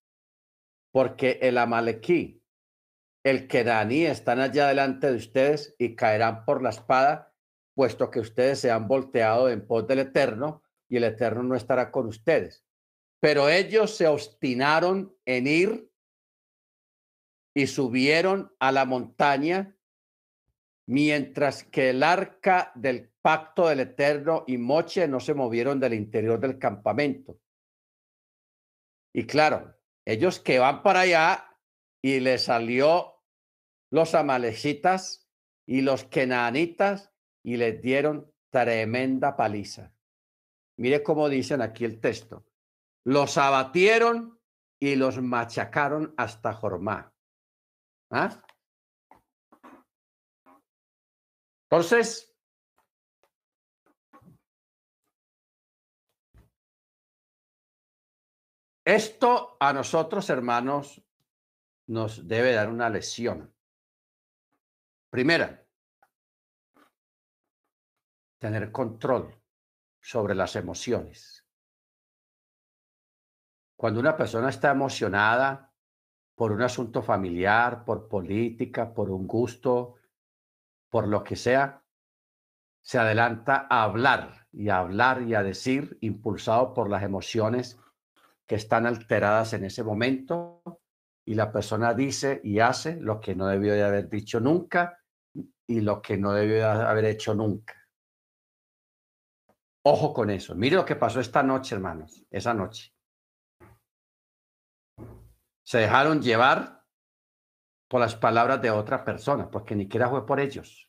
[0.90, 2.43] Porque el Amalequí,
[3.24, 7.32] el Kedaní están allá delante de ustedes y caerán por la espada,
[7.74, 11.90] puesto que ustedes se han volteado en pos del Eterno y el Eterno no estará
[11.90, 12.64] con ustedes.
[13.23, 15.93] Pero ellos se obstinaron en ir
[17.55, 19.77] y subieron a la montaña,
[20.89, 26.40] mientras que el arca del pacto del Eterno y Moche no se movieron del interior
[26.40, 27.39] del campamento.
[29.15, 29.73] Y claro,
[30.05, 31.57] ellos que van para allá
[32.03, 33.23] y les salió
[33.93, 35.31] los amalecitas
[35.65, 37.12] y los kenanitas
[37.44, 39.94] y les dieron tremenda paliza.
[40.77, 42.44] Mire cómo dicen aquí el texto
[43.05, 44.41] los abatieron
[44.79, 47.15] y los machacaron hasta Jormá.
[48.11, 48.43] ¿Ah?
[51.70, 52.37] Entonces,
[58.85, 61.03] esto a nosotros, hermanos,
[61.87, 63.55] nos debe dar una lección.
[65.11, 65.66] Primera,
[68.39, 69.41] tener control
[70.01, 71.41] sobre las emociones.
[73.82, 75.72] Cuando una persona está emocionada
[76.36, 79.96] por un asunto familiar, por política, por un gusto,
[80.88, 81.82] por lo que sea,
[82.80, 87.76] se adelanta a hablar y a hablar y a decir, impulsado por las emociones
[88.46, 90.62] que están alteradas en ese momento,
[91.26, 95.00] y la persona dice y hace lo que no debió de haber dicho nunca
[95.66, 97.74] y lo que no debió de haber hecho nunca.
[99.84, 100.54] Ojo con eso.
[100.54, 102.91] Mire lo que pasó esta noche, hermanos, esa noche
[105.64, 106.84] se dejaron llevar
[107.89, 110.89] por las palabras de otra persona, porque ni siquiera fue por ellos.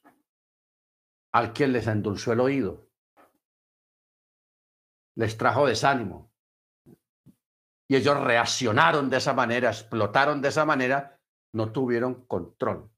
[1.33, 2.89] Al quien les endulzó el oído,
[5.15, 6.31] les trajo desánimo.
[7.89, 11.19] Y ellos reaccionaron de esa manera, explotaron de esa manera,
[11.53, 12.89] no tuvieron control.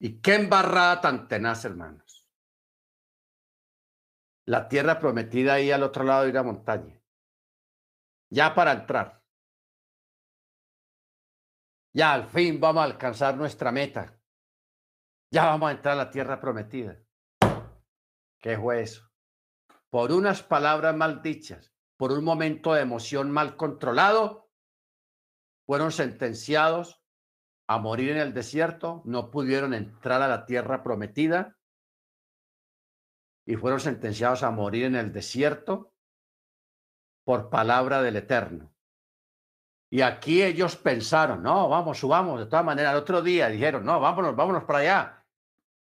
[0.00, 2.28] Y qué embarrada tan tenaz, hermanos.
[4.46, 7.00] La tierra prometida ahí al otro lado de la montaña.
[8.30, 9.23] Ya para entrar.
[11.94, 14.18] Ya al fin vamos a alcanzar nuestra meta.
[15.32, 16.98] Ya vamos a entrar a la tierra prometida.
[18.40, 19.08] ¿Qué fue eso?
[19.90, 24.50] Por unas palabras mal dichas, por un momento de emoción mal controlado,
[25.66, 27.00] fueron sentenciados
[27.68, 31.56] a morir en el desierto, no pudieron entrar a la tierra prometida
[33.46, 35.94] y fueron sentenciados a morir en el desierto
[37.24, 38.73] por palabra del Eterno.
[39.90, 42.40] Y aquí ellos pensaron, no, vamos, subamos.
[42.40, 45.26] De todas maneras, el otro día dijeron, no, vámonos, vámonos para allá.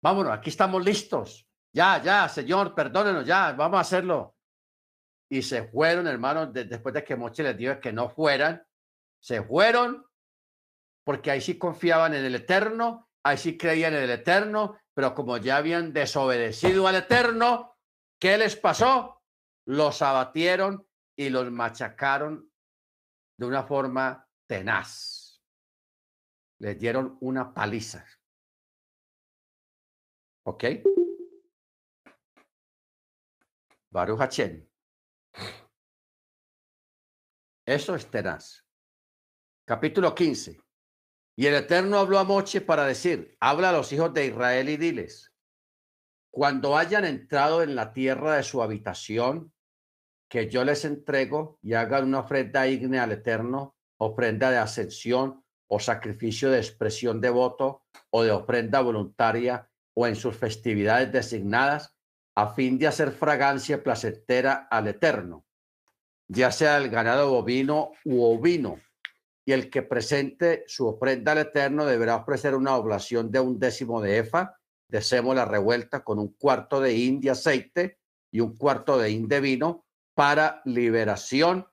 [0.02, 1.48] Vámonos, aquí estamos listos.
[1.74, 4.36] Ya, ya, Señor, perdónenos, ya, vamos a hacerlo.
[5.30, 8.66] y se fueron, hermanos, después de que Moche les dijo que no fueran,
[9.22, 10.06] se fueron
[11.04, 15.38] porque ahí sí confiaban en el Eterno, ahí sí creían en el Eterno, pero como
[15.38, 17.78] ya habían desobedecido al Eterno,
[18.20, 19.22] ¿qué les pasó?
[19.66, 20.88] Los abatieron
[21.18, 22.51] y los machacaron
[23.42, 25.42] de una forma tenaz.
[26.60, 28.06] Les dieron una paliza.
[30.46, 30.66] ¿Ok?
[33.90, 34.70] Baruch Hachem.
[37.66, 38.64] Eso es tenaz.
[39.66, 40.62] Capítulo 15.
[41.36, 44.78] Y el Eterno habló a Moche para decir, habla a los hijos de Israel y
[44.78, 45.34] diles,
[46.30, 49.52] cuando hayan entrado en la tierra de su habitación,
[50.32, 55.78] que yo les entrego y hagan una ofrenda ígnea al Eterno, ofrenda de ascensión o
[55.78, 61.98] sacrificio de expresión de voto o de ofrenda voluntaria o en sus festividades designadas,
[62.34, 65.46] a fin de hacer fragancia placentera al Eterno,
[66.30, 68.80] ya sea el ganado bovino u ovino.
[69.46, 74.00] Y el que presente su ofrenda al Eterno deberá ofrecer una oblación de un décimo
[74.00, 77.98] de efa de sémola revuelta con un cuarto de hin de aceite
[78.32, 79.86] y un cuarto de hin de vino
[80.22, 81.68] para liberación.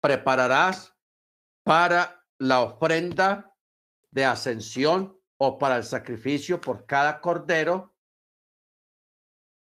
[0.00, 0.96] Prepararás
[1.64, 3.56] para la ofrenda
[4.12, 7.96] de ascensión o para el sacrificio por cada cordero.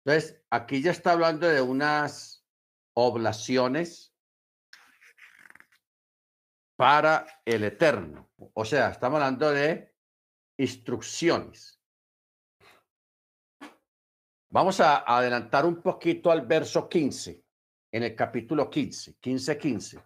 [0.03, 2.45] Entonces, aquí ya está hablando de unas
[2.93, 4.13] oblaciones
[6.75, 8.29] para el eterno.
[8.53, 9.95] O sea, estamos hablando de
[10.57, 11.81] instrucciones.
[14.49, 17.42] Vamos a adelantar un poquito al verso 15
[17.93, 20.03] en el capítulo 15, 15, 15,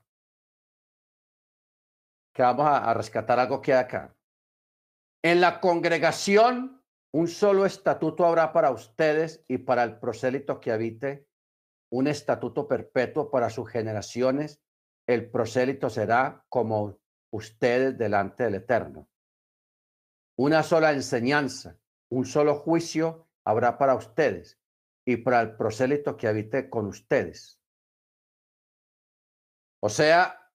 [2.34, 4.14] que vamos a, rescatar algo que hay acá.
[5.23, 6.84] En la congregación,
[7.14, 11.27] un solo estatuto habrá para ustedes y para el prosélito que habite,
[11.89, 14.61] un estatuto perpetuo para sus generaciones.
[15.07, 16.99] El prosélito será como
[17.31, 19.07] ustedes delante del Eterno.
[20.35, 21.80] Una sola enseñanza,
[22.11, 24.59] un solo juicio habrá para ustedes
[25.05, 27.57] y para el prosélito que habite con ustedes
[29.80, 30.52] o sea,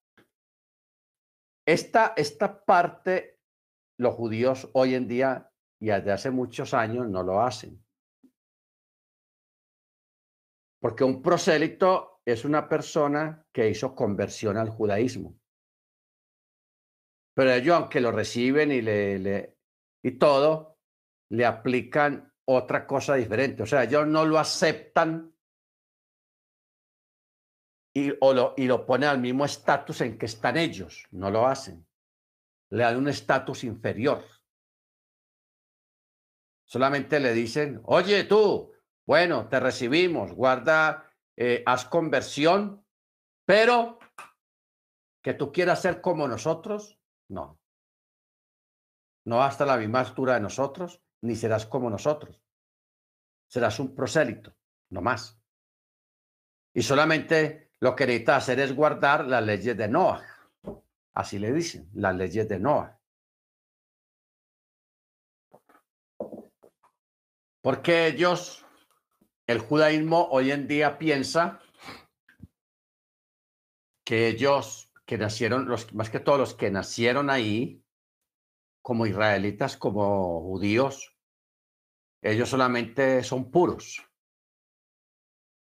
[1.67, 3.41] esta, esta parte
[3.99, 5.51] los judíos hoy en día
[5.81, 7.85] y desde hace muchos años no lo hacen.
[10.81, 15.39] Porque un prosélito es una persona que hizo conversión al judaísmo.
[17.35, 19.59] Pero ellos, aunque lo reciben y, le, le,
[20.03, 20.79] y todo,
[21.31, 23.63] le aplican otra cosa diferente.
[23.63, 25.32] O sea, ellos no lo aceptan
[27.95, 31.07] y, lo, y lo pone al mismo estatus en que están ellos.
[31.11, 31.87] No lo hacen.
[32.71, 34.25] Le dan un estatus inferior.
[36.65, 38.73] Solamente le dicen, oye tú,
[39.05, 42.87] bueno, te recibimos, guarda, eh, haz conversión,
[43.45, 43.99] pero
[45.23, 46.99] que tú quieras ser como nosotros,
[47.29, 47.61] no.
[49.27, 52.43] No hasta la misma altura de nosotros, ni serás como nosotros.
[53.49, 54.57] Serás un prosélito,
[54.91, 55.39] no más.
[56.75, 60.25] Y solamente lo que necesita hacer es guardar las leyes de Noah.
[61.15, 62.97] Así le dicen, las leyes de Noah.
[67.61, 68.65] Porque ellos,
[69.49, 71.61] el judaísmo hoy en día piensa
[74.05, 77.85] que ellos que nacieron, los, más que todos los que nacieron ahí,
[78.81, 81.17] como israelitas, como judíos,
[82.23, 84.09] ellos solamente son puros.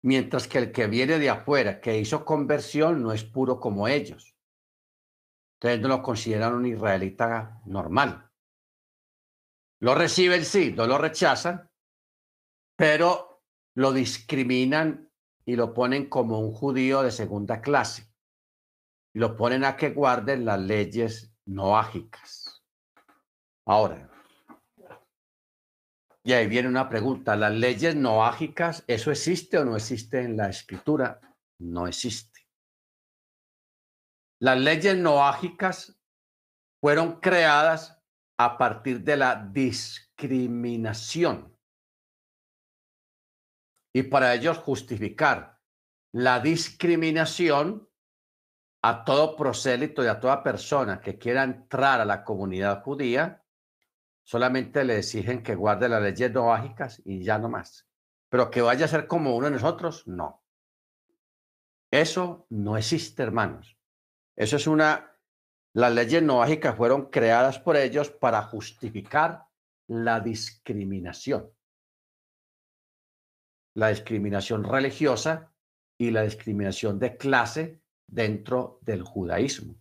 [0.04, 4.36] Mientras que el que viene de afuera, que hizo conversión, no es puro como ellos.
[5.56, 8.30] Entonces no lo consideran un israelita normal.
[9.80, 11.70] Lo reciben, sí, no lo rechazan,
[12.76, 13.44] pero
[13.76, 15.12] lo discriminan
[15.46, 18.12] y lo ponen como un judío de segunda clase.
[19.14, 22.64] Lo ponen a que guarden las leyes noágicas.
[23.66, 24.10] Ahora,
[26.28, 30.50] y ahí viene una pregunta, ¿las leyes noágicas, eso existe o no existe en la
[30.50, 31.22] escritura?
[31.58, 32.42] No existe.
[34.42, 35.98] Las leyes noágicas
[36.82, 38.04] fueron creadas
[38.38, 41.58] a partir de la discriminación.
[43.96, 45.62] Y para ellos justificar
[46.14, 47.90] la discriminación
[48.84, 53.46] a todo prosélito y a toda persona que quiera entrar a la comunidad judía,
[54.28, 57.88] solamente le exigen que guarde las leyes noágicas y ya no más.
[58.28, 60.44] Pero que vaya a ser como uno de nosotros, no.
[61.90, 63.78] Eso no existe, hermanos.
[64.36, 65.18] Eso es una...
[65.74, 69.46] Las leyes noágicas fueron creadas por ellos para justificar
[69.88, 71.50] la discriminación.
[73.76, 75.54] La discriminación religiosa
[75.98, 79.76] y la discriminación de clase dentro del judaísmo.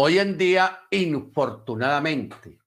[0.00, 2.60] Hoy en día, infortunadamente,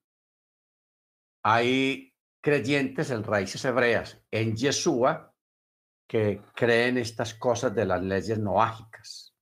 [1.42, 5.34] hay creyentes en raíces hebreas, en Yeshua,
[6.06, 9.34] que creen estas cosas de las leyes noágicas.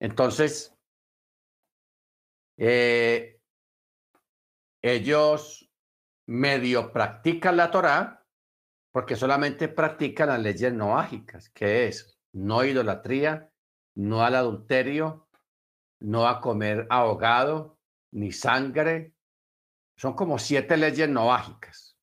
[0.00, 0.74] Entonces,
[2.56, 3.38] eh,
[4.80, 5.70] ellos
[6.26, 8.26] medio practican la Torá
[8.92, 13.52] porque solamente practican las leyes noágicas, que es no idolatría,
[13.94, 15.28] no al adulterio,
[16.02, 17.78] no a comer ahogado,
[18.12, 19.14] ni sangre.
[19.96, 21.96] Son como siete leyes noágicas.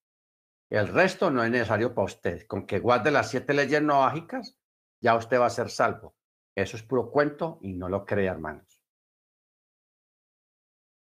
[0.69, 2.47] El resto no es necesario para usted.
[2.47, 4.57] Con que guarde las siete leyes noágicas,
[5.01, 6.15] ya usted va a ser salvo.
[6.55, 8.81] Eso es puro cuento y no lo crea, hermanos.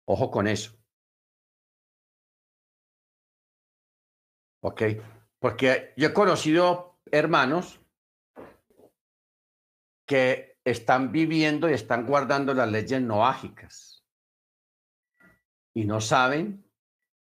[0.08, 0.78] Ojo con eso.
[4.62, 4.82] ¿Ok?
[5.40, 7.80] Porque yo he conocido hermanos
[10.08, 14.04] que están viviendo y están guardando las leyes noágicas
[15.76, 16.66] y no saben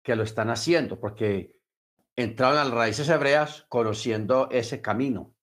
[0.04, 1.62] que lo están haciendo porque
[2.16, 5.36] entraron a las raíces hebreas conociendo ese camino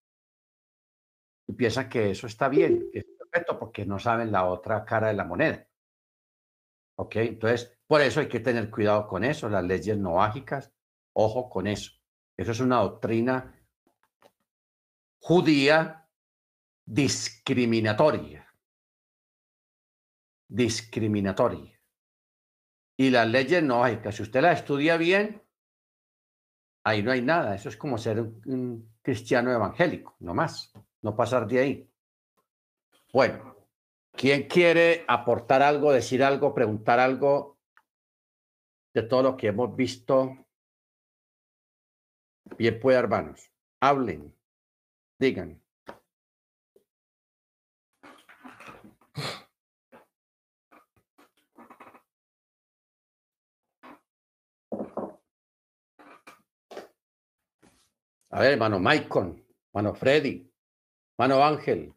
[1.47, 5.07] y piensan que eso está bien, que es perfecto porque no saben la otra cara
[5.07, 5.65] de la moneda.
[6.99, 7.17] ¿Ok?
[7.17, 10.73] Entonces, por eso hay que tener cuidado con eso, las leyes noágicas,
[11.13, 11.93] ojo con eso.
[12.37, 13.55] Eso es una doctrina
[15.21, 16.06] judía
[16.87, 18.47] discriminatoria.
[20.49, 21.79] Discriminatoria.
[22.97, 25.43] Y las leyes noágicas, si usted las estudia bien,
[26.85, 27.55] ahí no hay nada.
[27.55, 30.73] Eso es como ser un, cristiano evangélico, no más,
[31.03, 31.91] no pasar de ahí.
[33.13, 33.57] Bueno,
[34.13, 37.59] ¿quién quiere aportar algo, decir algo, preguntar algo
[38.95, 40.37] de todo lo que hemos visto?
[42.57, 43.51] Bien, pues, hermanos,
[43.81, 44.35] hablen,
[45.19, 45.61] digan.
[58.37, 59.43] A ver, hermano Maicon,
[59.73, 60.53] hermano Freddy,
[61.17, 61.95] hermano Ángel.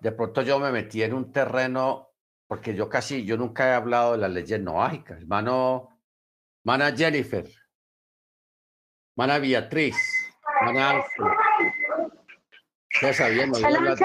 [0.00, 2.12] De pronto yo me metí en un terreno,
[2.46, 5.18] porque yo casi, yo nunca he hablado de las leyes noágicas.
[5.18, 6.00] Hermano,
[6.62, 7.50] hermana Jennifer,
[9.16, 9.96] hermana Beatriz,
[10.60, 11.26] hermana Ángel.
[12.88, 13.50] ¿Qué sabían?
[13.50, 13.98] Shalom,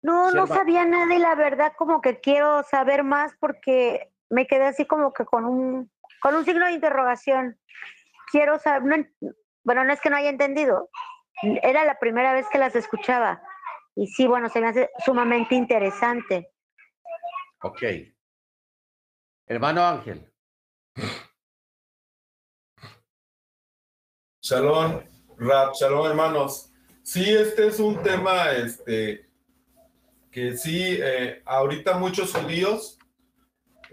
[0.00, 4.64] No, no sabía nada y la verdad como que quiero saber más porque me quedé
[4.64, 7.58] así como que con un, con un signo de interrogación.
[8.30, 9.10] Quiero saber,
[9.62, 10.88] bueno, no es que no haya entendido,
[11.62, 13.42] era la primera vez que las escuchaba.
[13.94, 16.50] Y sí, bueno, se me hace sumamente interesante.
[17.60, 17.82] Ok.
[19.46, 20.32] Hermano Ángel.
[24.40, 25.02] Shalom,
[25.36, 26.72] Rap, shalom hermanos.
[27.02, 29.28] Sí, este es un tema este,
[30.30, 32.98] que sí, eh, ahorita muchos judíos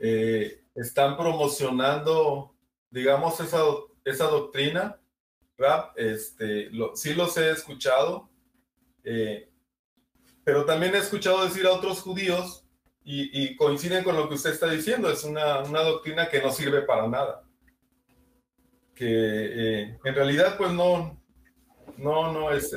[0.02, 2.56] eh, están promocionando,
[2.90, 3.62] digamos, esa,
[4.06, 5.00] esa doctrina,
[5.58, 8.30] rap, este, sí los he escuchado,
[9.04, 9.50] eh,
[10.44, 12.66] pero también he escuchado decir a otros judíos
[13.04, 16.84] y, coinciden con lo que usted está diciendo, es una, una doctrina que no sirve
[16.84, 17.44] para nada,
[18.94, 21.20] que eh, en realidad pues no,
[21.98, 22.72] no, no es,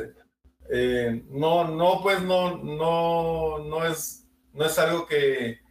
[1.28, 5.61] no, no, pues no, no, no es, no es algo que,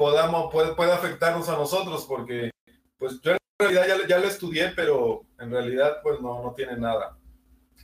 [0.00, 2.50] podamos, puede, puede afectarnos a nosotros, porque
[2.96, 6.78] pues yo en realidad ya, ya lo estudié, pero en realidad pues no, no tiene
[6.78, 7.18] nada.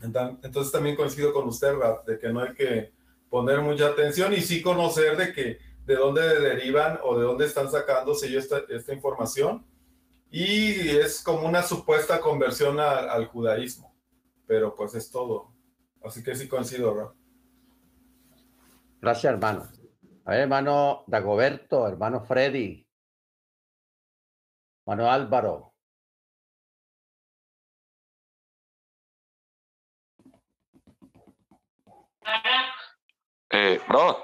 [0.03, 1.75] Entonces también coincido con usted,
[2.07, 2.95] de que no hay que
[3.29, 7.71] poner mucha atención y sí conocer de que de dónde derivan o de dónde están
[7.71, 9.67] sacándose esta, esta información.
[10.31, 13.95] Y es como una supuesta conversión al judaísmo,
[14.47, 15.53] pero pues es todo.
[16.03, 17.13] Así que sí coincido, Raf.
[19.03, 19.69] Gracias, hermano.
[20.27, 22.85] A ver, hermano Dagoberto, hermano Freddy,
[24.85, 25.73] hermano Álvaro.
[33.51, 34.21] Eh, bro.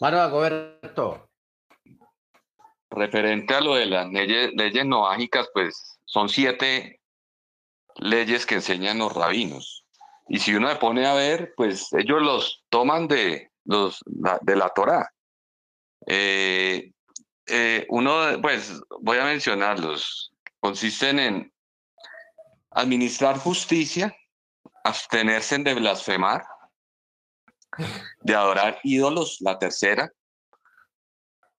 [0.00, 1.28] Hermano Dagoberto.
[2.88, 7.02] Referente a lo de las leyes, leyes noágicas, pues son siete
[7.96, 9.84] leyes que enseñan los rabinos.
[10.28, 14.68] Y si uno se pone a ver, pues ellos los toman de, los, de la
[14.70, 15.12] Torah.
[16.06, 16.92] Eh,
[17.46, 21.52] eh, uno, pues voy a mencionarlos, consisten en
[22.70, 24.14] administrar justicia,
[24.84, 26.44] abstenerse de blasfemar,
[28.20, 30.10] de adorar ídolos, la tercera,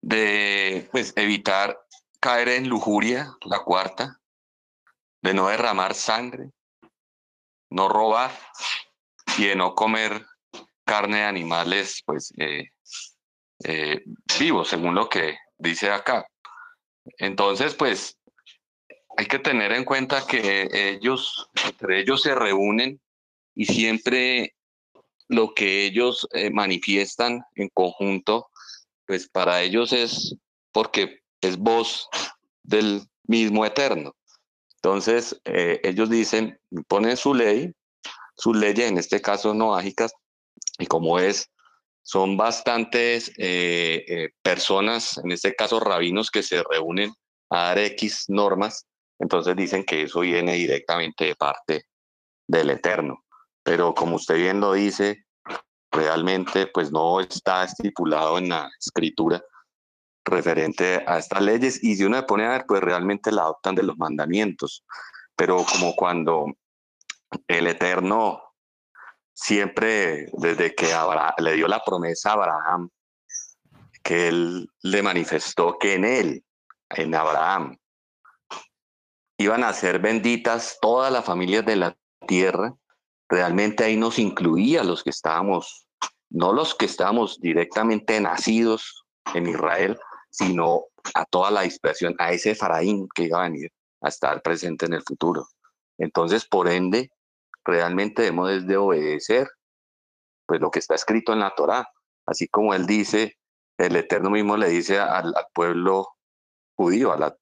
[0.02, 1.80] de pues evitar
[2.20, 4.20] caer en lujuria, la cuarta,
[5.22, 6.52] de no derramar sangre,
[7.70, 8.32] no robar
[9.38, 10.26] y de no comer
[10.86, 12.70] carne de animales, pues, eh,
[13.64, 14.04] eh,
[14.40, 16.28] vivos, según lo que dice acá.
[17.18, 18.18] Entonces, pues,
[19.18, 23.00] hay que tener en cuenta que ellos, entre ellos se reúnen
[23.56, 24.56] y siempre
[25.28, 28.50] lo que ellos eh, manifiestan en conjunto,
[29.06, 30.36] pues para ellos es
[30.72, 32.10] porque es voz
[32.64, 34.16] del mismo eterno.
[34.76, 37.72] Entonces, ellos dicen, ponen su ley,
[38.36, 40.14] sus leyes, en este caso noágicas,
[40.80, 41.50] y como es,
[42.02, 47.14] son bastantes eh, personas, en este caso rabinos, que se reúnen
[47.50, 48.88] a dar X normas,
[49.20, 51.86] entonces dicen que eso viene directamente de parte
[52.48, 53.24] del Eterno.
[53.64, 55.26] Pero como usted bien lo dice,
[55.92, 59.42] realmente pues no está estipulado en la escritura
[60.26, 63.76] referente a estas leyes y si uno se pone a ver pues realmente la adoptan
[63.76, 64.84] de los mandamientos.
[65.36, 66.46] Pero como cuando
[67.48, 68.43] el Eterno
[69.34, 70.94] siempre desde que
[71.40, 72.90] le dio la promesa a Abraham,
[74.04, 76.46] que él le manifestó que en él,
[76.90, 77.78] en Abraham,
[79.38, 81.98] iban a ser benditas todas las familias de la
[82.28, 82.74] tierra,
[83.28, 85.88] realmente ahí nos incluía los que estábamos,
[86.30, 89.98] no los que estábamos directamente nacidos en Israel,
[90.30, 94.86] sino a toda la dispersión, a ese faraín que iba a venir a estar presente
[94.86, 95.48] en el futuro.
[95.98, 97.12] Entonces, por ende,
[97.66, 99.48] realmente debemos de obedecer
[100.46, 101.88] pues lo que está escrito en la Torá,
[102.26, 103.38] así como él dice,
[103.78, 106.10] el Eterno mismo le dice al, pueblo
[106.76, 107.36] judío, a la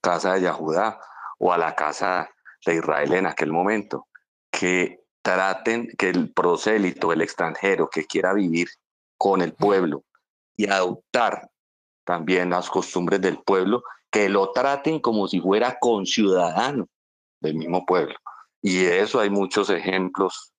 [0.00, 1.00] casa de Yahudá,
[1.38, 2.28] o a la casa
[2.66, 4.08] de Israel en aquel momento,
[4.50, 8.68] que traten que el prosélito, el extranjero que quiera vivir
[9.16, 10.04] con el pueblo
[10.56, 11.50] y adoptar
[12.04, 16.86] también las costumbres del pueblo, que lo traten como si fuera conciudadano
[17.40, 18.14] del mismo pueblo.
[18.66, 20.54] Y eso hay muchos ejemplos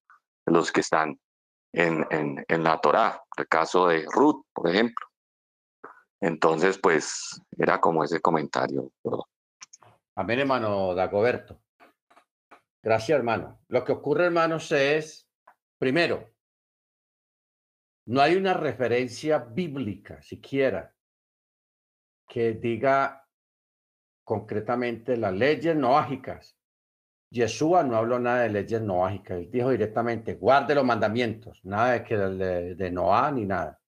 [0.45, 1.19] de los que están
[1.73, 2.05] en,
[2.47, 5.07] en, la Torá, el caso de Ruth, por ejemplo.
[6.21, 8.91] Entonces, pues era como ese comentario.
[10.15, 11.59] Amén, hermano Dagoberto.
[12.83, 13.59] Gracias, hermano.
[13.69, 15.27] Lo que ocurre, hermanos, es,
[15.79, 16.29] primero,
[18.05, 20.93] no hay una referencia bíblica siquiera
[22.29, 23.27] que diga
[24.23, 26.55] concretamente las leyes noágicas.
[27.31, 29.37] Yeshua no habló nada de leyes noágicas.
[29.37, 32.91] Él dijo directamente, guarde los mandamientos, nada de, que de,
[33.33, 33.79] ni nada.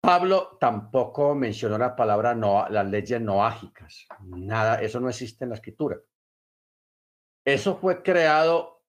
[0.00, 4.06] Pablo tampoco mencionó la palabra no, las leyes noágicas.
[4.20, 5.98] Nada, eso no existe en la escritura.
[7.44, 8.82] Eso fue creado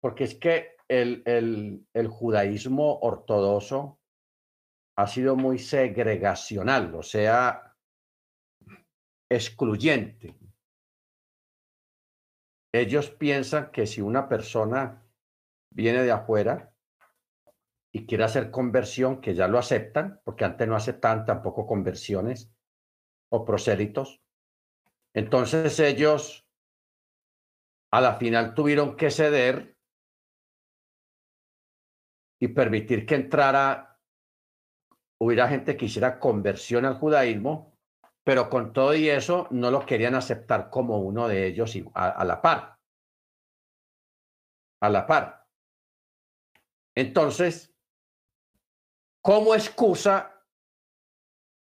[0.00, 3.98] porque es que el, el, el judaísmo ortodoxo
[4.96, 7.74] ha sido muy segregacional, o sea,
[9.28, 10.34] excluyente.
[12.80, 15.02] Ellos piensan que si una persona
[15.70, 16.76] viene de afuera,
[17.96, 22.52] y quiere hacer conversión, que ya lo aceptan, porque antes no aceptaban tampoco conversiones
[23.32, 24.20] o prosélitos.
[25.14, 26.46] Entonces ellos
[27.90, 29.78] a la final tuvieron que ceder
[32.38, 33.98] y permitir que entrara,
[35.18, 37.75] hubiera gente que hiciera conversión al judaísmo,
[38.26, 42.42] pero con todo y eso no lo querían aceptar como uno de ellos a, la
[42.42, 42.76] par.
[44.80, 45.46] A la par.
[46.92, 47.72] Entonces,
[49.22, 50.44] como excusa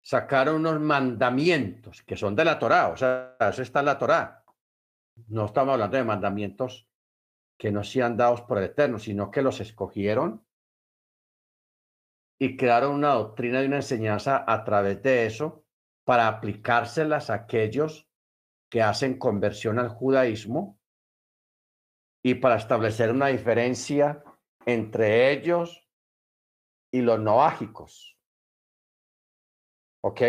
[0.01, 4.45] sacaron unos mandamientos que son de la Torá, o sea, eso está en la Torá.
[5.27, 6.89] No estamos hablando de mandamientos
[7.59, 10.47] que no sean dados por el Eterno, sino que los escogieron
[12.39, 15.66] y crearon una doctrina y una enseñanza a través de eso
[16.07, 18.09] para aplicárselas a aquellos
[18.71, 20.79] que hacen conversión al judaísmo
[22.23, 24.23] y para establecer una diferencia
[24.65, 25.85] entre ellos
[26.93, 28.17] y los noágicos.
[30.05, 30.21] ¿Ok?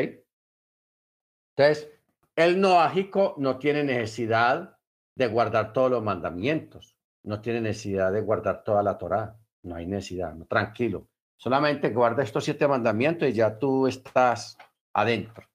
[1.56, 1.92] Entonces,
[2.36, 4.80] el noágico no tiene necesidad
[5.16, 9.86] de guardar todos los mandamientos, no tiene necesidad de guardar toda la Torá, no hay
[9.86, 11.08] necesidad, tranquilo.
[11.36, 14.58] Solamente guarda estos siete mandamientos y ya tú estás
[14.94, 15.48] adentro,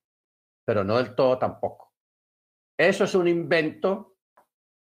[0.64, 1.92] pero no del todo tampoco.
[2.78, 4.16] Eso es un invento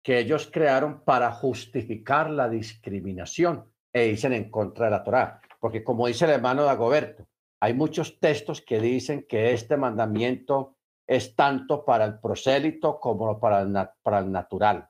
[0.03, 5.41] que ellos crearon para justificar la discriminación e dicen en contra de la Torá.
[5.59, 7.27] Porque como dice el hermano Dagoberto,
[7.59, 13.61] hay muchos textos que dicen que este mandamiento es tanto para el prosélito como para
[13.61, 14.89] el, para el natural.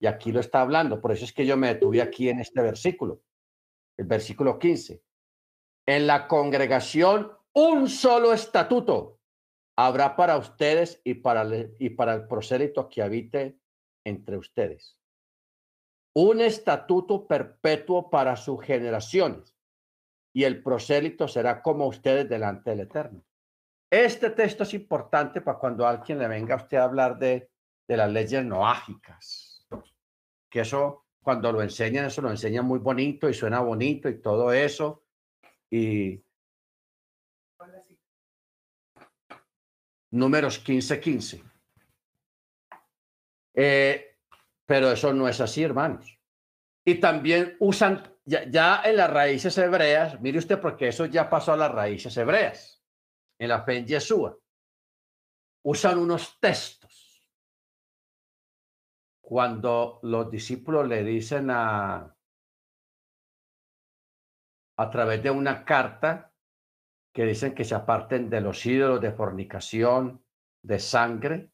[0.00, 1.00] Y aquí lo está hablando.
[1.00, 3.22] Por eso es que yo me detuve aquí en este versículo,
[3.96, 5.02] el versículo 15.
[5.86, 9.15] En la congregación, un solo estatuto
[9.76, 11.46] habrá para ustedes y para,
[11.78, 13.60] y para el prosélito que habite
[14.04, 14.98] entre ustedes.
[16.14, 19.54] Un estatuto perpetuo para sus generaciones
[20.32, 23.22] y el prosélito será como ustedes delante del Eterno.
[23.90, 27.50] Este texto es importante para cuando alguien le venga a usted a hablar de,
[27.86, 29.66] de las leyes noágicas,
[30.50, 34.52] que eso cuando lo enseñan, eso lo enseñan muy bonito y suena bonito y todo
[34.52, 35.04] eso.
[35.70, 36.22] Y
[40.10, 41.42] números 15, 15.
[43.54, 44.18] Eh,
[44.66, 46.18] pero eso no es así, hermanos.
[46.84, 51.56] Y también usan, ya, en las raíces hebreas, mire usted, porque eso ya pasó a
[51.56, 52.82] las raíces hebreas,
[53.38, 54.38] en la fe en Yeshua.
[55.64, 57.24] Usan unos textos.
[59.20, 62.14] Cuando los discípulos le dicen a,
[64.78, 66.32] a través de una carta,
[67.16, 70.22] que dicen que se aparten de los ídolos de fornicación,
[70.62, 71.50] de sangre.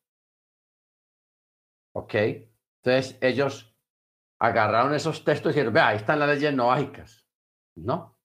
[1.95, 2.15] ¿Ok?
[2.15, 3.73] Entonces ellos
[4.41, 7.25] agarraron esos textos y dijeron, vea, ahí están las leyes noágicas.
[7.77, 8.19] No.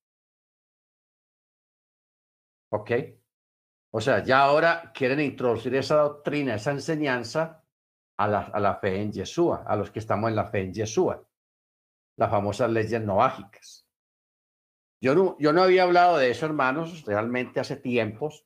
[2.71, 2.91] ¿Ok?
[3.93, 7.63] O sea, ya ahora quieren introducir esa doctrina, esa enseñanza
[8.17, 10.73] a la, a la fe en Yeshua, a los que estamos en la fe en
[10.73, 11.23] Yeshua.
[12.17, 13.86] Las famosas leyes noágicas.
[14.99, 18.45] Yo no, yo no había hablado de eso, hermanos, realmente hace tiempos.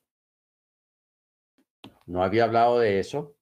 [2.06, 3.36] No había hablado de eso,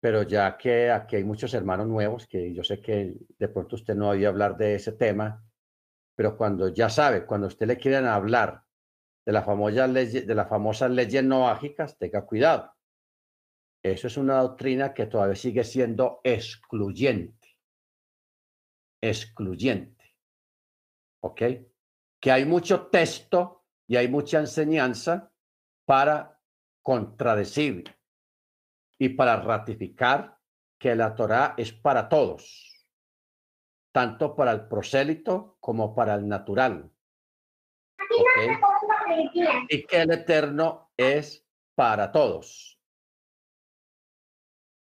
[0.00, 3.94] pero ya que aquí hay muchos hermanos nuevos, que yo sé que de pronto usted
[3.94, 5.42] no había hablar de ese tema,
[6.14, 8.62] pero cuando ya sabe, cuando usted le quieren hablar
[9.24, 12.72] de la famosa ley, de las famosas leyes noágicas, tenga cuidado.
[13.82, 17.56] Eso es una doctrina que todavía sigue siendo excluyente.
[19.00, 20.16] Excluyente.
[21.20, 21.42] ¿Ok?
[22.26, 25.30] Que hay mucho texto y hay mucha enseñanza
[25.84, 26.40] para
[26.82, 27.84] contradecir
[28.98, 30.36] y para ratificar
[30.76, 32.84] que la Torá es para todos,
[33.92, 36.90] tanto para el prosélito como para el natural.
[39.68, 41.46] Y que el eterno es
[41.76, 42.76] para todos.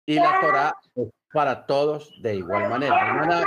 [0.06, 3.46] Y la Torá es para todos de igual manera.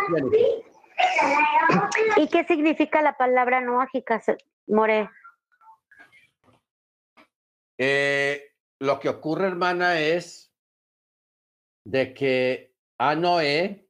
[2.17, 4.23] ¿Y qué significa la palabra noágica,
[4.67, 5.11] More?
[7.79, 10.53] Eh, lo que ocurre, hermana, es
[11.85, 13.89] de que a Noé,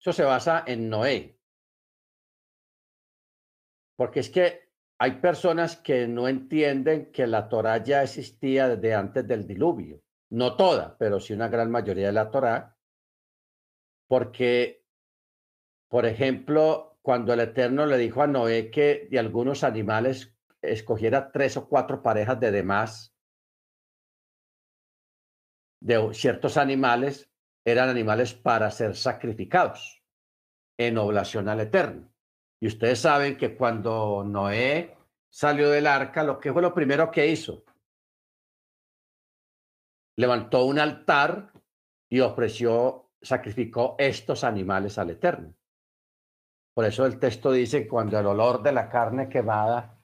[0.00, 1.38] eso se basa en Noé.
[3.96, 9.26] Porque es que hay personas que no entienden que la Torah ya existía desde antes
[9.26, 10.02] del diluvio.
[10.30, 12.76] No toda, pero sí una gran mayoría de la Torah.
[14.08, 14.83] Porque
[15.94, 21.56] por ejemplo, cuando el Eterno le dijo a Noé que de algunos animales escogiera tres
[21.56, 23.14] o cuatro parejas de demás,
[25.80, 27.30] de ciertos animales,
[27.64, 30.02] eran animales para ser sacrificados
[30.76, 32.12] en oblación al Eterno.
[32.60, 34.96] Y ustedes saben que cuando Noé
[35.30, 37.64] salió del arca, lo que fue lo primero que hizo,
[40.16, 41.52] levantó un altar
[42.10, 45.54] y ofreció, sacrificó estos animales al Eterno.
[46.74, 49.96] Por eso el texto dice que cuando el olor de la carne quemada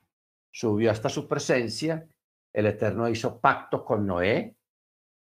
[0.52, 2.08] subió hasta su presencia,
[2.52, 4.56] el Eterno hizo pacto con Noé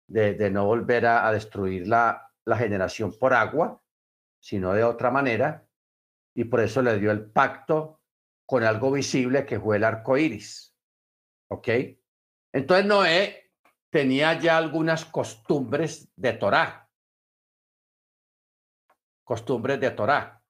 [0.06, 3.82] de, no volver a, destruir la, la generación por agua,
[4.40, 5.66] sino de otra manera,
[6.35, 8.01] y por eso le dio el pacto
[8.47, 10.77] con algo visible que fue el arco iris.
[11.48, 11.69] ¿Ok?
[12.52, 13.52] Entonces Noé
[13.90, 16.89] tenía ya algunas costumbres de Torah.
[19.24, 20.41] Costumbres de Torah.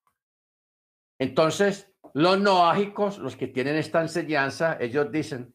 [1.23, 5.55] Entonces, los noágicos, los que tienen esta enseñanza, ellos dicen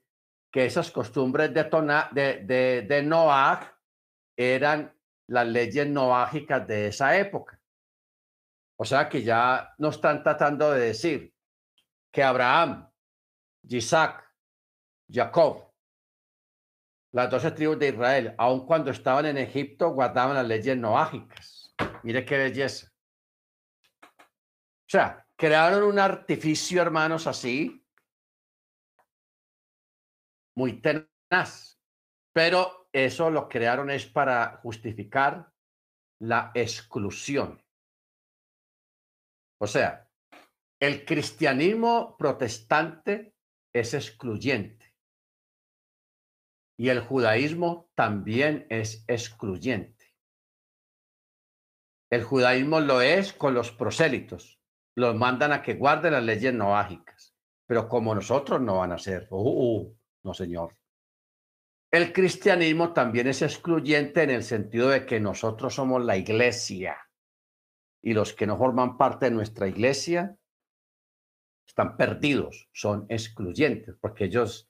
[0.50, 1.66] que esas costumbres de,
[2.46, 3.78] de, de, Noah
[4.38, 7.62] eran las leyes noágicas de esa época.
[8.80, 11.36] O sea que ya no están tratando de decir
[12.14, 12.90] que Abraham,
[13.64, 14.24] Isaac,
[15.12, 15.70] Jacob,
[17.12, 21.76] las doce tribus de Israel, aun cuando estaban en Egipto, guardaban las leyes noágicas.
[22.04, 22.90] Mire qué belleza.
[24.22, 27.86] O sea, crearon un artificio, hermanos, así,
[30.56, 31.80] muy tenaz,
[32.34, 35.54] pero eso lo crearon es para justificar
[36.20, 37.64] la exclusión.
[39.60, 40.10] O sea,
[40.80, 43.36] el cristianismo protestante
[43.74, 44.96] es excluyente
[46.80, 50.16] y el judaísmo también es excluyente.
[52.12, 54.57] El judaísmo lo es con los prosélitos,
[54.98, 57.36] los mandan a que guarden las leyes noágicas.
[57.68, 60.76] Pero como nosotros no van a ser, uh, no señor.
[61.92, 66.98] El cristianismo también es excluyente en el sentido de que nosotros somos la iglesia
[68.02, 70.36] y los que no forman parte de nuestra iglesia
[71.68, 74.68] están perdidos, son excluyentes, porque ellos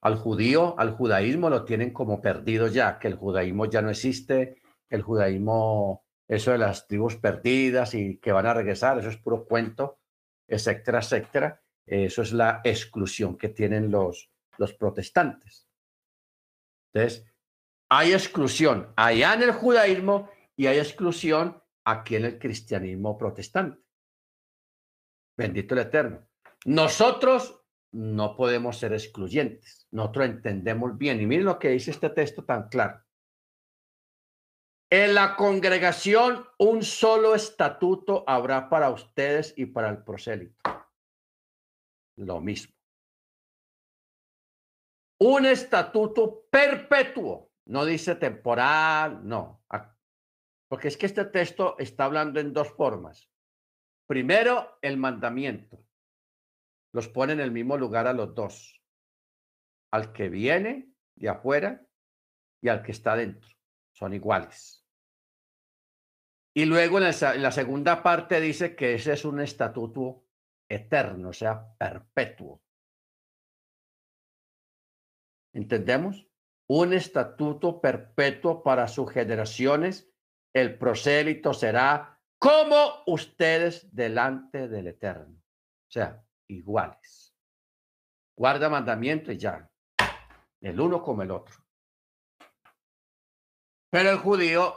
[0.00, 4.62] al judío, al judaísmo lo tienen como perdido ya, que el judaísmo ya no existe,
[4.88, 9.46] el judaísmo, eso de las tribus perdidas y que van a regresar, eso es puro
[9.46, 10.00] cuento,
[10.46, 11.62] etcétera, etcétera.
[11.86, 15.68] Eso es la exclusión que tienen los, los protestantes.
[16.92, 17.24] Entonces,
[17.88, 23.80] hay exclusión allá en el judaísmo y hay exclusión aquí en el cristianismo protestante.
[25.36, 26.26] Bendito el Eterno.
[26.64, 27.62] Nosotros
[27.92, 29.86] no podemos ser excluyentes.
[29.92, 31.20] Nosotros entendemos bien.
[31.20, 33.05] Y miren lo que dice este texto tan claro.
[34.88, 40.62] En la congregación un solo estatuto habrá para ustedes y para el prosélito.
[42.16, 42.72] Lo mismo.
[45.18, 49.64] Un estatuto perpetuo, no dice temporal, no.
[50.68, 53.28] Porque es que este texto está hablando en dos formas.
[54.06, 55.84] Primero, el mandamiento.
[56.92, 58.80] Los pone en el mismo lugar a los dos.
[59.90, 61.84] Al que viene de afuera
[62.62, 63.55] y al que está dentro
[63.96, 64.84] son iguales.
[66.54, 70.24] Y luego en la, segunda parte dice que ese es un estatuto
[70.68, 72.62] eterno, o sea, perpetuo.
[75.54, 76.26] ¿Entendemos?
[76.68, 80.10] Un estatuto perpetuo para sus generaciones.
[80.54, 85.36] El prosélito será como ustedes delante del eterno.
[85.36, 87.34] O sea, iguales.
[88.36, 89.70] Guarda mandamiento y ya.
[90.60, 91.65] El uno como el otro.
[93.90, 94.76] Pero el judío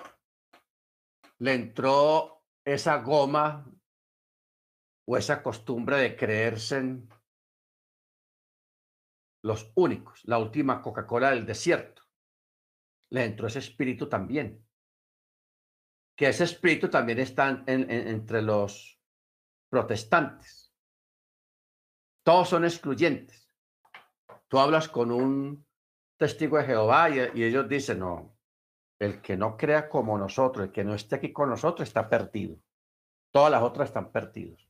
[1.39, 3.65] le entró esa goma
[5.07, 7.09] o esa costumbre de creerse en
[9.43, 12.03] los únicos, la última Coca-Cola del desierto.
[13.11, 14.67] Le entró ese espíritu también.
[16.15, 19.01] Que ese espíritu también está entre los
[19.69, 20.73] protestantes.
[22.23, 23.55] Todos son excluyentes.
[24.49, 25.65] Tú hablas con un
[26.17, 28.38] testigo de Jehová y ellos dicen, no,
[28.99, 32.57] el que no crea como nosotros, el que no esté aquí con nosotros, está perdido.
[33.31, 34.67] Todas las otras están perdidos.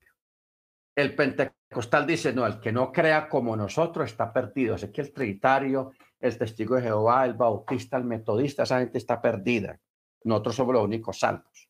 [0.96, 4.76] El pentecostal dice, no, el que no crea como nosotros está perdido.
[4.76, 9.20] Así que el trinitario, el testigo de Jehová, el bautista, el metodista, esa gente está
[9.20, 9.80] perdida.
[10.24, 11.70] Nosotros somos los únicos salvos.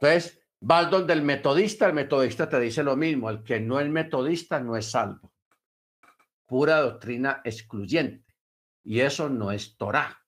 [0.00, 3.88] Entonces, vas donde el metodista, el metodista te dice lo mismo, el que no es
[3.88, 5.32] metodista no es salvo.
[6.46, 8.34] Pura doctrina excluyente.
[8.84, 10.23] Y eso no es Torah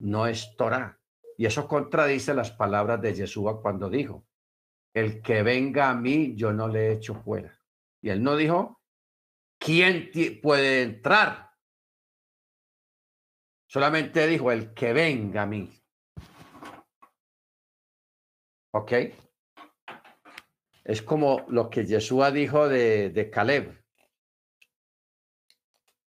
[0.00, 0.98] no es Torah.
[1.36, 4.26] Y eso contradice las palabras de Yeshua cuando dijo,
[4.92, 7.58] el que venga a mí, yo no le echo fuera.
[8.02, 8.82] Y él no dijo,
[9.58, 10.10] ¿quién
[10.42, 11.50] puede entrar?
[13.66, 15.70] Solamente dijo, el que venga a mí.
[18.72, 18.92] ¿Ok?
[20.84, 23.80] Es como lo que Yeshua dijo de, de Caleb.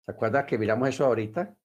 [0.06, 1.57] ¿Se acuerda que miramos eso ahorita?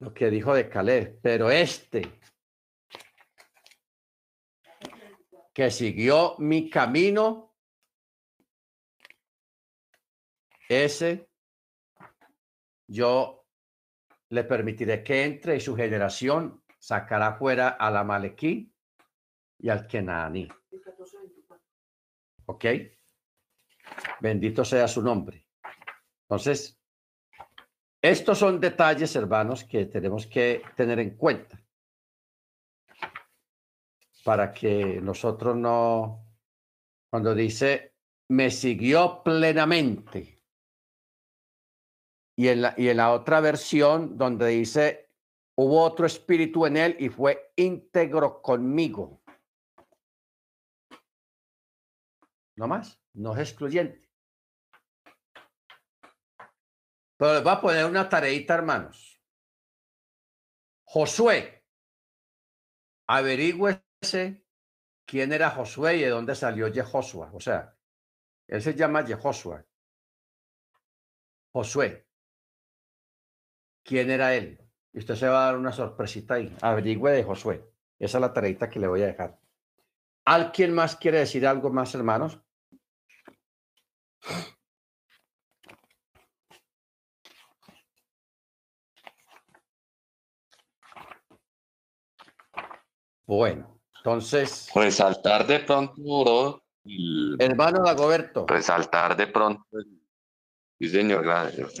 [0.00, 2.20] Lo que dijo de Caleb, pero este
[5.54, 7.54] que siguió mi camino,
[10.68, 11.30] ese
[12.88, 13.46] yo
[14.30, 18.74] le permitiré que entre y su generación sacará fuera al Amalequí
[19.60, 20.48] y al Kenaní.
[22.46, 22.64] ¿Ok?
[24.20, 25.46] Bendito sea su nombre.
[26.22, 26.80] Entonces,
[28.04, 31.58] estos son detalles, hermanos, que tenemos que tener en cuenta
[34.22, 36.22] para que nosotros no,
[37.10, 37.94] cuando dice,
[38.28, 40.42] me siguió plenamente,
[42.36, 45.10] y en la, y en la otra versión donde dice,
[45.56, 49.22] hubo otro espíritu en él y fue íntegro conmigo.
[52.56, 54.03] No más, no es excluyente.
[57.16, 59.20] Pero les voy a poner una tareita, hermanos.
[60.84, 61.64] Josué,
[63.06, 64.44] averigüese
[65.04, 67.30] quién era Josué y de dónde salió Jehoshua.
[67.32, 67.76] O sea,
[68.46, 69.64] él se llama Jehoshua.
[71.52, 72.06] Josué.
[73.82, 74.60] ¿Quién era él?
[74.92, 76.56] Y usted se va a dar una sorpresita ahí.
[76.62, 77.64] Averigüe de Josué.
[77.98, 79.38] Esa es la tareita que le voy a dejar.
[80.24, 82.40] ¿Alguien más quiere decir algo más, hermanos?
[93.26, 94.70] Bueno, entonces.
[94.74, 96.62] Resaltar de pronto,
[97.38, 98.46] Hermano Dagoberto.
[98.46, 99.64] Resaltar de pronto
[100.78, 101.74] Sí, señor, gracias.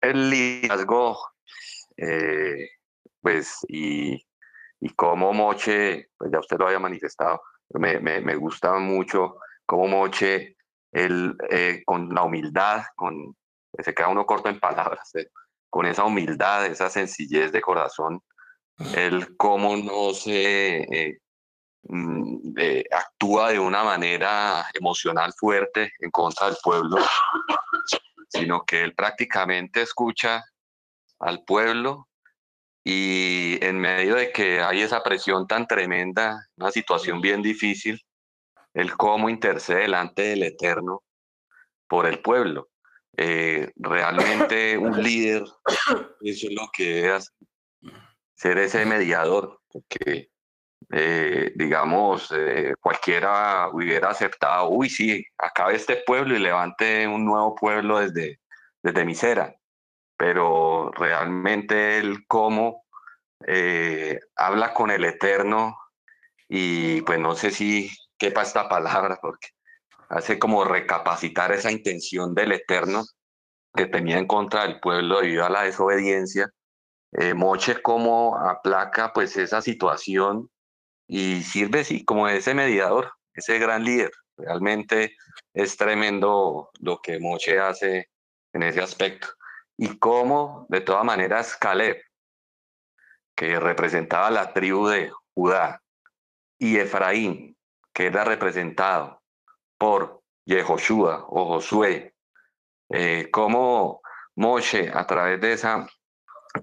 [0.00, 1.18] el liderazgo,
[1.96, 2.68] eh,
[3.20, 4.24] pues, y,
[4.80, 9.88] y cómo Moche, pues ya usted lo había manifestado, me, me, me gusta mucho cómo
[9.88, 10.56] Moche,
[10.92, 13.36] él, eh, con la humildad, con,
[13.78, 15.28] se queda uno corto en palabras, eh,
[15.74, 18.20] con esa humildad, esa sencillez de corazón,
[18.94, 21.18] él cómo no se
[21.86, 22.54] Mm,
[22.90, 26.96] actúa de una manera emocional fuerte en contra del pueblo,
[28.28, 30.42] sino que él prácticamente escucha
[31.18, 32.08] al pueblo
[32.82, 38.00] y en medio de que hay esa presión tan tremenda, una situación bien difícil,
[38.72, 41.02] él cómo intercede delante del Eterno
[41.86, 42.68] por el pueblo.
[43.16, 45.44] Eh, realmente un líder,
[46.22, 47.32] eso es lo que es
[48.34, 50.30] ser ese mediador, porque
[50.90, 57.54] eh, digamos, eh, cualquiera hubiera aceptado, uy, sí, acabe este pueblo y levante un nuevo
[57.54, 58.40] pueblo desde,
[58.82, 59.54] desde misera.
[60.16, 62.84] Pero realmente él como
[63.46, 65.76] eh, habla con el Eterno
[66.48, 69.48] y pues no sé si quepa esta palabra porque
[70.08, 73.04] hace como recapacitar esa intención del Eterno
[73.74, 76.50] que tenía en contra del pueblo debido a la desobediencia.
[77.34, 80.50] Moche como aplaca pues esa situación
[81.06, 84.10] y sirve, sí, como ese mediador, ese gran líder.
[84.36, 85.16] Realmente
[85.52, 88.08] es tremendo lo que Moche hace
[88.52, 89.28] en ese aspecto.
[89.76, 92.00] Y cómo, de todas maneras, Caleb,
[93.36, 95.80] que representaba la tribu de Judá,
[96.58, 97.56] y Efraín,
[97.92, 99.20] que era representado
[99.84, 102.14] por Yehoshua o Josué,
[102.88, 104.00] eh, cómo
[104.34, 105.86] Moshe, a través de esa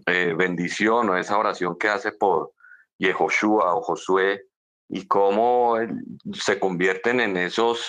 [0.08, 2.54] eh, bendición o esa oración que hace por
[2.98, 4.46] Yehoshua o Josué
[4.90, 5.76] y cómo
[6.34, 7.86] se convierten en esos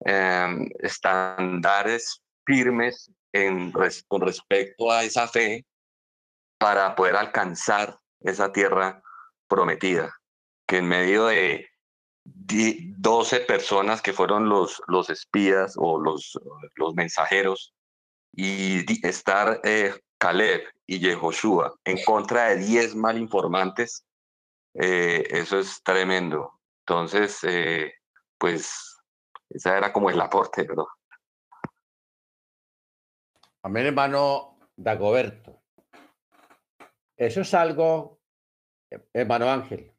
[0.00, 3.08] em, estándares firmes
[4.08, 5.64] con respecto a esa fe
[6.58, 9.00] para poder alcanzar esa tierra
[9.46, 10.12] prometida,
[10.66, 11.68] que en medio de
[12.26, 16.38] 12 personas que fueron los, los espías o los,
[16.74, 17.74] los mensajeros
[18.32, 24.04] y estar eh, Caleb y Yehoshua en contra de 10 mal informantes,
[24.74, 26.60] eh, eso es tremendo.
[26.80, 27.94] Entonces, eh,
[28.38, 28.96] pues,
[29.50, 30.84] esa era como el aporte, ¿verdad?
[33.62, 35.60] Amén, hermano Dagoberto.
[37.16, 38.20] Eso es algo,
[39.12, 39.95] hermano Ángel.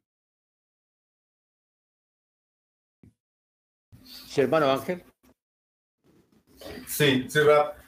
[4.38, 5.03] ¿Sí, hermano Ángel?
[6.85, 7.39] Sí, sí,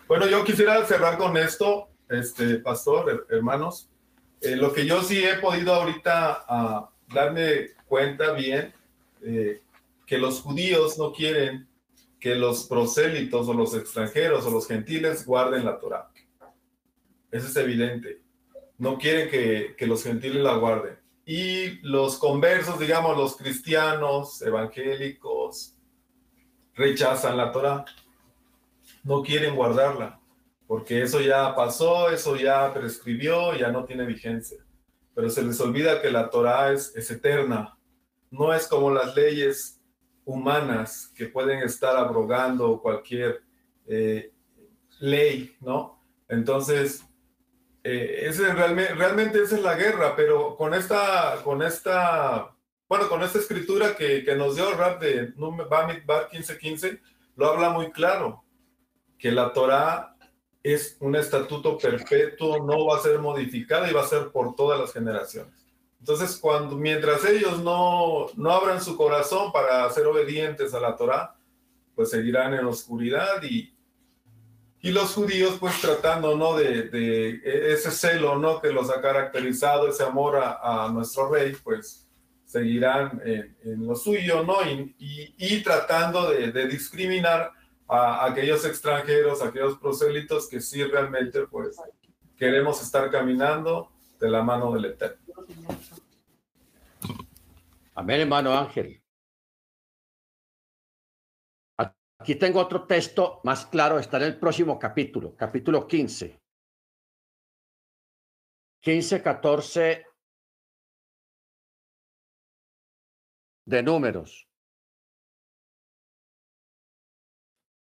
[0.07, 3.87] Bueno, yo quisiera cerrar con esto, este, pastor, hermanos.
[4.41, 8.73] Eh, lo que yo sí he podido ahorita uh, darme cuenta bien,
[9.21, 9.61] eh,
[10.07, 11.69] que los judíos no quieren
[12.19, 16.09] que los prosélitos o los extranjeros o los gentiles guarden la Torah.
[17.29, 18.23] Eso es evidente.
[18.79, 20.97] No quieren que, que los gentiles la guarden.
[21.27, 25.75] Y los conversos, digamos, los cristianos, evangélicos,
[26.79, 27.85] rechazan la Torah.
[29.03, 30.19] No quieren guardarla
[30.69, 34.63] porque eso ya pasó, eso ya prescribió, ya no tiene vigencia.
[35.15, 37.75] Pero se les olvida que la Torah es, eterna,
[38.29, 39.81] no es como las leyes
[40.25, 43.41] humanas que pueden estar abrogando cualquier
[43.87, 44.31] eh,
[44.99, 46.03] ley, ¿no?
[46.27, 47.03] Entonces,
[47.83, 52.55] eh, ese realmente, realmente esa es la guerra, pero con esta, con esta,
[52.89, 56.99] bueno, con esta escritura que, que nos dio Rab de Bamidbar 1515,
[57.35, 58.43] lo habla muy claro,
[59.19, 60.17] que la Torah
[60.63, 64.79] es un estatuto perpetuo, no va a ser modificado y va a ser por todas
[64.79, 65.53] las generaciones.
[65.99, 71.35] Entonces, cuando, mientras ellos no, no abran su corazón para ser obedientes a la Torah,
[71.93, 73.71] pues seguirán en oscuridad y,
[74.81, 76.55] y los judíos pues tratando, ¿no?
[76.55, 78.59] De, de ese celo, ¿no?
[78.59, 82.08] Que los ha caracterizado, ese amor a, a nuestro rey, pues
[82.49, 84.57] seguirán en, lo suyo, ¿no?
[84.97, 87.51] Y, tratando de, de discriminar
[87.87, 91.77] a aquellos extranjeros, a aquellos prosélitos que sí realmente pues
[92.35, 95.45] queremos estar caminando de la mano del Eterno.
[97.93, 98.99] Amén, hermano Ángel.
[102.17, 106.41] Aquí tengo otro texto más claro, está en el próximo capítulo, capítulo 15.
[108.81, 110.08] 15, 14
[113.69, 114.49] de números.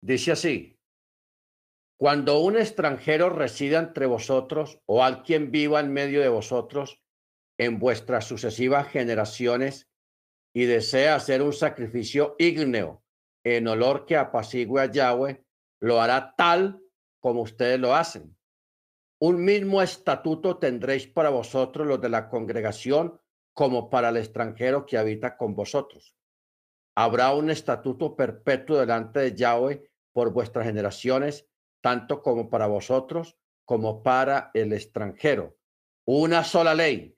[0.03, 0.81] Dice así,
[1.97, 7.01] cuando un extranjero resida entre vosotros o alguien viva en medio de vosotros
[7.57, 9.89] en vuestras sucesivas generaciones
[10.53, 13.05] y desea hacer un sacrificio ígneo
[13.45, 15.45] en olor que apacigüe a Yahweh,
[15.81, 16.83] lo hará tal
[17.21, 18.37] como ustedes lo hacen.
[19.21, 23.20] Un mismo estatuto tendréis para vosotros los de la congregación
[23.61, 26.17] como para el extranjero que habita con vosotros.
[26.97, 29.83] Habrá un estatuto perpetuo delante de Yahweh
[30.15, 31.47] por vuestras generaciones,
[31.83, 35.59] tanto como para vosotros como para el extranjero.
[36.07, 37.15] Una sola ley,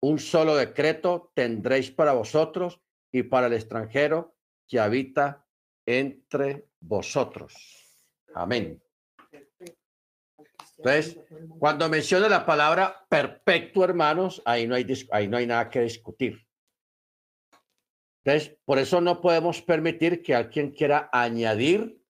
[0.00, 2.80] un solo decreto tendréis para vosotros
[3.12, 4.34] y para el extranjero
[4.66, 5.44] que habita
[5.84, 7.52] entre vosotros.
[8.34, 8.82] Amén.
[10.84, 11.16] Entonces,
[11.60, 16.44] cuando menciona la palabra perpetuo, hermanos, ahí no hay, ahí no hay nada que discutir.
[18.24, 22.02] Entonces, por eso no podemos permitir que alguien quiera añadir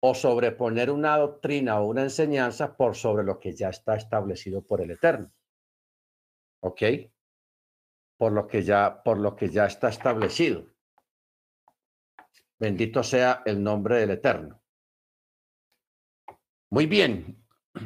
[0.00, 4.80] o sobreponer una doctrina o una enseñanza por sobre lo que ya está establecido por
[4.80, 5.32] el Eterno.
[6.60, 6.82] ¿Ok?
[8.16, 10.66] Por lo que ya, por lo que ya está establecido.
[12.60, 14.62] Bendito sea el nombre del Eterno.
[16.70, 17.47] Muy bien.